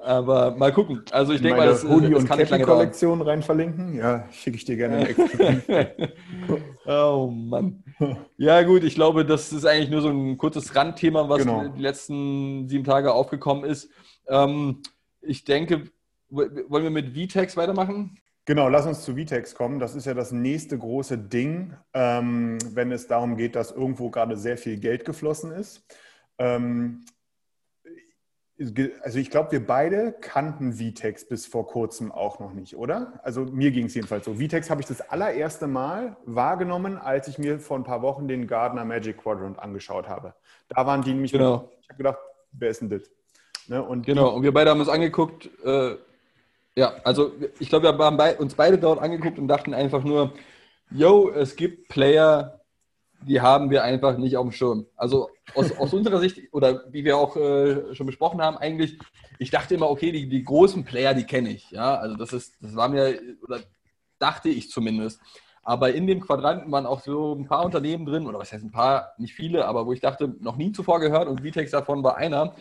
Aber 0.03 0.57
mal 0.57 0.73
gucken. 0.73 1.03
Also 1.13 1.33
ich 1.33 1.41
denke 1.41 1.59
mal, 1.59 1.67
das, 1.69 1.85
Hoodie- 1.85 2.11
das 2.11 2.23
und 2.23 2.29
kann 2.29 2.39
nicht 2.39 2.51
lange 2.51 2.65
dauern. 2.65 2.79
Cappy-Kollektion 2.79 3.23
rein 3.23 3.43
verlinken. 3.43 3.95
Ja, 3.95 4.29
schicke 4.33 4.57
ich 4.57 4.65
dir 4.65 4.77
gerne 4.77 5.15
oh 6.87 7.29
Mann. 7.33 7.85
Ja, 8.37 8.63
gut, 8.63 8.83
ich 8.83 8.95
glaube, 8.97 9.25
das 9.25 9.53
ist 9.53 9.65
eigentlich 9.65 9.91
nur 9.91 10.03
so 10.03 10.09
ein 10.09 10.37
kurzes 10.39 10.75
Randthema, 10.75 11.29
was 11.29 11.39
Genau. 11.39 11.69
die 11.69 11.81
letzten 11.81 12.69
sieben 12.69 12.85
Tage 12.85 13.13
aufgekommen 13.13 13.65
ist. 13.65 13.91
Ähm, 14.29 14.83
ich 15.21 15.45
denke, 15.45 15.85
wollen 16.31 16.83
wir 16.83 16.91
mit 16.91 17.17
VTEX 17.17 17.57
weitermachen? 17.57 18.19
Genau, 18.51 18.69
lass 18.69 18.85
uns 18.85 19.05
zu 19.05 19.15
Vitex 19.15 19.55
kommen. 19.55 19.79
Das 19.79 19.95
ist 19.95 20.07
ja 20.07 20.15
das 20.15 20.33
nächste 20.33 20.77
große 20.77 21.17
Ding, 21.17 21.73
ähm, 21.95 22.59
wenn 22.75 22.91
es 22.91 23.07
darum 23.07 23.37
geht, 23.37 23.55
dass 23.55 23.71
irgendwo 23.71 24.11
gerade 24.11 24.37
sehr 24.37 24.59
viel 24.59 24.77
Geld 24.81 25.05
geflossen 25.05 25.53
ist. 25.53 25.87
Ähm, 26.37 27.05
also 29.05 29.21
ich 29.21 29.31
glaube, 29.31 29.53
wir 29.53 29.65
beide 29.65 30.17
kannten 30.21 30.81
Vitex 30.81 31.29
bis 31.29 31.47
vor 31.47 31.69
kurzem 31.69 32.11
auch 32.11 32.41
noch 32.41 32.53
nicht, 32.53 32.75
oder? 32.75 33.21
Also 33.23 33.45
mir 33.45 33.71
ging 33.71 33.87
es 33.87 33.95
jedenfalls 33.95 34.25
so. 34.25 34.41
Vitex 34.41 34.69
habe 34.69 34.81
ich 34.81 34.89
das 34.89 35.01
allererste 35.01 35.69
Mal 35.69 36.17
wahrgenommen, 36.25 36.99
als 36.99 37.29
ich 37.29 37.39
mir 37.39 37.61
vor 37.61 37.79
ein 37.79 37.85
paar 37.85 38.03
Wochen 38.03 38.27
den 38.27 38.49
Gardner 38.49 38.85
Magic 38.85 39.19
Quadrant 39.19 39.61
angeschaut 39.61 40.09
habe. 40.09 40.35
Da 40.67 40.85
waren 40.85 41.03
die 41.03 41.13
nämlich, 41.13 41.31
Genau. 41.31 41.71
ich 41.83 41.89
habe 41.89 41.99
gedacht, 41.99 42.19
wer 42.51 42.71
ist 42.71 42.81
denn 42.81 42.91
das? 42.91 43.03
Ne? 43.69 43.81
Und 43.81 44.07
Genau, 44.07 44.35
und 44.35 44.43
wir 44.43 44.53
beide 44.53 44.71
haben 44.71 44.81
uns 44.81 44.89
angeguckt, 44.89 45.49
äh, 45.65 45.95
ja, 46.77 46.95
also 47.05 47.33
ich 47.59 47.69
glaube, 47.69 47.93
wir 47.93 48.05
haben 48.05 48.17
bei, 48.17 48.37
uns 48.39 48.55
beide 48.55 48.79
dort 48.79 49.01
angeguckt 49.01 49.39
und 49.39 49.49
dachten 49.49 49.75
einfach 49.75 50.05
nur, 50.05 50.33
yo, 50.91 51.31
es 51.31 51.57
gibt 51.57 51.89
Player, 51.89 52.61
die 53.23 53.41
haben 53.41 53.71
wir 53.71 53.85
einfach 53.85 54.17
nicht 54.17 54.37
auf 54.37 54.47
dem 54.47 54.53
Schirm. 54.53 54.87
Also 54.97 55.29
aus, 55.55 55.73
aus 55.79 55.93
unserer 55.93 56.21
Sicht, 56.21 56.41
oder 56.53 56.85
wie 56.91 57.05
wir 57.05 57.19
auch 57.19 57.37
äh, 57.37 57.95
schon 57.95 58.07
besprochen 58.07 58.41
haben, 58.41 58.57
eigentlich, 58.57 58.99
ich 59.39 59.51
dachte 59.51 59.75
immer, 59.75 59.91
okay, 59.91 60.13
die, 60.13 60.29
die 60.29 60.45
großen 60.45 60.85
Player, 60.85 61.13
die 61.15 61.25
kenne 61.25 61.51
ich. 61.51 61.71
Ja, 61.71 61.97
also 61.97 62.17
das 62.17 62.33
ist, 62.33 62.55
das 62.63 62.75
war 62.77 62.89
mir, 62.89 63.21
oder 63.43 63.61
dachte 64.19 64.49
ich 64.49 64.71
zumindest. 64.71 65.21
Aber 65.63 65.93
in 65.93 66.07
dem 66.07 66.21
Quadranten 66.21 66.73
waren 66.73 66.87
auch 66.87 67.01
so 67.01 67.35
ein 67.35 67.47
paar 67.47 67.65
Unternehmen 67.65 68.07
drin, 68.07 68.27
oder 68.27 68.39
was 68.39 68.53
heißt 68.53 68.65
ein 68.65 68.71
paar, 68.71 69.13
nicht 69.19 69.35
viele, 69.35 69.67
aber 69.67 69.87
wo 69.87 69.93
ich 69.93 70.01
dachte, 70.01 70.35
noch 70.41 70.57
nie 70.57 70.73
zuvor 70.73 71.01
gehört 71.01 71.29
und 71.29 71.43
Vitex 71.43 71.71
davon 71.73 72.03
war 72.03 72.17
einer. 72.17 72.55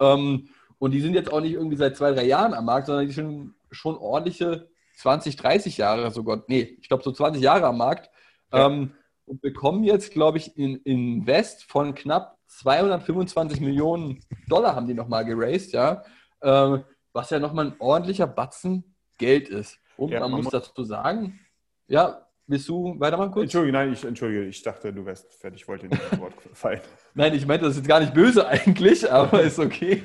Ähm, 0.00 0.48
und 0.80 0.90
die 0.90 1.00
sind 1.00 1.14
jetzt 1.14 1.32
auch 1.32 1.40
nicht 1.40 1.52
irgendwie 1.52 1.76
seit 1.76 1.96
zwei, 1.96 2.10
drei 2.12 2.24
Jahren 2.24 2.54
am 2.54 2.64
Markt, 2.64 2.86
sondern 2.86 3.06
die 3.06 3.12
sind 3.12 3.54
schon 3.70 3.96
ordentliche 3.96 4.68
20, 4.96 5.36
30 5.36 5.76
Jahre 5.76 6.10
sogar, 6.10 6.42
nee, 6.48 6.76
ich 6.80 6.88
glaube 6.88 7.04
so 7.04 7.12
20 7.12 7.40
Jahre 7.40 7.66
am 7.66 7.78
Markt. 7.78 8.10
Ja. 8.52 8.66
Ähm, 8.66 8.92
und 9.26 9.40
bekommen 9.42 9.84
jetzt, 9.84 10.10
glaube 10.12 10.38
ich, 10.38 10.56
in 10.56 10.74
Invest 10.78 11.62
von 11.64 11.94
knapp 11.94 12.36
225 12.48 13.60
Millionen 13.60 14.24
Dollar 14.48 14.74
haben 14.74 14.88
die 14.88 14.94
nochmal 14.94 15.24
geraced, 15.24 15.72
ja. 15.72 16.02
Ähm, 16.42 16.82
was 17.12 17.30
ja 17.30 17.38
nochmal 17.38 17.66
ein 17.68 17.74
ordentlicher 17.78 18.26
Batzen 18.26 18.96
Geld 19.18 19.48
ist. 19.48 19.78
Und 19.96 20.10
Ja, 20.10 20.20
man, 20.20 20.32
man 20.32 20.42
muss 20.42 20.52
mu- 20.52 20.58
dazu 20.58 20.82
sagen, 20.82 21.38
ja, 21.86 22.26
willst 22.50 22.68
du 22.68 22.98
weitermachen 22.98 23.30
kurz? 23.30 23.44
Entschuldige, 23.44 23.72
nein, 23.72 23.92
ich 23.92 24.04
entschuldige, 24.04 24.44
ich 24.44 24.62
dachte, 24.62 24.92
du 24.92 25.06
wärst 25.06 25.32
fertig, 25.34 25.62
ich 25.62 25.68
wollte 25.68 25.86
nicht 25.86 26.02
ins 26.10 26.20
Wort 26.20 26.34
fallen. 26.52 26.80
Nein, 27.14 27.34
ich 27.34 27.46
meinte 27.46 27.64
das 27.64 27.72
ist 27.74 27.78
jetzt 27.78 27.88
gar 27.88 28.00
nicht 28.00 28.12
böse 28.12 28.46
eigentlich, 28.46 29.10
aber 29.10 29.42
ist 29.42 29.58
okay. 29.58 30.02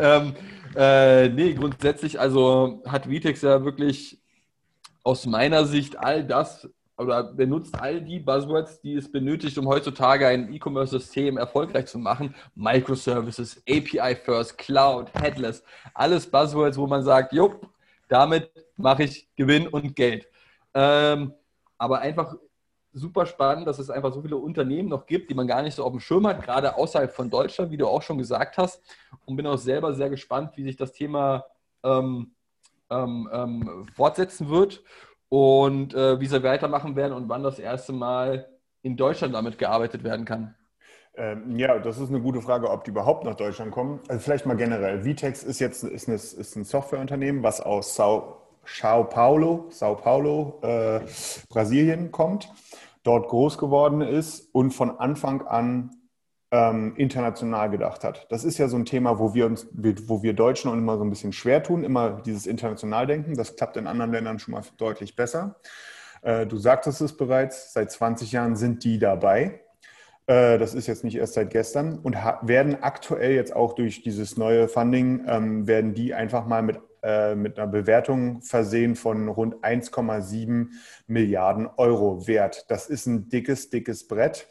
ähm, 0.00 0.34
äh, 0.74 1.28
nee, 1.28 1.52
grundsätzlich, 1.52 2.18
also 2.18 2.82
hat 2.86 3.08
Vitex 3.08 3.42
ja 3.42 3.64
wirklich 3.64 4.20
aus 5.04 5.26
meiner 5.26 5.66
Sicht 5.66 5.98
all 5.98 6.24
das 6.24 6.68
oder 6.96 7.24
benutzt 7.24 7.80
all 7.80 8.00
die 8.00 8.20
Buzzwords, 8.20 8.80
die 8.80 8.94
es 8.94 9.10
benötigt, 9.10 9.58
um 9.58 9.66
heutzutage 9.66 10.26
ein 10.26 10.52
E-Commerce-System 10.52 11.36
erfolgreich 11.36 11.86
zu 11.86 11.98
machen. 11.98 12.34
Microservices, 12.54 13.62
API 13.68 14.14
First, 14.14 14.56
Cloud, 14.58 15.10
Headless, 15.14 15.64
alles 15.94 16.30
Buzzwords, 16.30 16.78
wo 16.78 16.86
man 16.86 17.02
sagt, 17.02 17.32
jo, 17.32 17.60
damit 18.08 18.50
mache 18.76 19.04
ich 19.04 19.28
Gewinn 19.36 19.66
und 19.66 19.96
Geld. 19.96 20.26
Ähm, 20.74 21.32
aber 21.82 21.98
einfach 21.98 22.36
super 22.92 23.26
spannend, 23.26 23.66
dass 23.66 23.80
es 23.80 23.90
einfach 23.90 24.12
so 24.12 24.22
viele 24.22 24.36
Unternehmen 24.36 24.88
noch 24.88 25.04
gibt, 25.04 25.28
die 25.30 25.34
man 25.34 25.48
gar 25.48 25.62
nicht 25.62 25.74
so 25.74 25.82
auf 25.84 25.90
dem 25.90 25.98
Schirm 25.98 26.28
hat, 26.28 26.44
gerade 26.44 26.76
außerhalb 26.76 27.12
von 27.12 27.28
Deutschland, 27.28 27.72
wie 27.72 27.76
du 27.76 27.88
auch 27.88 28.02
schon 28.02 28.18
gesagt 28.18 28.56
hast. 28.56 28.80
Und 29.24 29.34
bin 29.34 29.48
auch 29.48 29.58
selber 29.58 29.92
sehr 29.92 30.08
gespannt, 30.08 30.52
wie 30.56 30.62
sich 30.62 30.76
das 30.76 30.92
Thema 30.92 31.44
ähm, 31.82 32.36
ähm, 32.88 33.28
ähm, 33.32 33.86
fortsetzen 33.96 34.48
wird 34.48 34.84
und 35.28 35.92
äh, 35.94 36.20
wie 36.20 36.26
sie 36.26 36.44
weitermachen 36.44 36.94
werden 36.94 37.14
und 37.14 37.28
wann 37.28 37.42
das 37.42 37.58
erste 37.58 37.92
Mal 37.92 38.48
in 38.82 38.96
Deutschland 38.96 39.34
damit 39.34 39.58
gearbeitet 39.58 40.04
werden 40.04 40.24
kann. 40.24 40.54
Ähm, 41.14 41.58
ja, 41.58 41.80
das 41.80 41.98
ist 41.98 42.10
eine 42.10 42.20
gute 42.20 42.40
Frage, 42.40 42.70
ob 42.70 42.84
die 42.84 42.90
überhaupt 42.90 43.24
nach 43.24 43.34
Deutschland 43.34 43.72
kommen. 43.72 43.98
Also 44.06 44.20
vielleicht 44.20 44.46
mal 44.46 44.56
generell. 44.56 45.04
Vitex 45.04 45.42
ist 45.42 45.58
jetzt 45.58 45.82
ist, 45.82 46.06
eine, 46.06 46.14
ist 46.14 46.56
ein 46.56 46.64
Softwareunternehmen, 46.64 47.42
was 47.42 47.60
aus 47.60 47.96
Sao, 47.96 48.41
Sao 48.64 49.04
Paulo, 49.04 49.66
Sao 49.70 49.96
Paulo, 49.96 50.60
äh, 50.62 51.00
Brasilien 51.48 52.10
kommt, 52.12 52.52
dort 53.02 53.28
groß 53.28 53.58
geworden 53.58 54.00
ist 54.00 54.48
und 54.54 54.72
von 54.72 54.98
Anfang 54.98 55.42
an 55.42 55.90
ähm, 56.52 56.94
international 56.96 57.70
gedacht 57.70 58.04
hat. 58.04 58.26
Das 58.30 58.44
ist 58.44 58.58
ja 58.58 58.68
so 58.68 58.76
ein 58.76 58.84
Thema, 58.84 59.18
wo 59.18 59.34
wir 59.34 59.46
uns, 59.46 59.66
wo 59.72 60.22
wir 60.22 60.34
Deutschen 60.34 60.70
uns 60.70 60.78
immer 60.78 60.98
so 60.98 61.04
ein 61.04 61.10
bisschen 61.10 61.32
schwer 61.32 61.62
tun, 61.62 61.82
immer 61.82 62.20
dieses 62.24 62.46
Internationaldenken. 62.46 63.34
Das 63.34 63.56
klappt 63.56 63.76
in 63.78 63.86
anderen 63.86 64.12
Ländern 64.12 64.38
schon 64.38 64.52
mal 64.52 64.62
deutlich 64.76 65.16
besser. 65.16 65.56
Äh, 66.20 66.46
du 66.46 66.58
sagtest 66.58 67.00
es 67.00 67.16
bereits, 67.16 67.72
seit 67.72 67.90
20 67.90 68.32
Jahren 68.32 68.54
sind 68.54 68.84
die 68.84 68.98
dabei. 68.98 69.62
Äh, 70.26 70.58
Das 70.58 70.74
ist 70.74 70.86
jetzt 70.86 71.04
nicht 71.04 71.16
erst 71.16 71.34
seit 71.34 71.50
gestern 71.50 71.98
und 71.98 72.16
werden 72.42 72.82
aktuell 72.82 73.32
jetzt 73.32 73.56
auch 73.56 73.72
durch 73.72 74.02
dieses 74.02 74.36
neue 74.36 74.68
Funding, 74.68 75.24
ähm, 75.26 75.66
werden 75.66 75.94
die 75.94 76.14
einfach 76.14 76.46
mal 76.46 76.62
mit, 76.62 76.80
äh, 77.02 77.34
mit 77.34 77.58
einer 77.58 77.66
Bewertung 77.66 78.42
versehen 78.42 78.96
von 78.96 79.28
rund 79.28 79.56
1,7 79.64 80.68
Milliarden 81.06 81.68
Euro 81.76 82.26
wert. 82.26 82.66
Das 82.70 82.88
ist 82.88 83.06
ein 83.06 83.28
dickes, 83.28 83.70
dickes 83.70 84.06
Brett. 84.06 84.48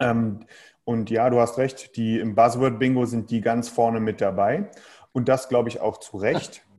Ähm, 0.00 0.46
und 0.84 1.10
ja, 1.10 1.28
du 1.30 1.40
hast 1.40 1.58
recht, 1.58 1.96
die 1.96 2.18
im 2.18 2.34
Buzzword-Bingo 2.34 3.06
sind 3.06 3.30
die 3.30 3.40
ganz 3.40 3.68
vorne 3.68 4.00
mit 4.00 4.20
dabei. 4.20 4.70
Und 5.12 5.28
das 5.28 5.48
glaube 5.48 5.68
ich 5.68 5.80
auch 5.80 5.98
zu 5.98 6.16
Recht. 6.16 6.62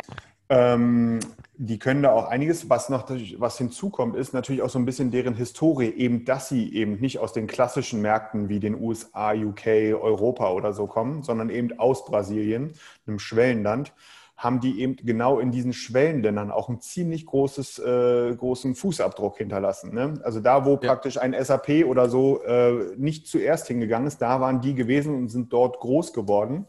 Ähm, 0.50 1.20
die 1.58 1.78
können 1.78 2.04
da 2.04 2.12
auch 2.12 2.28
einiges. 2.28 2.70
Was 2.70 2.88
noch 2.88 3.10
was 3.10 3.58
hinzukommt, 3.58 4.16
ist 4.16 4.34
natürlich 4.34 4.62
auch 4.62 4.70
so 4.70 4.80
ein 4.80 4.86
bisschen 4.86 5.12
deren 5.12 5.34
Historie, 5.34 5.90
eben, 5.90 6.24
dass 6.24 6.48
sie 6.48 6.74
eben 6.74 7.02
nicht 7.02 7.20
aus 7.20 7.34
den 7.34 7.48
klassischen 7.48 8.02
Märkten 8.02 8.48
wie 8.48 8.62
den 8.62 8.82
USA, 8.82 9.34
UK, 9.34 9.68
Europa 10.02 10.52
oder 10.52 10.72
so 10.72 10.88
kommen, 10.88 11.24
sondern 11.24 11.50
eben 11.50 11.78
aus 11.80 12.06
Brasilien, 12.06 12.72
einem 13.06 13.20
Schwellenland, 13.20 13.94
haben 14.38 14.60
die 14.60 14.82
eben 14.82 14.96
genau 14.98 15.40
in 15.40 15.52
diesen 15.52 15.74
Schwellenländern 15.74 16.52
auch 16.52 16.70
einen 16.70 16.80
ziemlich 16.80 17.26
großes, 17.26 17.80
äh, 17.80 18.36
großen 18.36 18.76
Fußabdruck 18.76 19.38
hinterlassen. 19.40 19.94
Ne? 19.96 20.20
Also 20.24 20.40
da, 20.40 20.64
wo 20.64 20.78
praktisch 20.78 21.18
ein 21.18 21.36
SAP 21.44 21.86
oder 21.86 22.08
so 22.08 22.44
äh, 22.44 22.96
nicht 22.98 23.28
zuerst 23.28 23.68
hingegangen 23.68 24.08
ist, 24.08 24.22
da 24.22 24.40
waren 24.40 24.62
die 24.62 24.76
gewesen 24.76 25.16
und 25.16 25.30
sind 25.30 25.52
dort 25.52 25.80
groß 25.80 26.14
geworden 26.14 26.68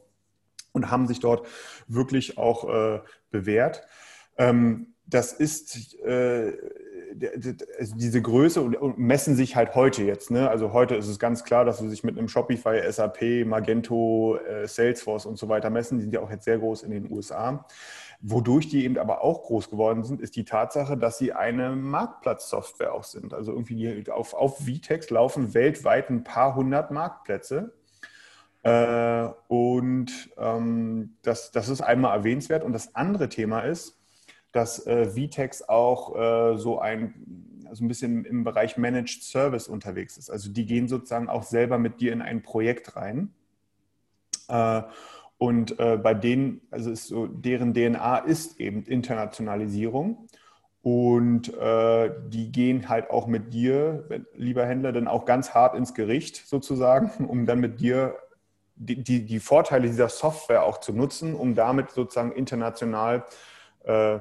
und 0.73 0.91
haben 0.91 1.07
sich 1.07 1.21
dort 1.21 1.47
wirklich 1.89 2.39
auch 2.39 2.69
äh, 2.69 3.01
bewährt. 3.31 3.83
Ähm, 4.39 4.95
das 5.05 5.33
ist 5.33 5.97
also 7.79 7.97
diese 7.97 8.23
Größe 8.23 8.61
und, 8.61 8.99
messen 8.99 9.37
sich 9.37 9.57
halt 9.57 9.75
heute 9.75 10.03
jetzt. 10.03 10.31
Ne? 10.31 10.49
Also 10.49 10.73
heute 10.73 10.95
ist 10.95 11.09
es 11.09 11.19
ganz 11.19 11.45
klar, 11.45 11.65
dass 11.65 11.79
sie 11.79 11.89
sich 11.89 12.05
mit 12.05 12.19
einem 12.19 12.29
Shopify, 12.29 12.81
SAP, 12.91 13.47
Magento, 13.47 14.37
äh, 14.37 14.67
Salesforce 14.67 15.27
und 15.27 15.39
so 15.39 15.49
weiter 15.49 15.71
messen. 15.71 15.99
Die 15.99 16.03
sind 16.03 16.15
ja 16.15 16.21
auch 16.21 16.31
jetzt 16.31 16.45
sehr 16.45 16.59
groß 16.59 16.83
in 16.83 16.91
den 16.91 17.11
USA. 17.11 17.67
Wodurch 18.21 18.69
die 18.69 18.85
eben 18.85 18.99
aber 18.99 19.23
auch 19.23 19.45
groß 19.45 19.71
geworden 19.71 20.03
sind, 20.03 20.21
ist 20.21 20.35
die 20.35 20.45
Tatsache, 20.45 20.97
dass 20.97 21.19
sie 21.19 21.33
eine 21.33 21.77
Marktplatzsoftware 21.77 22.93
auch 22.93 23.05
sind. 23.05 23.33
Also 23.33 23.53
irgendwie 23.53 24.11
auf, 24.11 24.35
auf 24.35 24.59
Vtex 24.59 25.11
laufen 25.11 25.55
weltweit 25.55 26.11
ein 26.11 26.25
paar 26.25 26.57
hundert 26.57 26.91
Marktplätze. 26.91 27.75
Äh, 28.65 29.29
und 29.47 30.31
ähm, 30.37 31.17
das, 31.23 31.53
das 31.53 31.69
ist 31.69 31.81
einmal 31.81 32.17
erwähnenswert. 32.17 32.65
Und 32.65 32.73
das 32.73 32.95
andere 32.95 33.29
Thema 33.29 33.61
ist, 33.61 33.98
dass 34.59 34.85
äh, 34.89 35.07
Vtex 35.07 35.69
auch 35.69 36.17
äh, 36.17 36.59
so 36.59 36.81
ein, 36.81 37.63
also 37.69 37.85
ein 37.85 37.89
bisschen 37.89 38.25
im 38.25 38.43
Bereich 38.43 38.77
Managed 38.77 39.23
Service 39.23 39.69
unterwegs 39.69 40.19
ist. 40.19 40.31
Also 40.31 40.51
die 40.51 40.67
gehen 40.67 40.89
sozusagen 40.89 41.29
auch 41.29 41.45
selber 41.45 41.79
mit 41.79 42.01
dir 42.01 42.13
in 42.13 42.23
ein 42.23 42.43
Projekt 42.43 42.97
rein. 42.97 43.33
Äh, 44.49 44.83
und 45.39 45.79
äh, 45.79 45.97
bei 45.97 46.13
denen, 46.13 46.61
also 46.73 46.91
ist 46.91 47.07
so, 47.07 47.29
deren 47.29 47.73
DNA 47.73 48.19
ist 48.19 48.59
eben 48.59 48.83
Internationalisierung. 48.83 50.27
Und 50.83 51.57
äh, 51.57 52.11
die 52.27 52.51
gehen 52.51 52.89
halt 52.89 53.11
auch 53.11 53.29
mit 53.29 53.55
dir, 53.55 54.09
lieber 54.35 54.67
Händler, 54.67 54.91
dann 54.91 55.07
auch 55.07 55.25
ganz 55.25 55.55
hart 55.55 55.77
ins 55.77 55.95
Gericht 55.95 56.49
sozusagen, 56.49 57.27
um 57.29 57.47
dann 57.47 57.61
mit 57.61 57.79
dir 57.79 58.17
die, 58.75 59.05
die, 59.05 59.25
die 59.25 59.39
Vorteile 59.39 59.87
dieser 59.87 60.09
Software 60.09 60.65
auch 60.65 60.79
zu 60.79 60.93
nutzen, 60.93 61.37
um 61.37 61.55
damit 61.55 61.91
sozusagen 61.91 62.33
international 62.33 63.25
äh, 63.85 64.19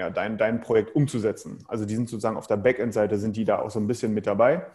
ja, 0.00 0.08
dein, 0.08 0.38
dein 0.38 0.62
Projekt 0.62 0.96
umzusetzen. 0.96 1.58
Also 1.68 1.84
die 1.84 1.94
sind 1.94 2.08
sozusagen 2.08 2.38
auf 2.38 2.46
der 2.46 2.56
Backend-Seite, 2.56 3.18
sind 3.18 3.36
die 3.36 3.44
da 3.44 3.60
auch 3.60 3.70
so 3.70 3.78
ein 3.78 3.86
bisschen 3.86 4.14
mit 4.14 4.26
dabei. 4.26 4.66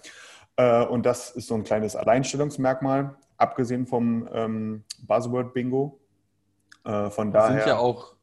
Äh, 0.55 0.85
und 0.85 1.05
das 1.05 1.31
ist 1.31 1.47
so 1.47 1.55
ein 1.55 1.63
kleines 1.63 1.95
Alleinstellungsmerkmal, 1.95 3.15
abgesehen 3.37 3.87
vom 3.87 4.29
ähm, 4.31 4.83
Buzzword-Bingo. 5.07 5.99
Äh, 6.85 7.09
von 7.09 7.29
Die 7.29 7.33
daher. 7.33 7.57
sind 7.57 7.67
ja 7.67 7.77
auch, 7.77 8.13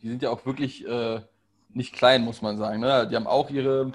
die 0.00 0.08
sind 0.08 0.22
ja 0.22 0.30
auch 0.30 0.46
wirklich 0.46 0.88
äh, 0.88 1.20
nicht 1.68 1.92
klein, 1.92 2.24
muss 2.24 2.40
man 2.40 2.56
sagen. 2.56 2.80
Ne? 2.80 3.06
Die 3.10 3.14
haben 3.14 3.26
auch 3.26 3.50
ihre, 3.50 3.92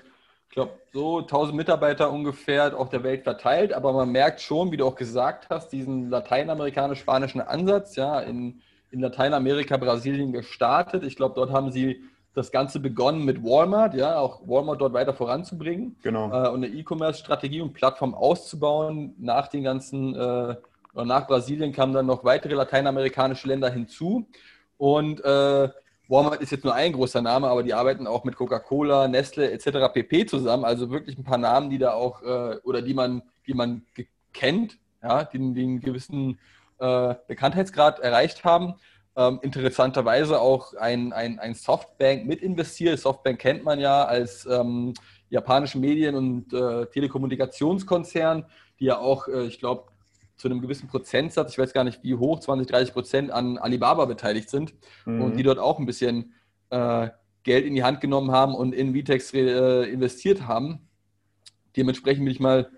ich 0.47 0.53
glaube, 0.53 0.73
so 0.93 1.21
1000 1.21 1.57
Mitarbeiter 1.57 2.11
ungefähr 2.11 2.79
auf 2.79 2.89
der 2.89 3.01
Welt 3.01 3.23
verteilt, 3.23 3.73
aber 3.73 3.93
man 3.93 4.11
merkt 4.11 4.41
schon, 4.41 4.71
wie 4.71 4.77
du 4.77 4.85
auch 4.85 4.95
gesagt 4.95 5.47
hast, 5.49 5.69
diesen 5.69 6.11
lateinamerikanisch-spanischen 6.11 7.41
Ansatz, 7.41 7.95
ja, 7.95 8.19
in, 8.19 8.61
in 8.91 8.99
Lateinamerika, 8.99 9.77
Brasilien 9.77 10.31
gestartet. 10.31 11.03
Ich 11.03 11.15
glaube, 11.15 11.33
dort 11.33 11.51
haben 11.51 11.71
sie 11.71 12.03
das 12.33 12.51
Ganze 12.51 12.79
begonnen 12.79 13.25
mit 13.25 13.43
Walmart, 13.43 13.93
ja, 13.93 14.17
auch 14.17 14.41
Walmart 14.47 14.81
dort 14.81 14.93
weiter 14.93 15.13
voranzubringen 15.13 15.95
Genau. 16.01 16.27
äh, 16.27 16.49
und 16.49 16.63
eine 16.63 16.67
E-Commerce-Strategie 16.67 17.61
und 17.61 17.73
Plattform 17.73 18.15
auszubauen. 18.15 19.13
Nach 19.19 19.47
den 19.47 19.63
ganzen, 19.63 20.15
äh, 20.15 20.55
nach 20.95 21.27
Brasilien 21.27 21.71
kamen 21.71 21.93
dann 21.93 22.07
noch 22.07 22.23
weitere 22.23 22.55
lateinamerikanische 22.55 23.47
Länder 23.47 23.69
hinzu. 23.69 24.27
Und 24.77 25.23
äh, 25.23 25.69
Walmart 26.07 26.41
ist 26.41 26.51
jetzt 26.51 26.63
nur 26.65 26.73
ein 26.73 26.93
großer 26.93 27.21
Name, 27.21 27.47
aber 27.47 27.63
die 27.63 27.73
arbeiten 27.73 28.07
auch 28.07 28.23
mit 28.23 28.35
Coca-Cola, 28.35 29.07
Nestle 29.07 29.51
etc. 29.51 29.93
pp. 29.93 30.25
zusammen. 30.25 30.65
Also 30.65 30.89
wirklich 30.89 31.17
ein 31.17 31.23
paar 31.23 31.37
Namen, 31.37 31.69
die 31.69 31.77
da 31.77 31.93
auch, 31.93 32.21
äh, 32.23 32.57
oder 32.63 32.81
die 32.81 32.93
man, 32.93 33.21
die 33.47 33.53
man 33.53 33.83
kennt, 34.33 34.77
ja, 35.01 35.23
die, 35.23 35.37
die 35.53 35.63
einen 35.63 35.79
gewissen 35.81 36.39
äh, 36.79 37.15
Bekanntheitsgrad 37.27 37.99
erreicht 37.99 38.43
haben. 38.43 38.75
Ähm, 39.15 39.39
interessanterweise 39.43 40.41
auch 40.41 40.73
ein, 40.73 41.13
ein, 41.13 41.37
ein 41.37 41.53
Softbank 41.53 42.25
mit 42.25 42.41
investiert. 42.41 42.99
Softbank 42.99 43.39
kennt 43.39 43.63
man 43.63 43.79
ja 43.79 44.05
als 44.05 44.45
ähm, 44.47 44.93
japanischen 45.29 45.81
Medien- 45.81 46.15
und 46.15 46.51
äh, 46.51 46.87
Telekommunikationskonzern, 46.87 48.45
die 48.79 48.85
ja 48.85 48.97
auch, 48.97 49.27
äh, 49.27 49.45
ich 49.45 49.59
glaube, 49.59 49.91
zu 50.35 50.47
einem 50.47 50.61
gewissen 50.61 50.87
Prozentsatz, 50.87 51.51
ich 51.51 51.59
weiß 51.59 51.73
gar 51.73 51.83
nicht 51.83 52.03
wie 52.03 52.15
hoch, 52.15 52.39
20, 52.39 52.67
30 52.67 52.93
Prozent 52.93 53.31
an 53.31 53.57
Alibaba 53.59 54.05
beteiligt 54.05 54.49
sind 54.49 54.73
mhm. 55.05 55.21
und 55.21 55.37
die 55.37 55.43
dort 55.43 55.59
auch 55.59 55.77
ein 55.77 55.85
bisschen 55.85 56.33
äh, 56.71 57.09
Geld 57.43 57.65
in 57.65 57.75
die 57.75 57.83
Hand 57.83 58.01
genommen 58.01 58.31
haben 58.31 58.55
und 58.55 58.73
in 58.73 58.93
Vitex 58.93 59.33
äh, 59.33 59.83
investiert 59.83 60.47
haben. 60.47 60.87
Dementsprechend 61.75 62.25
bin 62.25 62.31
ich 62.31 62.39
mal 62.39 62.71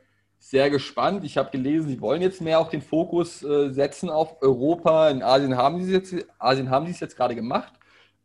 sehr 0.47 0.69
gespannt. 0.69 1.25
Ich 1.25 1.37
habe 1.37 1.49
gelesen, 1.49 1.89
sie 1.89 1.99
wollen 1.99 2.21
jetzt 2.21 2.39
mehr 2.39 2.59
auch 2.59 2.69
den 2.69 2.83
Fokus 2.83 3.41
äh, 3.41 3.71
setzen 3.71 4.11
auf 4.11 4.43
Europa. 4.43 5.09
In 5.09 5.23
Asien 5.23 5.57
haben 5.57 5.83
sie 5.83 5.95
es 5.95 6.11
jetzt, 6.11 6.27
Asien 6.37 6.69
haben 6.69 6.85
sie 6.85 6.91
es 6.91 6.99
jetzt 6.99 7.17
gerade 7.17 7.33
gemacht. 7.33 7.73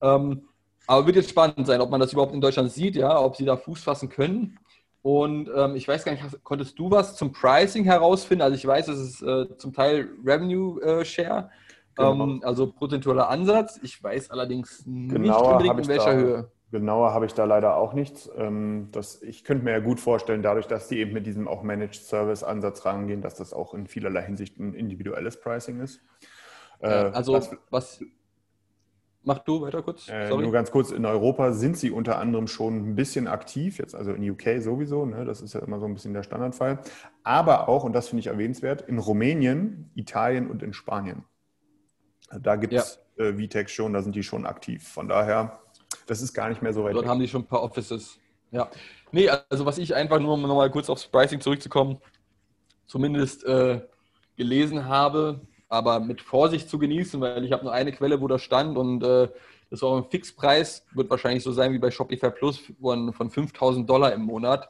Ähm, 0.02 0.42
aber 0.87 1.06
wird 1.06 1.16
jetzt 1.16 1.30
spannend 1.30 1.66
sein, 1.66 1.80
ob 1.80 1.88
man 1.88 1.98
das 1.98 2.12
überhaupt 2.12 2.35
in 2.35 2.42
Deutschland 2.42 2.70
sieht, 2.70 2.94
ja, 2.96 3.18
ob 3.18 3.37
sie 3.37 3.46
da 3.46 3.56
Fuß 3.56 3.83
fassen 3.83 4.11
können. 4.11 4.59
Und 5.00 5.48
ähm, 5.56 5.76
ich 5.76 5.88
weiß 5.88 6.04
gar 6.04 6.12
nicht, 6.12 6.44
konntest 6.44 6.78
du 6.78 6.90
was 6.90 7.16
zum 7.16 7.33
Pricing 7.33 7.85
herausfinden? 7.85 8.42
Also 8.42 8.54
ich 8.54 8.66
weiß, 8.66 8.88
es 8.88 8.98
ist 8.98 9.22
äh, 9.22 9.56
zum 9.56 9.72
Teil 9.72 10.11
Revenue 10.22 10.78
äh, 10.83 11.04
Share, 11.06 11.48
genau. 11.94 12.12
ähm, 12.12 12.42
also 12.44 12.70
prozentualer 12.70 13.30
Ansatz. 13.30 13.80
Ich 13.83 14.02
weiß 14.02 14.30
allerdings 14.30 14.85
nicht 14.85 15.14
Genauer 15.14 15.52
unbedingt 15.52 15.78
in 15.78 15.88
welcher 15.88 16.14
Höhe. 16.14 16.50
Genauer 16.70 17.12
habe 17.12 17.26
ich 17.26 17.35
da 17.35 17.44
leider 17.44 17.76
auch 17.76 17.94
nichts. 17.94 18.30
Ähm, 18.37 18.88
das, 18.92 19.22
ich 19.22 19.44
könnte 19.44 19.64
mir 19.64 19.72
ja 19.72 19.80
gut 19.80 19.98
vorstellen, 19.98 20.42
dadurch, 20.42 20.66
dass 20.66 20.88
die 20.88 20.98
eben 20.98 21.12
mit 21.12 21.26
diesem 21.26 21.48
auch 21.48 21.62
Managed 21.62 21.96
Service 21.96 22.44
Ansatz 22.44 22.85
rangehen, 22.85 23.22
dass 23.22 23.35
das 23.35 23.52
auch 23.52 23.74
in 23.74 23.87
vielerlei 23.87 24.22
Hinsicht 24.22 24.59
ein 24.59 24.74
individuelles 24.74 25.40
Pricing 25.40 25.80
ist. 25.80 26.00
Ja, 26.80 27.09
äh, 27.09 27.11
also 27.11 27.33
was, 27.33 27.50
was, 27.70 28.00
Mach 29.22 29.38
du 29.40 29.61
weiter 29.61 29.83
kurz. 29.83 30.09
Äh, 30.09 30.30
nur 30.30 30.50
ganz 30.50 30.70
kurz, 30.70 30.90
in 30.90 31.04
Europa 31.04 31.52
sind 31.52 31.76
sie 31.76 31.90
unter 31.90 32.18
anderem 32.18 32.46
schon 32.46 32.90
ein 32.90 32.94
bisschen 32.94 33.28
aktiv, 33.28 33.78
jetzt 33.78 33.94
also 33.94 34.12
in 34.12 34.28
UK 34.28 34.62
sowieso, 34.62 35.04
ne, 35.04 35.26
das 35.26 35.42
ist 35.42 35.52
ja 35.52 35.61
immer 35.61 35.78
so 35.78 35.85
ein 35.85 35.92
bisschen 35.92 36.14
der 36.14 36.22
Standardfall, 36.22 36.78
aber 37.22 37.68
auch, 37.68 37.85
und 37.85 37.92
das 37.92 38.09
finde 38.09 38.20
ich 38.20 38.28
erwähnenswert, 38.28 38.83
in 38.83 38.98
Rumänien, 38.98 39.90
Italien 39.94 40.50
und 40.50 40.62
in 40.62 40.72
Spanien. 40.72 41.24
Da 42.40 42.56
gibt 42.56 42.72
es 42.72 43.00
ja. 43.18 43.26
äh, 43.26 43.35
VTEX 43.35 43.72
schon, 43.72 43.92
da 43.92 44.00
sind 44.00 44.16
die 44.16 44.22
schon 44.22 44.46
aktiv. 44.46 44.88
Von 44.88 45.09
daher 45.09 45.61
das 46.07 46.22
ist 46.22 46.33
gar 46.33 46.48
nicht 46.48 46.62
mehr 46.62 46.72
so 46.72 46.85
weit. 46.85 46.94
Dort 46.94 47.05
weg. 47.05 47.11
haben 47.11 47.20
die 47.20 47.29
schon 47.29 47.42
ein 47.42 47.46
paar 47.46 47.62
Offices. 47.62 48.18
Ja. 48.50 48.68
Nee, 49.12 49.29
also 49.29 49.66
was 49.66 49.79
ich 49.79 49.94
einfach 49.94 50.20
nur 50.20 50.35
um 50.35 50.42
nochmal 50.42 50.70
kurz 50.70 50.88
aufs 50.88 51.07
Pricing 51.07 51.40
zurückzukommen, 51.40 51.98
zumindest 52.87 53.44
äh, 53.44 53.81
gelesen 54.37 54.87
habe, 54.87 55.40
aber 55.68 56.00
mit 56.00 56.20
Vorsicht 56.20 56.68
zu 56.68 56.79
genießen, 56.79 57.20
weil 57.20 57.44
ich 57.44 57.53
habe 57.53 57.64
nur 57.64 57.72
eine 57.72 57.92
Quelle, 57.92 58.20
wo 58.20 58.29
das 58.29 58.42
stand 58.42 58.76
und 58.76 59.03
äh, 59.03 59.29
das 59.70 59.83
war 59.83 59.96
ein 59.96 60.11
Fixpreis, 60.11 60.85
wird 60.92 61.11
wahrscheinlich 61.11 61.44
so 61.44 61.53
sein 61.53 61.72
wie 61.72 61.79
bei 61.79 61.92
Shopify 61.92 62.31
Plus 62.31 62.61
von, 62.81 63.12
von 63.12 63.31
5000 63.31 63.88
Dollar 63.88 64.12
im 64.12 64.22
Monat. 64.22 64.68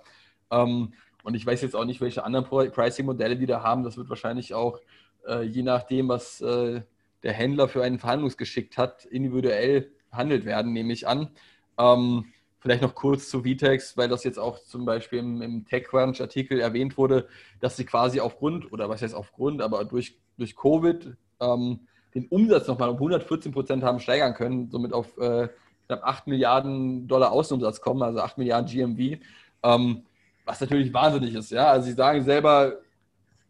Ähm, 0.51 0.93
und 1.23 1.35
ich 1.35 1.45
weiß 1.45 1.63
jetzt 1.63 1.75
auch 1.75 1.85
nicht, 1.87 2.01
welche 2.01 2.25
anderen 2.25 2.45
Pricing-Modelle 2.45 3.37
die 3.37 3.47
da 3.47 3.63
haben. 3.63 3.83
Das 3.83 3.97
wird 3.97 4.11
wahrscheinlich 4.11 4.53
auch, 4.53 4.79
äh, 5.27 5.43
je 5.43 5.63
nachdem, 5.63 6.09
was 6.09 6.41
äh, 6.43 6.83
der 7.23 7.33
Händler 7.33 7.69
für 7.69 7.83
einen 7.83 7.99
Verhandlungsgeschickt 7.99 8.77
hat, 8.77 9.07
individuell 9.07 9.91
behandelt 10.11 10.45
werden, 10.45 10.73
nehme 10.73 10.93
ich 10.93 11.07
an. 11.07 11.31
Ähm, 11.79 12.27
vielleicht 12.61 12.83
noch 12.83 12.95
kurz 12.95 13.29
zu 13.29 13.45
Vitex, 13.45 13.97
weil 13.97 14.09
das 14.09 14.25
jetzt 14.25 14.39
auch 14.39 14.59
zum 14.59 14.85
Beispiel 14.85 15.19
im, 15.19 15.43
im 15.43 15.65
TechCrunch-Artikel 15.65 16.61
erwähnt 16.61 16.99
wurde, 16.99 17.29
dass 17.61 17.77
sie 17.77 17.85
quasi 17.85 18.21
aufgrund, 18.21 18.73
oder 18.73 18.89
was 18.89 19.03
heißt 19.03 19.15
aufgrund, 19.15 19.63
aber 19.63 19.85
durch, 19.85 20.19
durch 20.37 20.55
Covid 20.57 21.17
ähm, 21.41 21.81
den 22.15 22.27
Umsatz 22.29 22.67
nochmal 22.67 22.91
um 22.91 22.97
114 22.97 23.53
Prozent 23.53 23.83
haben 23.83 24.01
steigern 24.01 24.35
können, 24.35 24.71
somit 24.71 24.93
auf 24.93 25.17
äh, 25.19 25.49
knapp 25.87 26.05
8 26.05 26.27
Milliarden 26.27 27.09
Dollar 27.09 27.33
Außenumsatz 27.33 27.81
kommen, 27.81 28.03
also 28.03 28.21
8 28.21 28.39
Milliarden 28.39 28.71
GMV, 28.71 29.21
ähm, 29.63 30.03
was 30.45 30.61
natürlich 30.61 30.93
wahnsinnig 30.93 31.35
ist. 31.35 31.51
Ja? 31.51 31.71
Also 31.71 31.87
sie 31.87 31.95
sagen 31.95 32.23
selber, 32.25 32.79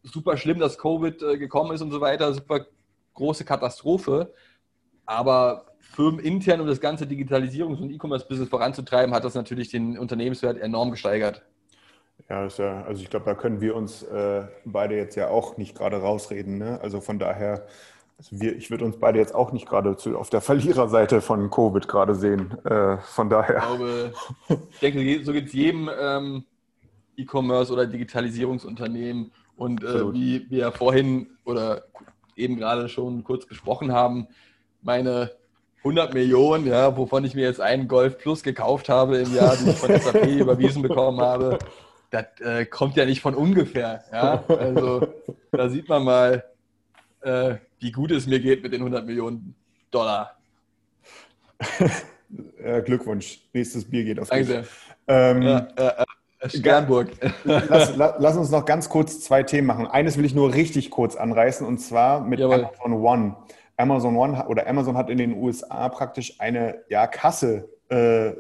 super 0.02 0.36
schlimm, 0.36 0.58
dass 0.58 0.78
Covid 0.78 1.22
äh, 1.22 1.38
gekommen 1.38 1.72
ist 1.72 1.82
und 1.82 1.90
so 1.90 2.00
weiter, 2.00 2.32
super 2.32 2.66
große 3.14 3.44
Katastrophe, 3.44 4.32
aber 5.10 5.66
Firmen 5.80 6.20
intern, 6.20 6.60
um 6.60 6.68
das 6.68 6.80
ganze 6.80 7.04
Digitalisierungs- 7.04 7.80
und 7.80 7.90
E-Commerce-Business 7.90 8.48
voranzutreiben, 8.48 9.12
hat 9.12 9.24
das 9.24 9.34
natürlich 9.34 9.68
den 9.68 9.98
Unternehmenswert 9.98 10.58
enorm 10.58 10.92
gesteigert. 10.92 11.42
Ja, 12.28 12.46
ja 12.46 12.84
also 12.84 13.02
ich 13.02 13.10
glaube, 13.10 13.26
da 13.26 13.34
können 13.34 13.60
wir 13.60 13.74
uns 13.74 14.04
äh, 14.04 14.44
beide 14.64 14.96
jetzt 14.96 15.16
ja 15.16 15.28
auch 15.28 15.56
nicht 15.56 15.76
gerade 15.76 15.96
rausreden. 15.96 16.58
Ne? 16.58 16.78
Also 16.80 17.00
von 17.00 17.18
daher, 17.18 17.66
also 18.18 18.40
wir, 18.40 18.54
ich 18.54 18.70
würde 18.70 18.84
uns 18.84 18.98
beide 18.98 19.18
jetzt 19.18 19.34
auch 19.34 19.50
nicht 19.50 19.68
gerade 19.68 19.96
auf 20.14 20.30
der 20.30 20.40
Verliererseite 20.40 21.20
von 21.20 21.50
Covid 21.50 21.88
gerade 21.88 22.14
sehen. 22.14 22.56
Äh, 22.64 22.98
von 22.98 23.28
daher. 23.28 23.56
Ich 23.56 23.64
glaube, 23.64 24.12
ich 24.70 24.78
denke, 24.78 25.24
so 25.24 25.32
geht 25.32 25.46
es 25.46 25.52
jedem 25.52 25.90
ähm, 26.00 26.44
E-Commerce 27.16 27.72
oder 27.72 27.86
Digitalisierungsunternehmen. 27.86 29.32
Und 29.56 29.82
äh, 29.82 30.12
wie 30.12 30.48
wir 30.48 30.70
vorhin 30.70 31.26
oder 31.44 31.82
eben 32.36 32.56
gerade 32.56 32.88
schon 32.88 33.24
kurz 33.24 33.48
gesprochen 33.48 33.92
haben, 33.92 34.28
meine 34.82 35.32
100 35.78 36.12
Millionen, 36.12 36.66
ja, 36.66 36.96
wovon 36.96 37.24
ich 37.24 37.34
mir 37.34 37.44
jetzt 37.44 37.60
einen 37.60 37.88
Golf 37.88 38.18
Plus 38.18 38.42
gekauft 38.42 38.88
habe 38.88 39.18
im 39.18 39.34
Jahr, 39.34 39.56
die 39.56 39.70
ich 39.70 39.76
von 39.76 39.98
SAP 39.98 40.26
überwiesen 40.26 40.82
bekommen 40.82 41.20
habe, 41.20 41.58
das 42.10 42.26
äh, 42.40 42.66
kommt 42.66 42.96
ja 42.96 43.06
nicht 43.06 43.20
von 43.20 43.34
ungefähr. 43.34 44.04
Ja? 44.12 44.44
Also 44.48 45.06
da 45.52 45.68
sieht 45.70 45.88
man 45.88 46.04
mal, 46.04 46.44
äh, 47.22 47.54
wie 47.78 47.92
gut 47.92 48.10
es 48.10 48.26
mir 48.26 48.40
geht 48.40 48.62
mit 48.62 48.72
den 48.72 48.80
100 48.80 49.06
Millionen 49.06 49.54
Dollar. 49.90 50.36
Glückwunsch. 52.84 53.40
Nächstes 53.52 53.88
Bier 53.88 54.04
geht 54.04 54.20
auf 54.20 54.28
Danke. 54.28 54.64
Ähm, 55.08 55.42
ja, 55.42 55.68
äh, 55.76 56.04
Sternburg. 56.48 57.10
Lass, 57.44 57.96
lass, 57.96 58.36
uns 58.36 58.50
noch 58.50 58.64
ganz 58.64 58.88
kurz 58.88 59.20
zwei 59.20 59.42
Themen 59.42 59.66
machen. 59.66 59.86
Eines 59.86 60.16
will 60.16 60.24
ich 60.24 60.34
nur 60.34 60.54
richtig 60.54 60.90
kurz 60.90 61.16
anreißen 61.16 61.66
und 61.66 61.78
zwar 61.78 62.20
mit 62.22 62.40
Jawohl. 62.40 62.64
Amazon 62.64 62.92
One. 62.94 63.36
Amazon 63.80 64.16
One 64.16 64.46
oder 64.46 64.66
Amazon 64.66 64.96
hat 64.96 65.10
in 65.10 65.18
den 65.18 65.34
USA 65.34 65.88
praktisch 65.88 66.40
eine 66.40 66.82
ja, 66.88 67.06
Kasse 67.06 67.68
äh, 67.88 68.32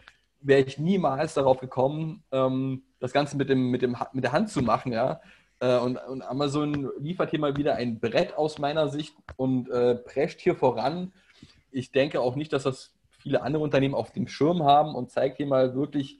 wäre 0.41 0.61
ich 0.61 0.79
niemals 0.79 1.35
darauf 1.35 1.59
gekommen, 1.59 2.23
ähm, 2.31 2.81
das 2.99 3.13
Ganze 3.13 3.37
mit, 3.37 3.49
dem, 3.49 3.69
mit, 3.69 3.83
dem, 3.83 3.95
mit 4.13 4.23
der 4.23 4.31
Hand 4.31 4.49
zu 4.49 4.63
machen. 4.63 4.91
Ja? 4.91 5.21
Äh, 5.59 5.77
und, 5.77 5.97
und, 5.97 6.23
Amazon 6.23 6.89
liefert 6.97 7.29
hier 7.29 7.37
mal 7.37 7.55
wieder 7.55 7.75
ein 7.75 7.99
Brett 7.99 8.35
aus 8.35 8.57
meiner 8.57 8.89
Sicht 8.89 9.13
und 9.35 9.69
äh, 9.69 9.93
prescht 9.93 10.39
hier 10.39 10.55
voran. 10.55 11.13
Ich 11.69 11.91
denke 11.91 12.19
auch 12.19 12.35
nicht, 12.35 12.51
dass 12.51 12.63
das 12.63 12.91
viele 13.19 13.43
andere 13.43 13.61
Unternehmen 13.61 13.93
auf 13.93 14.09
dem 14.11 14.27
Schirm 14.27 14.63
haben 14.63 14.95
und 14.95 15.11
zeigt 15.11 15.37
dir 15.37 15.45
mal 15.45 15.75
wirklich, 15.75 16.19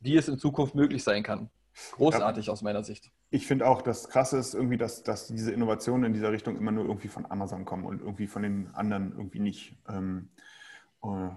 wie 0.00 0.16
es 0.16 0.26
in 0.26 0.36
Zukunft 0.36 0.74
möglich 0.74 1.04
sein 1.04 1.22
kann. 1.22 1.48
Großartig 1.92 2.46
ja. 2.46 2.52
aus 2.52 2.62
meiner 2.62 2.82
Sicht. 2.82 3.12
Ich 3.30 3.46
finde 3.46 3.66
auch, 3.66 3.82
das 3.82 4.08
Krasse 4.08 4.38
ist 4.38 4.54
irgendwie, 4.54 4.76
dass, 4.76 5.02
dass 5.04 5.28
diese 5.28 5.52
Innovationen 5.52 6.04
in 6.04 6.12
dieser 6.12 6.32
Richtung 6.32 6.56
immer 6.56 6.72
nur 6.72 6.84
irgendwie 6.84 7.08
von 7.08 7.30
Amazon 7.30 7.64
kommen 7.64 7.84
und 7.84 8.00
irgendwie 8.00 8.26
von 8.26 8.42
den 8.42 8.74
anderen 8.74 9.12
irgendwie 9.16 9.38
nicht. 9.38 9.76
Ähm, 9.88 10.30
äh, 11.04 11.30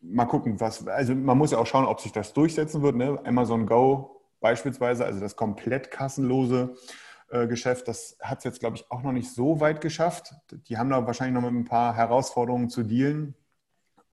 mal 0.00 0.24
gucken, 0.24 0.60
was, 0.60 0.86
also 0.88 1.14
man 1.14 1.38
muss 1.38 1.52
ja 1.52 1.58
auch 1.58 1.66
schauen, 1.66 1.86
ob 1.86 2.00
sich 2.00 2.12
das 2.12 2.32
durchsetzen 2.32 2.82
wird. 2.82 2.96
Ne? 2.96 3.20
Amazon 3.24 3.66
Go 3.66 4.22
beispielsweise, 4.40 5.04
also 5.04 5.20
das 5.20 5.36
komplett 5.36 5.90
kassenlose 5.90 6.74
äh, 7.30 7.46
Geschäft, 7.46 7.88
das 7.88 8.16
hat 8.20 8.38
es 8.38 8.44
jetzt, 8.44 8.60
glaube 8.60 8.76
ich, 8.76 8.90
auch 8.90 9.02
noch 9.02 9.12
nicht 9.12 9.32
so 9.32 9.60
weit 9.60 9.80
geschafft. 9.80 10.34
Die 10.68 10.78
haben 10.78 10.90
da 10.90 11.06
wahrscheinlich 11.06 11.34
noch 11.40 11.50
mit 11.50 11.60
ein 11.60 11.64
paar 11.64 11.94
Herausforderungen 11.94 12.68
zu 12.70 12.82
dealen. 12.82 13.34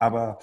Aber 0.04 0.39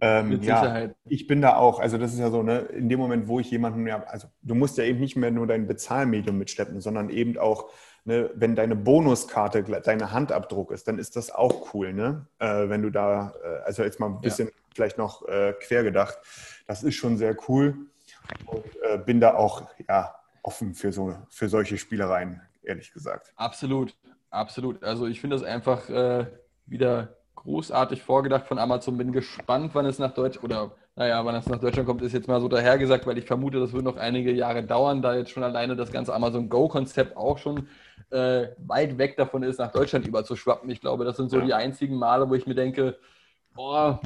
ähm, 0.00 0.28
Mit 0.28 0.42
Sicherheit. 0.42 0.90
Ja, 0.90 1.10
ich 1.10 1.26
bin 1.26 1.42
da 1.42 1.56
auch. 1.56 1.80
Also 1.80 1.98
das 1.98 2.12
ist 2.12 2.20
ja 2.20 2.30
so, 2.30 2.42
ne, 2.42 2.58
in 2.58 2.88
dem 2.88 3.00
Moment, 3.00 3.26
wo 3.26 3.40
ich 3.40 3.50
jemanden, 3.50 3.86
ja, 3.86 4.02
also 4.04 4.28
du 4.42 4.54
musst 4.54 4.78
ja 4.78 4.84
eben 4.84 5.00
nicht 5.00 5.16
mehr 5.16 5.30
nur 5.30 5.46
dein 5.46 5.66
Bezahlmedium 5.66 6.38
mitschleppen, 6.38 6.80
sondern 6.80 7.10
eben 7.10 7.36
auch, 7.36 7.70
ne, 8.04 8.30
wenn 8.34 8.54
deine 8.54 8.76
Bonuskarte 8.76 9.64
deine 9.64 10.12
Handabdruck 10.12 10.70
ist, 10.70 10.86
dann 10.86 10.98
ist 10.98 11.16
das 11.16 11.32
auch 11.32 11.74
cool, 11.74 11.92
ne? 11.92 12.26
Äh, 12.38 12.68
wenn 12.68 12.82
du 12.82 12.90
da, 12.90 13.34
äh, 13.42 13.64
also 13.64 13.82
jetzt 13.82 13.98
mal 13.98 14.06
ein 14.06 14.20
bisschen 14.20 14.48
ja. 14.48 14.54
vielleicht 14.72 14.98
noch 14.98 15.26
äh, 15.26 15.54
quer 15.58 15.82
gedacht, 15.82 16.16
das 16.68 16.84
ist 16.84 16.94
schon 16.94 17.16
sehr 17.16 17.36
cool 17.48 17.74
und 18.46 18.64
äh, 18.82 18.98
bin 18.98 19.20
da 19.20 19.34
auch, 19.34 19.68
ja, 19.88 20.14
offen 20.42 20.74
für 20.74 20.92
so, 20.92 21.14
für 21.28 21.48
solche 21.48 21.76
Spielereien, 21.76 22.40
ehrlich 22.62 22.92
gesagt. 22.92 23.32
Absolut, 23.34 23.96
absolut. 24.30 24.84
Also 24.84 25.06
ich 25.06 25.20
finde 25.20 25.34
das 25.34 25.44
einfach 25.44 25.90
äh, 25.90 26.26
wieder 26.66 27.17
großartig 27.42 28.02
vorgedacht 28.02 28.46
von 28.46 28.58
Amazon. 28.58 28.98
Bin 28.98 29.12
gespannt, 29.12 29.74
wann 29.74 29.86
es 29.86 29.98
nach 29.98 30.12
Deutschland 30.12 30.44
oder 30.44 30.72
naja, 30.96 31.24
wann 31.24 31.36
es 31.36 31.46
nach 31.46 31.60
Deutschland 31.60 31.86
kommt, 31.86 32.02
ist 32.02 32.12
jetzt 32.12 32.26
mal 32.26 32.40
so 32.40 32.48
dahergesagt, 32.48 33.06
weil 33.06 33.18
ich 33.18 33.24
vermute, 33.24 33.60
das 33.60 33.72
wird 33.72 33.84
noch 33.84 33.96
einige 33.96 34.32
Jahre 34.32 34.64
dauern, 34.64 35.00
da 35.00 35.14
jetzt 35.14 35.30
schon 35.30 35.44
alleine 35.44 35.76
das 35.76 35.92
ganze 35.92 36.12
Amazon 36.12 36.48
Go-Konzept 36.48 37.16
auch 37.16 37.38
schon 37.38 37.68
äh, 38.10 38.48
weit 38.58 38.98
weg 38.98 39.16
davon 39.16 39.44
ist, 39.44 39.58
nach 39.58 39.70
Deutschland 39.70 40.08
überzuschwappen. 40.08 40.68
Ich 40.70 40.80
glaube, 40.80 41.04
das 41.04 41.16
sind 41.16 41.30
so 41.30 41.40
die 41.40 41.54
einzigen 41.54 41.94
Male, 41.96 42.28
wo 42.28 42.34
ich 42.34 42.48
mir 42.48 42.56
denke, 42.56 42.98
boah, 43.54 44.00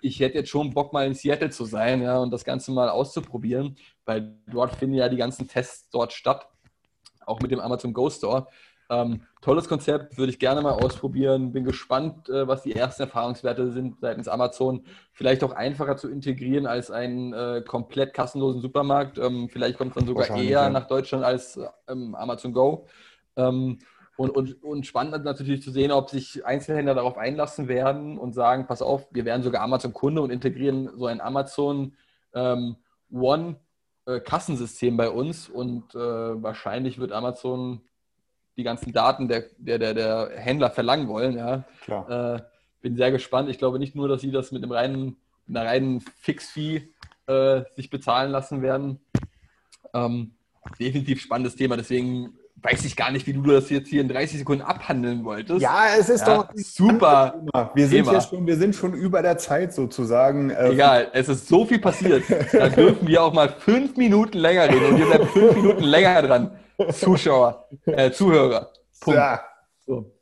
ich 0.00 0.18
hätte 0.18 0.38
jetzt 0.38 0.50
schon 0.50 0.74
Bock, 0.74 0.92
mal 0.92 1.06
in 1.06 1.14
Seattle 1.14 1.50
zu 1.50 1.64
sein 1.66 2.02
ja, 2.02 2.18
und 2.18 2.32
das 2.32 2.44
Ganze 2.44 2.72
mal 2.72 2.88
auszuprobieren, 2.88 3.76
weil 4.04 4.36
dort 4.48 4.74
finden 4.74 4.96
ja 4.96 5.08
die 5.08 5.16
ganzen 5.16 5.46
Tests 5.46 5.88
dort 5.90 6.12
statt, 6.12 6.48
auch 7.24 7.40
mit 7.40 7.52
dem 7.52 7.60
Amazon 7.60 7.92
Go 7.92 8.10
Store. 8.10 8.48
Ähm, 8.90 9.22
tolles 9.40 9.68
Konzept, 9.68 10.18
würde 10.18 10.30
ich 10.30 10.38
gerne 10.38 10.60
mal 10.60 10.72
ausprobieren. 10.72 11.52
Bin 11.52 11.64
gespannt, 11.64 12.28
äh, 12.28 12.46
was 12.46 12.62
die 12.62 12.74
ersten 12.74 13.02
Erfahrungswerte 13.02 13.70
sind 13.70 14.00
seitens 14.00 14.28
Amazon. 14.28 14.84
Vielleicht 15.12 15.42
auch 15.42 15.52
einfacher 15.52 15.96
zu 15.96 16.10
integrieren 16.10 16.66
als 16.66 16.90
einen 16.90 17.32
äh, 17.32 17.62
komplett 17.66 18.14
kassenlosen 18.14 18.60
Supermarkt. 18.60 19.18
Ähm, 19.18 19.48
vielleicht 19.48 19.78
kommt 19.78 19.90
es 19.90 19.96
dann 19.96 20.06
sogar 20.06 20.28
eher 20.36 20.62
ja. 20.62 20.70
nach 20.70 20.86
Deutschland 20.86 21.24
als 21.24 21.58
ähm, 21.88 22.14
Amazon 22.14 22.52
Go. 22.52 22.86
Ähm, 23.36 23.78
und, 24.16 24.30
und, 24.30 24.62
und 24.62 24.86
spannend 24.86 25.24
natürlich 25.24 25.62
zu 25.62 25.70
sehen, 25.70 25.90
ob 25.90 26.08
sich 26.08 26.46
Einzelhändler 26.46 26.94
darauf 26.94 27.18
einlassen 27.18 27.66
werden 27.66 28.16
und 28.16 28.32
sagen, 28.32 28.66
pass 28.66 28.80
auf, 28.80 29.08
wir 29.10 29.24
werden 29.24 29.42
sogar 29.42 29.62
Amazon-Kunde 29.62 30.22
und 30.22 30.30
integrieren 30.30 30.90
so 30.96 31.06
ein 31.06 31.20
Amazon 31.20 31.96
ähm, 32.32 32.76
One 33.12 33.56
äh, 34.06 34.20
Kassensystem 34.20 34.96
bei 34.96 35.10
uns 35.10 35.48
und 35.48 35.94
äh, 35.94 35.98
wahrscheinlich 35.98 36.98
wird 36.98 37.10
Amazon 37.10 37.80
die 38.56 38.62
ganzen 38.62 38.92
Daten 38.92 39.28
der, 39.28 39.44
der, 39.58 39.78
der, 39.78 39.94
der 39.94 40.30
Händler 40.36 40.70
verlangen 40.70 41.08
wollen. 41.08 41.36
Ja. 41.36 41.64
Klar. 41.82 42.36
Äh, 42.36 42.42
bin 42.80 42.96
sehr 42.96 43.10
gespannt. 43.10 43.48
Ich 43.48 43.58
glaube 43.58 43.78
nicht 43.78 43.94
nur, 43.94 44.08
dass 44.08 44.20
sie 44.20 44.30
das 44.30 44.52
mit 44.52 44.62
einem 44.62 44.72
reinen, 44.72 45.16
einer 45.48 45.64
reinen 45.64 46.00
Fix-Fee 46.00 46.88
äh, 47.26 47.62
sich 47.74 47.90
bezahlen 47.90 48.30
lassen 48.30 48.62
werden. 48.62 49.00
Ähm, 49.94 50.34
definitiv 50.78 51.20
spannendes 51.20 51.56
Thema. 51.56 51.76
Deswegen 51.76 52.34
weiß 52.56 52.84
ich 52.84 52.96
gar 52.96 53.10
nicht, 53.10 53.26
wie 53.26 53.32
du 53.32 53.42
das 53.42 53.68
jetzt 53.70 53.88
hier 53.88 54.00
in 54.00 54.08
30 54.08 54.38
Sekunden 54.38 54.62
abhandeln 54.62 55.24
wolltest. 55.24 55.60
Ja, 55.60 55.84
es 55.98 56.08
ist 56.08 56.26
ja, 56.26 56.36
doch 56.36 56.48
super. 56.54 57.42
Wir 57.74 57.86
sind, 57.86 58.06
ja 58.06 58.20
schon, 58.20 58.46
wir 58.46 58.56
sind 58.56 58.74
schon 58.74 58.94
über 58.94 59.22
der 59.22 59.38
Zeit 59.38 59.74
sozusagen. 59.74 60.50
Äh, 60.50 60.70
Egal, 60.70 61.08
es 61.12 61.28
ist 61.28 61.48
so 61.48 61.66
viel 61.66 61.78
passiert. 61.78 62.24
da 62.52 62.68
dürfen 62.68 63.06
wir 63.06 63.22
auch 63.22 63.32
mal 63.32 63.48
fünf 63.48 63.96
Minuten 63.96 64.38
länger 64.38 64.68
reden 64.68 64.86
und 64.86 64.98
wir 64.98 65.06
bleiben 65.06 65.28
fünf 65.28 65.56
Minuten 65.56 65.84
länger 65.84 66.22
dran. 66.22 66.50
Zuschauer, 66.92 67.68
äh, 67.86 68.10
Zuhörer. 68.10 68.72
Punkt. 69.00 69.18
Ja. 69.18 69.40
So. 69.86 70.12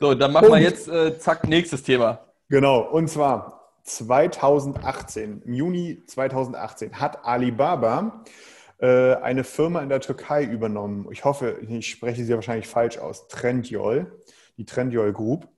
so, 0.00 0.14
dann 0.14 0.32
machen 0.32 0.48
Punkt. 0.48 0.60
wir 0.60 0.68
jetzt 0.68 0.88
äh, 0.88 1.18
zack, 1.18 1.46
nächstes 1.46 1.82
Thema. 1.82 2.20
Genau, 2.48 2.80
und 2.80 3.08
zwar 3.08 3.72
2018, 3.84 5.42
im 5.44 5.54
Juni 5.54 6.02
2018 6.06 7.00
hat 7.00 7.24
Alibaba 7.24 8.22
äh, 8.78 9.14
eine 9.16 9.44
Firma 9.44 9.80
in 9.82 9.88
der 9.88 10.00
Türkei 10.00 10.44
übernommen. 10.44 11.08
Ich 11.10 11.24
hoffe, 11.24 11.58
ich 11.68 11.90
spreche 11.90 12.24
sie 12.24 12.34
wahrscheinlich 12.34 12.68
falsch 12.68 12.98
aus. 12.98 13.28
Trendyol, 13.28 14.20
die 14.56 14.64
Trendyol 14.64 15.12
Group, 15.12 15.48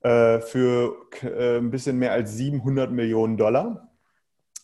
äh, 0.00 0.40
für 0.40 0.96
äh, 1.22 1.58
ein 1.58 1.70
bisschen 1.70 1.98
mehr 1.98 2.12
als 2.12 2.32
700 2.34 2.90
Millionen 2.90 3.36
Dollar. 3.36 3.83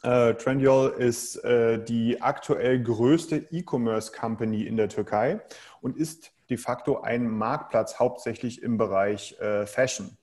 Uh, 0.02 0.32
Trendyol 0.32 0.94
ist 0.96 1.44
uh, 1.44 1.76
die 1.76 2.22
aktuell 2.22 2.82
größte 2.82 3.36
E-Commerce-Company 3.50 4.62
in 4.62 4.78
der 4.78 4.88
Türkei 4.88 5.40
und 5.82 5.94
ist 5.98 6.32
de 6.48 6.56
facto 6.56 7.02
ein 7.02 7.28
Marktplatz 7.28 7.98
hauptsächlich 7.98 8.62
im 8.62 8.78
Bereich 8.78 9.36
uh, 9.42 9.66
Fashion. 9.66 10.16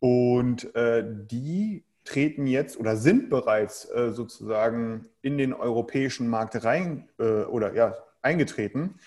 Und 0.00 0.70
die 0.74 1.82
treten 2.04 2.46
jetzt 2.46 2.78
oder 2.78 2.96
sind 2.96 3.30
bereits 3.30 3.82
sozusagen 3.82 5.08
in 5.22 5.38
den 5.38 5.52
europäischen 5.52 6.28
Markt 6.28 6.62
rein 6.62 7.08
oder 7.18 7.74
ja, 7.74 7.96
eingetreten, 8.22 9.00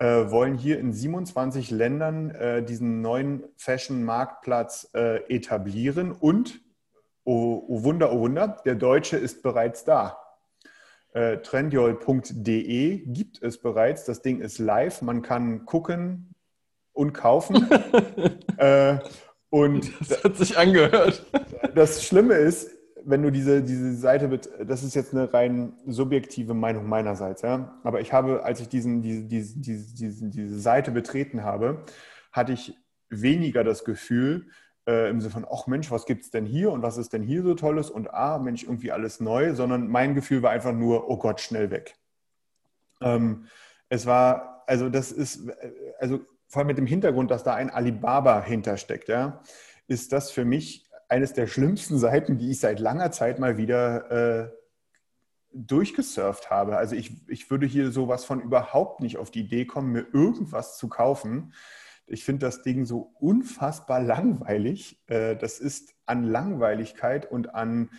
wollen 0.00 0.56
hier 0.56 0.78
in 0.78 0.94
27 0.94 1.70
Ländern 1.70 2.64
diesen 2.66 3.02
neuen 3.02 3.44
Fashion-Marktplatz 3.58 4.88
etablieren 4.94 6.12
und 6.12 6.62
oh, 7.28 7.64
oh 7.68 7.84
Wunder, 7.84 8.12
oh 8.12 8.20
Wunder, 8.20 8.56
der 8.64 8.74
Deutsche 8.74 9.18
ist 9.18 9.42
bereits 9.42 9.84
da. 9.84 10.18
Äh, 11.12 11.38
Trendyol.de 11.38 13.04
gibt 13.06 13.42
es 13.42 13.58
bereits. 13.58 14.04
Das 14.06 14.22
Ding 14.22 14.40
ist 14.40 14.58
live. 14.58 15.02
Man 15.02 15.20
kann 15.20 15.66
gucken 15.66 16.34
und 16.92 17.12
kaufen. 17.12 17.68
äh, 18.56 18.98
und 19.50 19.92
das 20.08 20.24
hat 20.24 20.36
sich 20.36 20.56
angehört. 20.56 21.26
Das 21.74 22.04
Schlimme 22.04 22.34
ist, 22.34 22.70
wenn 23.04 23.22
du 23.22 23.30
diese, 23.30 23.62
diese 23.62 23.94
Seite, 23.94 24.40
das 24.64 24.82
ist 24.82 24.94
jetzt 24.94 25.14
eine 25.14 25.32
rein 25.32 25.74
subjektive 25.86 26.54
Meinung 26.54 26.86
meinerseits, 26.88 27.42
ja. 27.42 27.78
Aber 27.84 28.00
ich 28.00 28.12
habe, 28.12 28.42
als 28.44 28.60
ich 28.60 28.68
diesen, 28.68 29.02
diese, 29.02 29.24
diese, 29.24 29.58
diese, 29.58 30.28
diese 30.28 30.58
Seite 30.58 30.90
betreten 30.90 31.44
habe, 31.44 31.84
hatte 32.32 32.52
ich 32.52 32.74
weniger 33.10 33.64
das 33.64 33.84
Gefühl, 33.84 34.46
äh, 34.88 35.10
im 35.10 35.20
Sinne 35.20 35.32
von, 35.32 35.46
ach 35.52 35.66
Mensch, 35.66 35.90
was 35.90 36.06
gibt 36.06 36.24
es 36.24 36.30
denn 36.30 36.46
hier 36.46 36.72
und 36.72 36.82
was 36.82 36.96
ist 36.96 37.12
denn 37.12 37.22
hier 37.22 37.42
so 37.42 37.54
Tolles 37.54 37.90
und 37.90 38.12
ah, 38.12 38.38
Mensch, 38.38 38.64
irgendwie 38.64 38.90
alles 38.90 39.20
neu, 39.20 39.54
sondern 39.54 39.86
mein 39.88 40.14
Gefühl 40.14 40.42
war 40.42 40.50
einfach 40.50 40.72
nur, 40.72 41.10
oh 41.10 41.18
Gott, 41.18 41.40
schnell 41.40 41.70
weg. 41.70 41.96
Ähm, 43.02 43.46
es 43.90 44.06
war, 44.06 44.64
also 44.66 44.88
das 44.88 45.12
ist, 45.12 45.46
äh, 45.48 45.72
also 46.00 46.20
vor 46.48 46.60
allem 46.60 46.68
mit 46.68 46.78
dem 46.78 46.86
Hintergrund, 46.86 47.30
dass 47.30 47.44
da 47.44 47.54
ein 47.54 47.68
Alibaba 47.68 48.42
hintersteckt, 48.42 49.08
ja, 49.08 49.42
ist 49.86 50.12
das 50.12 50.30
für 50.30 50.46
mich 50.46 50.88
eines 51.08 51.34
der 51.34 51.46
schlimmsten 51.46 51.98
Seiten, 51.98 52.38
die 52.38 52.50
ich 52.50 52.60
seit 52.60 52.80
langer 52.80 53.10
Zeit 53.10 53.38
mal 53.38 53.58
wieder 53.58 54.10
äh, 54.10 54.48
durchgesurft 55.52 56.50
habe. 56.50 56.78
Also 56.78 56.96
ich, 56.96 57.28
ich 57.28 57.50
würde 57.50 57.66
hier 57.66 57.90
sowas 57.90 58.24
von 58.24 58.40
überhaupt 58.40 59.00
nicht 59.00 59.18
auf 59.18 59.30
die 59.30 59.40
Idee 59.40 59.66
kommen, 59.66 59.92
mir 59.92 60.06
irgendwas 60.12 60.78
zu 60.78 60.88
kaufen, 60.88 61.52
ich 62.10 62.24
finde 62.24 62.46
das 62.46 62.62
Ding 62.62 62.84
so 62.84 63.12
unfassbar 63.20 64.00
langweilig. 64.00 65.00
Äh, 65.06 65.36
das 65.36 65.60
ist 65.60 65.94
an 66.06 66.24
Langweiligkeit 66.24 67.30
und 67.30 67.54
an 67.54 67.90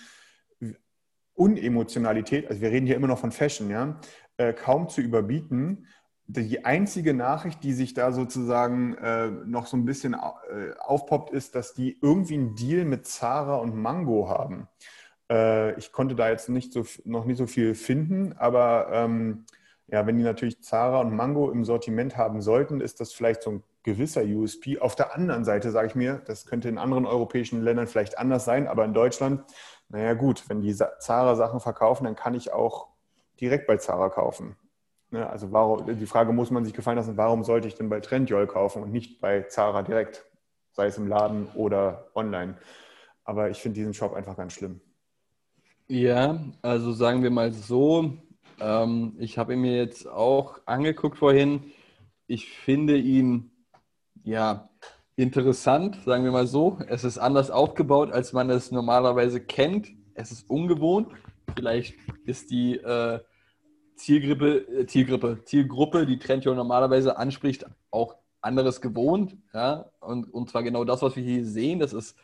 Unemotionalität, 1.33 2.49
also 2.49 2.61
wir 2.61 2.69
reden 2.69 2.85
hier 2.85 2.97
immer 2.97 3.07
noch 3.07 3.19
von 3.19 3.31
Fashion, 3.31 3.69
ja, 3.69 3.99
äh, 4.37 4.51
kaum 4.51 4.89
zu 4.89 5.01
überbieten. 5.01 5.87
Die 6.27 6.65
einzige 6.65 7.13
Nachricht, 7.13 7.63
die 7.63 7.73
sich 7.73 7.93
da 7.93 8.11
sozusagen 8.11 8.93
äh, 8.95 9.29
noch 9.29 9.65
so 9.65 9.77
ein 9.77 9.85
bisschen 9.85 10.15
aufpoppt, 10.15 11.31
ist, 11.31 11.55
dass 11.55 11.73
die 11.73 11.97
irgendwie 12.01 12.35
einen 12.35 12.55
Deal 12.55 12.85
mit 12.85 13.07
Zara 13.07 13.55
und 13.55 13.75
Mango 13.75 14.29
haben. 14.29 14.67
ich 15.77 15.91
konnte 15.91 16.15
da 16.15 16.29
jetzt 16.29 16.49
nicht 16.49 16.73
so, 16.73 16.85
noch 17.05 17.25
nicht 17.25 17.37
so 17.37 17.45
viel 17.45 17.75
finden, 17.75 18.33
aber 18.33 18.89
ähm, 18.91 19.45
ja, 19.91 20.05
wenn 20.05 20.17
die 20.17 20.23
natürlich 20.23 20.61
Zara 20.61 21.01
und 21.01 21.15
Mango 21.15 21.49
im 21.49 21.65
Sortiment 21.65 22.15
haben 22.17 22.41
sollten, 22.41 22.81
ist 22.81 22.99
das 22.99 23.11
vielleicht 23.11 23.43
so 23.43 23.51
ein 23.51 23.63
gewisser 23.83 24.23
USP. 24.23 24.79
Auf 24.79 24.95
der 24.95 25.15
anderen 25.15 25.45
Seite 25.45 25.71
sage 25.71 25.87
ich 25.87 25.95
mir, 25.95 26.21
das 26.25 26.45
könnte 26.45 26.69
in 26.69 26.77
anderen 26.77 27.05
europäischen 27.05 27.61
Ländern 27.63 27.87
vielleicht 27.87 28.17
anders 28.17 28.45
sein, 28.45 28.67
aber 28.67 28.85
in 28.85 28.93
Deutschland, 28.93 29.43
naja 29.87 30.13
gut, 30.13 30.47
wenn 30.47 30.61
die 30.61 30.75
Zara 30.75 31.35
Sachen 31.35 31.59
verkaufen, 31.59 32.03
dann 32.03 32.15
kann 32.15 32.35
ich 32.35 32.53
auch 32.53 32.89
direkt 33.39 33.67
bei 33.67 33.77
Zara 33.77 34.09
kaufen. 34.09 34.55
Ne, 35.11 35.27
also 35.27 35.51
warum, 35.51 35.97
die 35.97 36.05
Frage 36.05 36.33
muss 36.33 36.51
man 36.51 36.65
sich 36.65 36.73
gefallen 36.73 36.97
lassen, 36.97 37.17
warum 37.17 37.43
sollte 37.43 37.67
ich 37.67 37.73
denn 37.73 37.89
bei 37.89 37.99
Trendyol 37.99 38.45
kaufen 38.45 38.83
und 38.83 38.91
nicht 38.91 39.19
bei 39.19 39.41
Zara 39.43 39.81
direkt, 39.81 40.23
sei 40.73 40.85
es 40.85 40.97
im 40.97 41.07
Laden 41.07 41.47
oder 41.55 42.09
online. 42.13 42.57
aber 43.23 43.49
ich 43.49 43.59
finde 43.59 43.75
diesen 43.75 43.93
Shop 43.93 44.13
einfach 44.13 44.37
ganz 44.37 44.53
schlimm. 44.53 44.81
Ja, 45.87 46.39
also 46.61 46.91
sagen 46.93 47.23
wir 47.23 47.31
mal 47.31 47.51
so, 47.51 48.13
ähm, 48.59 49.15
ich 49.19 49.37
habe 49.37 49.53
ihn 49.53 49.61
mir 49.61 49.75
jetzt 49.75 50.07
auch 50.07 50.59
angeguckt 50.65 51.17
vorhin. 51.17 51.71
Ich 52.27 52.49
finde 52.49 52.97
ihn 52.97 53.51
ja 54.23 54.69
interessant, 55.15 55.97
sagen 56.05 56.23
wir 56.23 56.31
mal 56.31 56.47
so. 56.47 56.79
Es 56.87 57.03
ist 57.03 57.17
anders 57.17 57.51
aufgebaut, 57.51 58.11
als 58.11 58.33
man 58.33 58.49
es 58.49 58.71
normalerweise 58.71 59.41
kennt. 59.41 59.89
Es 60.13 60.31
ist 60.31 60.49
ungewohnt. 60.49 61.09
Vielleicht 61.55 61.95
ist 62.25 62.51
die 62.51 62.77
äh, 62.77 63.19
Zielgruppe, 63.95 64.57
äh, 64.67 64.85
Zielgruppe, 64.85 65.43
Zielgruppe, 65.43 66.05
die 66.05 66.19
Trendjour 66.19 66.55
normalerweise 66.55 67.17
anspricht, 67.17 67.65
auch 67.91 68.15
anderes 68.41 68.81
gewohnt. 68.81 69.35
Ja? 69.53 69.91
Und, 69.99 70.33
und 70.33 70.49
zwar 70.49 70.63
genau 70.63 70.85
das, 70.85 71.01
was 71.01 71.15
wir 71.15 71.23
hier 71.23 71.45
sehen. 71.45 71.79
Das 71.79 71.93
ist 71.93 72.15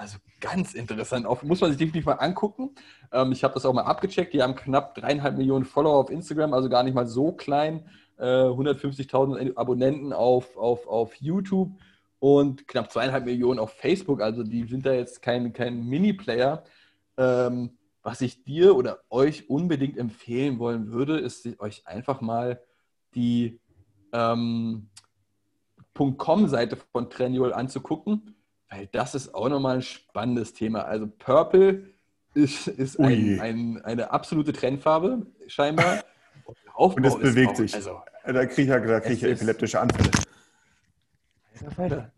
also 0.00 0.16
ganz 0.40 0.72
interessant. 0.72 1.26
Auch, 1.26 1.42
muss 1.42 1.60
man 1.60 1.70
sich 1.70 1.78
definitiv 1.78 2.06
mal 2.06 2.14
angucken. 2.14 2.70
Ähm, 3.12 3.32
ich 3.32 3.44
habe 3.44 3.52
das 3.52 3.66
auch 3.66 3.74
mal 3.74 3.82
abgecheckt. 3.82 4.32
Die 4.32 4.42
haben 4.42 4.54
knapp 4.54 4.94
dreieinhalb 4.94 5.36
Millionen 5.36 5.66
Follower 5.66 5.98
auf 5.98 6.10
Instagram, 6.10 6.54
also 6.54 6.70
gar 6.70 6.82
nicht 6.82 6.94
mal 6.94 7.06
so 7.06 7.32
klein. 7.32 7.84
Äh, 8.16 8.24
150.000 8.24 9.56
Abonnenten 9.56 10.14
auf, 10.14 10.56
auf, 10.56 10.86
auf 10.86 11.14
YouTube 11.16 11.72
und 12.18 12.66
knapp 12.66 12.90
zweieinhalb 12.90 13.26
Millionen 13.26 13.60
auf 13.60 13.74
Facebook. 13.74 14.22
Also 14.22 14.42
die 14.42 14.64
sind 14.64 14.86
da 14.86 14.94
jetzt 14.94 15.20
kein, 15.20 15.52
kein 15.52 15.84
Mini-Player. 15.84 16.64
Ähm, 17.18 17.76
was 18.02 18.22
ich 18.22 18.42
dir 18.44 18.76
oder 18.76 19.00
euch 19.10 19.50
unbedingt 19.50 19.98
empfehlen 19.98 20.58
wollen 20.58 20.90
würde, 20.92 21.18
ist 21.18 21.46
euch 21.60 21.86
einfach 21.86 22.22
mal 22.22 22.62
die 23.14 23.60
ähm, 24.12 24.88
.com-Seite 25.94 26.78
von 26.92 27.10
Treniol 27.10 27.52
anzugucken, 27.52 28.39
weil 28.70 28.86
das 28.86 29.14
ist 29.14 29.34
auch 29.34 29.48
nochmal 29.48 29.76
ein 29.76 29.82
spannendes 29.82 30.54
Thema. 30.54 30.84
Also 30.84 31.06
Purple 31.06 31.90
ist, 32.34 32.68
ist 32.68 32.98
ein, 33.00 33.40
ein, 33.40 33.84
eine 33.84 34.10
absolute 34.12 34.52
Trendfarbe 34.52 35.26
scheinbar. 35.46 36.04
Und, 36.74 36.96
Und 36.96 37.04
es 37.04 37.18
bewegt 37.18 37.50
auch, 37.50 37.56
sich. 37.56 37.74
Also, 37.74 38.00
da 38.24 38.46
kriege 38.46 38.62
ich 38.62 38.68
ja, 38.68 38.78
da 38.78 39.00
krieg 39.00 39.12
ich 39.12 39.22
epileptische 39.22 39.80
Anfälle. 39.80 40.10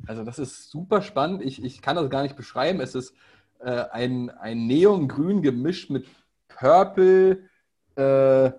Also 0.06 0.22
das 0.22 0.38
ist 0.38 0.70
super 0.70 1.02
spannend. 1.02 1.42
Ich, 1.42 1.64
ich 1.64 1.82
kann 1.82 1.96
das 1.96 2.08
gar 2.10 2.22
nicht 2.22 2.36
beschreiben. 2.36 2.80
Es 2.80 2.94
ist 2.94 3.12
äh, 3.58 3.84
ein, 3.90 4.30
ein 4.30 4.68
Neongrün 4.68 5.42
gemischt 5.42 5.90
mit 5.90 6.06
Purple. 6.46 7.48
Äh, 7.96 8.52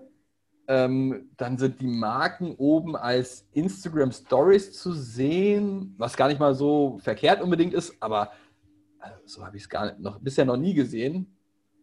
ähm, 0.66 1.30
dann 1.36 1.58
sind 1.58 1.80
die 1.80 1.86
Marken 1.86 2.54
oben 2.56 2.96
als 2.96 3.46
Instagram 3.52 4.12
Stories 4.12 4.72
zu 4.72 4.92
sehen, 4.92 5.94
was 5.98 6.16
gar 6.16 6.28
nicht 6.28 6.40
mal 6.40 6.54
so 6.54 6.98
verkehrt 7.02 7.42
unbedingt 7.42 7.74
ist, 7.74 7.94
aber 8.00 8.32
also, 8.98 9.16
so 9.26 9.46
habe 9.46 9.56
ich 9.56 9.64
es 9.64 9.68
gar 9.68 9.86
nicht, 9.86 10.00
noch, 10.00 10.18
bisher 10.18 10.44
noch 10.44 10.56
nie 10.56 10.74
gesehen. 10.74 11.36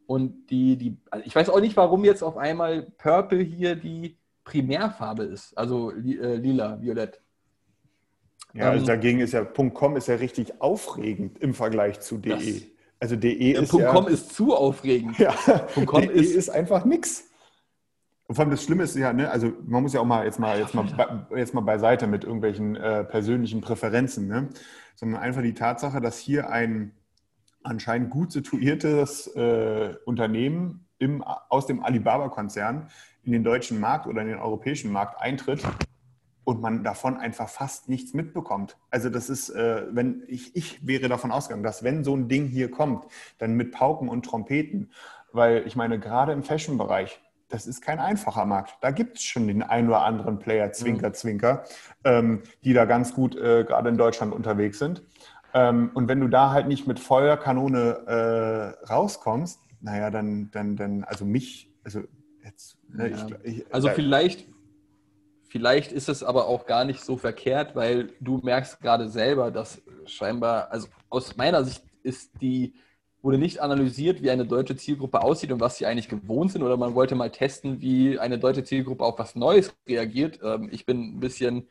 Und 0.07 0.47
die, 0.49 0.75
die, 0.75 0.97
also 1.09 1.25
ich 1.25 1.35
weiß 1.35 1.49
auch 1.49 1.61
nicht, 1.61 1.77
warum 1.77 2.03
jetzt 2.03 2.23
auf 2.23 2.37
einmal 2.37 2.83
Purple 2.97 3.39
hier 3.39 3.75
die 3.75 4.17
Primärfarbe 4.43 5.23
ist, 5.23 5.57
also 5.57 5.91
äh, 5.91 6.35
lila, 6.35 6.81
violett. 6.81 7.21
Ja, 8.53 8.71
also 8.71 8.81
ähm, 8.81 8.87
dagegen 8.87 9.19
ist 9.19 9.33
ja 9.33 9.45
.com 9.45 9.95
ist 9.95 10.07
ja 10.07 10.15
richtig 10.15 10.59
aufregend 10.59 11.37
im 11.39 11.53
Vergleich 11.53 12.01
zu 12.01 12.17
DE. 12.17 12.63
Also 12.99 13.15
DE 13.15 13.53
ist 13.53 13.73
ja, 13.73 13.91
.com 13.91 14.07
ist 14.07 14.35
zu 14.35 14.53
aufregend. 14.53 15.17
Ja, 15.19 15.33
.com 15.85 16.01
DE 16.01 16.11
ist, 16.11 16.35
ist 16.35 16.49
einfach 16.49 16.83
nix. 16.83 17.30
Und 18.31 18.35
vor 18.35 18.45
allem 18.45 18.51
das 18.51 18.63
Schlimme 18.63 18.83
ist 18.83 18.95
ja, 18.95 19.11
ne, 19.11 19.29
also 19.29 19.51
man 19.65 19.83
muss 19.83 19.91
ja 19.91 19.99
auch 19.99 20.05
mal 20.05 20.23
jetzt 20.23 20.39
mal 20.39 20.57
jetzt 20.57 20.73
mal, 20.73 21.27
jetzt 21.35 21.53
mal 21.53 21.59
beiseite 21.59 22.07
mit 22.07 22.23
irgendwelchen 22.23 22.77
äh, 22.77 23.03
persönlichen 23.03 23.59
Präferenzen, 23.59 24.29
ne? 24.29 24.47
sondern 24.95 25.19
einfach 25.19 25.41
die 25.41 25.53
Tatsache, 25.53 25.99
dass 25.99 26.17
hier 26.17 26.49
ein 26.49 26.93
anscheinend 27.61 28.09
gut 28.09 28.31
situiertes 28.31 29.27
äh, 29.35 29.95
Unternehmen 30.05 30.87
im, 30.97 31.21
aus 31.21 31.65
dem 31.65 31.83
Alibaba-Konzern 31.83 32.87
in 33.23 33.33
den 33.33 33.43
deutschen 33.43 33.81
Markt 33.81 34.07
oder 34.07 34.21
in 34.21 34.29
den 34.29 34.39
europäischen 34.39 34.93
Markt 34.93 35.19
eintritt 35.21 35.67
und 36.45 36.61
man 36.61 36.85
davon 36.85 37.17
einfach 37.17 37.49
fast 37.49 37.89
nichts 37.89 38.13
mitbekommt. 38.13 38.77
Also 38.91 39.09
das 39.09 39.29
ist, 39.29 39.49
äh, 39.49 39.87
wenn 39.91 40.23
ich, 40.29 40.55
ich 40.55 40.87
wäre 40.87 41.09
davon 41.09 41.33
ausgegangen, 41.33 41.63
dass 41.63 41.83
wenn 41.83 42.05
so 42.05 42.15
ein 42.15 42.29
Ding 42.29 42.47
hier 42.47 42.71
kommt, 42.71 43.07
dann 43.39 43.55
mit 43.55 43.73
Pauken 43.73 44.07
und 44.07 44.25
Trompeten, 44.25 44.89
weil 45.33 45.67
ich 45.67 45.75
meine, 45.75 45.99
gerade 45.99 46.31
im 46.31 46.43
Fashion-Bereich, 46.43 47.19
das 47.51 47.67
ist 47.67 47.81
kein 47.81 47.99
einfacher 47.99 48.45
Markt. 48.45 48.77
Da 48.81 48.91
gibt 48.91 49.17
es 49.17 49.23
schon 49.23 49.47
den 49.47 49.63
ein 49.63 49.87
oder 49.87 50.01
anderen 50.01 50.39
Player, 50.39 50.71
Zwinker, 50.71 51.09
mhm. 51.09 51.13
Zwinker, 51.13 51.63
ähm, 52.03 52.43
die 52.63 52.73
da 52.73 52.85
ganz 52.85 53.13
gut 53.13 53.35
äh, 53.35 53.63
gerade 53.63 53.89
in 53.89 53.97
Deutschland 53.97 54.33
unterwegs 54.33 54.79
sind. 54.79 55.03
Ähm, 55.53 55.91
und 55.93 56.07
wenn 56.07 56.19
du 56.19 56.27
da 56.27 56.51
halt 56.51 56.67
nicht 56.67 56.87
mit 56.87 56.99
Feuerkanone 56.99 58.77
äh, 58.85 58.85
rauskommst, 58.85 59.59
naja, 59.81 60.09
dann, 60.09 60.49
dann, 60.51 60.75
dann, 60.75 61.03
also 61.03 61.25
mich, 61.25 61.69
also 61.83 62.01
jetzt, 62.43 62.77
ne, 62.87 63.09
ja. 63.09 63.27
ich, 63.43 63.57
ich, 63.57 63.73
also 63.73 63.89
vielleicht 63.89 64.47
Vielleicht 65.51 65.91
ist 65.91 66.07
es 66.07 66.23
aber 66.23 66.47
auch 66.47 66.65
gar 66.65 66.85
nicht 66.85 67.01
so 67.03 67.17
verkehrt, 67.17 67.75
weil 67.75 68.13
du 68.21 68.37
merkst 68.37 68.79
gerade 68.79 69.09
selber, 69.09 69.51
dass 69.51 69.81
scheinbar, 70.05 70.71
also 70.71 70.87
aus 71.09 71.35
meiner 71.35 71.65
Sicht 71.65 71.83
ist 72.03 72.31
die, 72.39 72.73
wurde 73.21 73.37
nicht 73.37 73.59
analysiert, 73.61 74.21
wie 74.21 74.31
eine 74.31 74.45
deutsche 74.45 74.75
Zielgruppe 74.75 75.21
aussieht 75.21 75.51
und 75.51 75.59
was 75.59 75.77
sie 75.77 75.85
eigentlich 75.85 76.09
gewohnt 76.09 76.51
sind, 76.51 76.63
oder 76.63 76.77
man 76.77 76.95
wollte 76.95 77.15
mal 77.15 77.29
testen, 77.29 77.81
wie 77.81 78.17
eine 78.19 78.39
deutsche 78.39 78.63
Zielgruppe 78.63 79.03
auf 79.03 79.19
was 79.19 79.35
Neues 79.35 79.75
reagiert. 79.87 80.39
Ähm, 80.43 80.69
ich 80.71 80.85
bin 80.85 81.17
ein 81.17 81.19
bisschen 81.19 81.67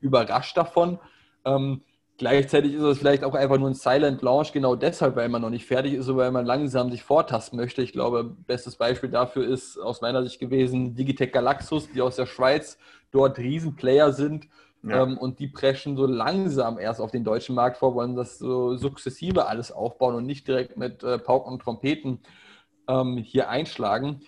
überrascht 0.00 0.56
davon. 0.56 0.98
Ähm, 1.44 1.82
Gleichzeitig 2.20 2.74
ist 2.74 2.82
es 2.82 2.98
vielleicht 2.98 3.24
auch 3.24 3.32
einfach 3.32 3.56
nur 3.56 3.70
ein 3.70 3.74
Silent 3.74 4.20
Launch, 4.20 4.52
genau 4.52 4.76
deshalb, 4.76 5.16
weil 5.16 5.30
man 5.30 5.40
noch 5.40 5.48
nicht 5.48 5.64
fertig 5.64 5.94
ist, 5.94 6.14
weil 6.14 6.30
man 6.30 6.44
langsam 6.44 6.90
sich 6.90 7.02
vortasten 7.02 7.58
möchte. 7.58 7.80
Ich 7.80 7.94
glaube, 7.94 8.24
bestes 8.24 8.76
Beispiel 8.76 9.08
dafür 9.08 9.48
ist 9.48 9.78
aus 9.78 10.02
meiner 10.02 10.22
Sicht 10.22 10.38
gewesen 10.38 10.94
Digitec 10.94 11.32
Galaxus, 11.32 11.90
die 11.90 12.02
aus 12.02 12.16
der 12.16 12.26
Schweiz 12.26 12.76
dort 13.10 13.38
Riesenplayer 13.38 14.12
sind. 14.12 14.48
Ja. 14.82 15.02
Ähm, 15.02 15.18
und 15.18 15.38
die 15.38 15.48
preschen 15.48 15.96
so 15.96 16.06
langsam 16.06 16.78
erst 16.78 17.00
auf 17.00 17.10
den 17.10 17.24
deutschen 17.24 17.54
Markt 17.54 17.76
vor, 17.76 17.94
wollen 17.94 18.16
das 18.16 18.38
so 18.38 18.76
sukzessive 18.76 19.46
alles 19.46 19.70
aufbauen 19.72 20.14
und 20.14 20.26
nicht 20.26 20.48
direkt 20.48 20.76
mit 20.76 21.02
äh, 21.02 21.18
Pauken 21.18 21.52
und 21.52 21.62
Trompeten 21.62 22.20
ähm, 22.88 23.18
hier 23.18 23.50
einschlagen. 23.50 24.22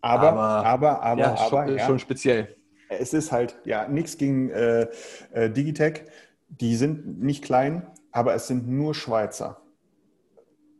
Aber, 0.00 0.28
aber, 0.28 0.40
aber, 0.64 1.02
aber, 1.02 1.20
ja, 1.20 1.34
aber 1.34 1.48
schon, 1.48 1.76
ja. 1.76 1.86
schon 1.86 1.98
speziell. 1.98 2.56
Es 2.88 3.12
ist 3.12 3.32
halt, 3.32 3.58
ja, 3.64 3.86
nichts 3.86 4.16
gegen 4.16 4.48
äh, 4.50 4.88
äh, 5.32 5.50
Digitec 5.50 6.06
die 6.48 6.76
sind 6.76 7.20
nicht 7.20 7.44
klein, 7.44 7.86
aber 8.10 8.34
es 8.34 8.46
sind 8.46 8.68
nur 8.68 8.94
Schweizer. 8.94 9.60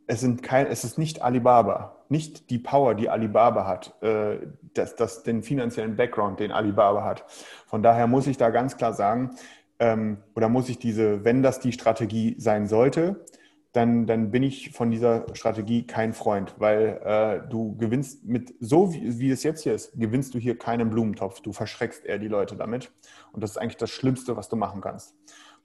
Es, 0.07 0.21
sind 0.21 0.41
kein, 0.41 0.67
es 0.67 0.83
ist 0.83 0.97
nicht 0.97 1.21
Alibaba, 1.21 1.98
nicht 2.09 2.49
die 2.49 2.59
Power, 2.59 2.95
die 2.95 3.09
Alibaba 3.09 3.67
hat, 3.67 3.95
äh, 4.01 4.39
das, 4.73 4.95
das, 4.95 5.23
den 5.23 5.43
finanziellen 5.43 5.95
Background, 5.95 6.39
den 6.39 6.51
Alibaba 6.51 7.03
hat. 7.03 7.25
Von 7.67 7.83
daher 7.83 8.07
muss 8.07 8.27
ich 8.27 8.37
da 8.37 8.49
ganz 8.49 8.77
klar 8.77 8.93
sagen, 8.93 9.31
ähm, 9.79 10.17
oder 10.35 10.49
muss 10.49 10.69
ich 10.69 10.79
diese, 10.79 11.23
wenn 11.23 11.41
das 11.41 11.59
die 11.59 11.71
Strategie 11.71 12.35
sein 12.37 12.67
sollte, 12.67 13.25
dann, 13.71 14.07
dann 14.07 14.31
bin 14.31 14.41
ich 14.41 14.71
von 14.71 14.89
dieser 14.89 15.25
Strategie 15.33 15.85
kein 15.85 16.13
Freund, 16.13 16.55
weil 16.57 16.99
äh, 17.03 17.49
du 17.49 17.77
gewinnst 17.77 18.25
mit, 18.25 18.55
so 18.59 18.91
wie, 18.93 19.19
wie 19.19 19.29
es 19.29 19.43
jetzt 19.43 19.61
hier 19.61 19.75
ist, 19.75 19.93
gewinnst 19.93 20.33
du 20.33 20.39
hier 20.39 20.57
keinen 20.57 20.89
Blumentopf. 20.89 21.41
Du 21.41 21.53
verschreckst 21.53 22.03
eher 22.03 22.17
die 22.17 22.27
Leute 22.27 22.55
damit. 22.55 22.91
Und 23.31 23.43
das 23.43 23.51
ist 23.51 23.57
eigentlich 23.57 23.77
das 23.77 23.91
Schlimmste, 23.91 24.35
was 24.35 24.49
du 24.49 24.55
machen 24.55 24.81
kannst. 24.81 25.15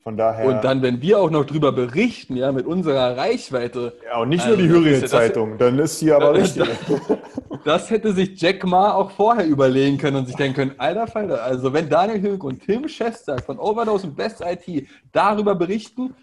Von 0.05 0.18
daher. 0.18 0.44
Und 0.44 0.62
dann, 0.62 0.82
wenn 0.82 1.00
wir 1.00 1.18
auch 1.18 1.30
noch 1.30 1.46
drüber 1.46 1.72
berichten, 1.72 2.36
ja, 2.36 2.52
mit 2.52 2.66
unserer 2.66 3.16
Reichweite. 3.16 3.94
Ja, 4.05 4.18
und 4.20 4.28
nicht 4.28 4.44
also, 4.44 4.55
nur 4.55 4.62
die 4.62 4.68
Hürriyet-Zeitung, 4.68 5.57
dann 5.57 5.78
ist 5.78 5.98
sie 5.98 6.12
aber 6.12 6.34
richtig. 6.34 6.68
Das, 7.64 7.88
hätte 7.88 8.12
sich 8.12 8.38
Jack 8.38 8.62
Ma 8.64 8.92
auch 8.92 9.11
vorher 9.12 9.46
überlegen 9.46 9.96
können 9.96 10.18
und 10.18 10.26
sich 10.26 10.36
denken 10.36 10.57
können, 10.57 10.74
alter 10.76 11.07
Falter, 11.07 11.42
also 11.42 11.72
wenn 11.72 11.88
Daniel 11.88 12.20
Hülk 12.20 12.44
und 12.44 12.61
Tim 12.62 12.86
Schester 12.86 13.38
von 13.38 13.59
Overdose 13.59 14.07
und 14.09 14.14
Best 14.14 14.42
IT 14.42 14.86
darüber 15.11 15.55
berichten 15.55 16.14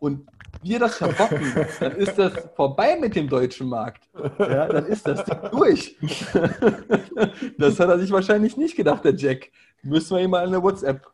und 0.00 0.26
wir 0.64 0.80
das 0.80 0.96
verbocken, 0.96 1.52
dann 1.78 1.92
ist 1.92 2.18
das 2.18 2.32
vorbei 2.56 2.98
mit 3.00 3.14
dem 3.14 3.28
deutschen 3.28 3.68
Markt. 3.68 4.02
Ja, 4.40 4.66
dann 4.66 4.86
ist 4.86 5.06
das 5.06 5.24
durch. 5.52 5.96
Das 7.56 7.78
hat 7.78 7.88
er 7.88 7.98
sich 8.00 8.10
wahrscheinlich 8.10 8.56
nicht 8.56 8.74
gedacht, 8.74 9.04
der 9.04 9.14
Jack. 9.14 9.50
Müssen 9.84 10.16
wir 10.16 10.24
ihm 10.24 10.30
mal 10.30 10.44
eine 10.44 10.60
WhatsApp 10.60 11.06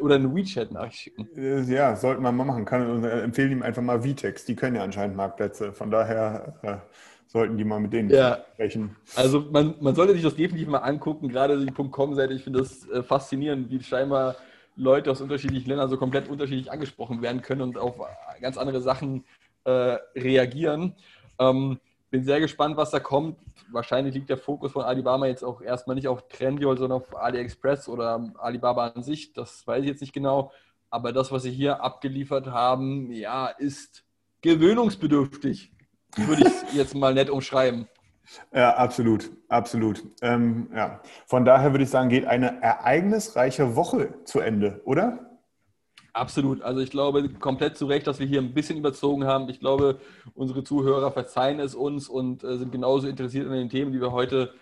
oder 0.00 0.14
eine 0.16 0.34
WeChat-Nachricht 0.34 0.96
schicken. 0.96 1.28
Äh, 1.36 1.62
ja, 1.62 1.96
sollte 1.96 2.20
man 2.20 2.36
mal 2.36 2.44
machen. 2.44 2.64
Kann, 2.64 3.04
äh, 3.04 3.20
empfehlen 3.20 3.52
ihm 3.52 3.62
einfach 3.62 3.82
mal 3.82 4.02
VTEX. 4.02 4.44
Die 4.44 4.56
können 4.56 4.76
ja 4.76 4.82
anscheinend 4.82 5.16
Marktplätze. 5.16 5.72
Von 5.72 5.90
daher 5.90 6.54
äh, 6.62 6.76
sollten 7.26 7.56
die 7.56 7.64
mal 7.64 7.80
mit 7.80 7.92
denen 7.92 8.10
ja. 8.10 8.44
sprechen. 8.54 8.96
Also 9.14 9.40
man, 9.40 9.74
man 9.80 9.94
sollte 9.94 10.14
sich 10.14 10.22
das 10.22 10.36
definitiv 10.36 10.68
mal 10.68 10.78
angucken, 10.78 11.28
gerade 11.28 11.64
die 11.64 11.72
.com-Seite. 11.72 12.32
Ich 12.32 12.44
finde 12.44 12.60
das 12.60 12.88
äh, 12.88 13.02
faszinierend, 13.02 13.70
wie 13.70 13.82
scheinbar 13.82 14.36
Leute 14.76 15.10
aus 15.10 15.20
unterschiedlichen 15.20 15.68
Ländern 15.68 15.88
so 15.88 15.96
komplett 15.96 16.28
unterschiedlich 16.28 16.72
angesprochen 16.72 17.22
werden 17.22 17.42
können 17.42 17.60
und 17.60 17.78
auf 17.78 17.96
ganz 18.40 18.56
andere 18.56 18.80
Sachen 18.80 19.24
äh, 19.64 19.98
reagieren. 20.16 20.94
Ähm, 21.38 21.78
bin 22.14 22.22
sehr 22.22 22.38
gespannt, 22.38 22.76
was 22.76 22.92
da 22.92 23.00
kommt 23.00 23.36
wahrscheinlich 23.72 24.14
liegt 24.14 24.30
der 24.30 24.38
Fokus 24.38 24.70
von 24.70 24.84
Alibaba 24.84 25.26
jetzt 25.26 25.42
auch 25.42 25.60
erstmal 25.60 25.96
nicht 25.96 26.06
auf 26.06 26.28
Trendyol, 26.28 26.78
sondern 26.78 27.02
auf 27.02 27.16
AliExpress 27.16 27.88
oder 27.88 28.32
Alibaba 28.38 28.86
an 28.86 29.02
sich. 29.02 29.32
Das 29.32 29.66
weiß 29.66 29.82
ich 29.82 29.88
jetzt 29.88 30.00
nicht 30.00 30.12
genau. 30.12 30.52
Aber 30.90 31.12
das, 31.12 31.32
was 31.32 31.42
sie 31.42 31.50
hier 31.50 31.82
abgeliefert 31.82 32.46
haben, 32.46 33.10
ja, 33.10 33.48
ist 33.48 34.04
gewöhnungsbedürftig. 34.42 35.72
Würde 36.16 36.44
ich 36.46 36.72
jetzt 36.74 36.94
mal 36.94 37.14
nett 37.14 37.30
umschreiben. 37.30 37.88
Ja, 38.52 38.76
absolut, 38.76 39.32
absolut. 39.48 40.04
Ähm, 40.22 40.70
ja. 40.72 41.00
Von 41.26 41.44
daher 41.44 41.72
würde 41.72 41.82
ich 41.82 41.90
sagen, 41.90 42.10
geht 42.10 42.26
eine 42.26 42.62
ereignisreiche 42.62 43.74
Woche 43.74 44.14
zu 44.24 44.38
Ende, 44.38 44.80
oder? 44.84 45.33
Absolut. 46.14 46.62
Also 46.62 46.80
ich 46.80 46.90
glaube 46.90 47.28
komplett 47.28 47.76
zu 47.76 47.86
Recht, 47.86 48.06
dass 48.06 48.20
wir 48.20 48.26
hier 48.26 48.40
ein 48.40 48.54
bisschen 48.54 48.78
überzogen 48.78 49.24
haben. 49.24 49.48
Ich 49.48 49.58
glaube, 49.58 49.98
unsere 50.34 50.62
Zuhörer 50.62 51.10
verzeihen 51.10 51.58
es 51.58 51.74
uns 51.74 52.08
und 52.08 52.44
äh, 52.44 52.56
sind 52.56 52.70
genauso 52.70 53.08
interessiert 53.08 53.46
an 53.46 53.52
den 53.52 53.68
Themen, 53.68 53.92
die 53.92 54.00
wir 54.00 54.12
heute 54.12 54.54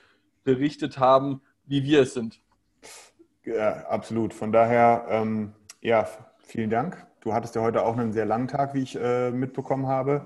berichtet 0.44 0.98
haben, 0.98 1.42
wie 1.66 1.84
wir 1.84 2.00
es 2.00 2.14
sind. 2.14 2.40
Ja, 3.44 3.84
absolut. 3.86 4.32
Von 4.32 4.50
daher, 4.50 5.04
ähm, 5.10 5.52
ja, 5.82 6.08
vielen 6.42 6.70
Dank. 6.70 7.06
Du 7.20 7.34
hattest 7.34 7.54
ja 7.54 7.60
heute 7.60 7.84
auch 7.84 7.98
einen 7.98 8.14
sehr 8.14 8.24
langen 8.24 8.48
Tag, 8.48 8.72
wie 8.72 8.82
ich 8.82 8.96
äh, 8.96 9.30
mitbekommen 9.30 9.86
habe. 9.86 10.24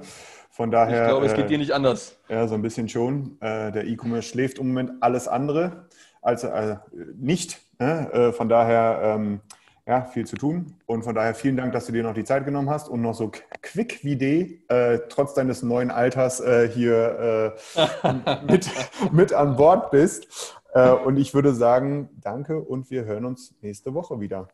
Von 0.50 0.70
daher. 0.70 1.02
Ich 1.02 1.08
glaube, 1.08 1.26
es 1.26 1.34
geht 1.34 1.50
dir 1.50 1.58
nicht 1.58 1.72
anders. 1.72 2.20
Ja, 2.28 2.46
so 2.46 2.54
ein 2.54 2.62
bisschen 2.62 2.88
schon. 2.88 3.36
Äh, 3.40 3.72
der 3.72 3.84
E-Commerce 3.84 4.28
schläft 4.28 4.60
im 4.60 4.68
Moment 4.68 4.92
alles 5.02 5.26
andere 5.26 5.88
als 6.22 6.44
äh, 6.44 6.76
nicht. 7.16 7.58
Ne? 7.80 8.12
Äh, 8.12 8.32
von 8.32 8.48
daher. 8.48 9.00
Ähm, 9.02 9.40
ja, 9.86 10.04
viel 10.04 10.26
zu 10.26 10.36
tun. 10.36 10.74
Und 10.86 11.04
von 11.04 11.14
daher 11.14 11.34
vielen 11.34 11.56
Dank, 11.56 11.72
dass 11.72 11.86
du 11.86 11.92
dir 11.92 12.02
noch 12.02 12.14
die 12.14 12.24
Zeit 12.24 12.44
genommen 12.44 12.68
hast 12.68 12.88
und 12.88 13.02
noch 13.02 13.14
so 13.14 13.30
quick 13.62 14.02
wie 14.02 14.16
D, 14.16 14.62
äh, 14.68 14.98
trotz 15.08 15.34
deines 15.34 15.62
neuen 15.62 15.90
Alters, 15.90 16.40
äh, 16.40 16.68
hier 16.68 17.54
äh, 17.76 18.42
mit, 18.50 18.68
mit 19.12 19.32
an 19.32 19.56
Bord 19.56 19.90
bist. 19.90 20.56
Äh, 20.74 20.90
und 20.90 21.16
ich 21.16 21.34
würde 21.34 21.54
sagen, 21.54 22.10
danke 22.20 22.60
und 22.60 22.90
wir 22.90 23.04
hören 23.04 23.24
uns 23.24 23.54
nächste 23.62 23.94
Woche 23.94 24.20
wieder. 24.20 24.48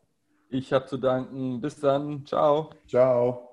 Ich 0.49 0.71
habe 0.71 0.85
zu 0.85 0.97
danken. 0.97 1.59
Bis 1.61 1.79
dann. 1.79 2.25
Ciao. 2.25 2.69
Ciao. 2.87 3.52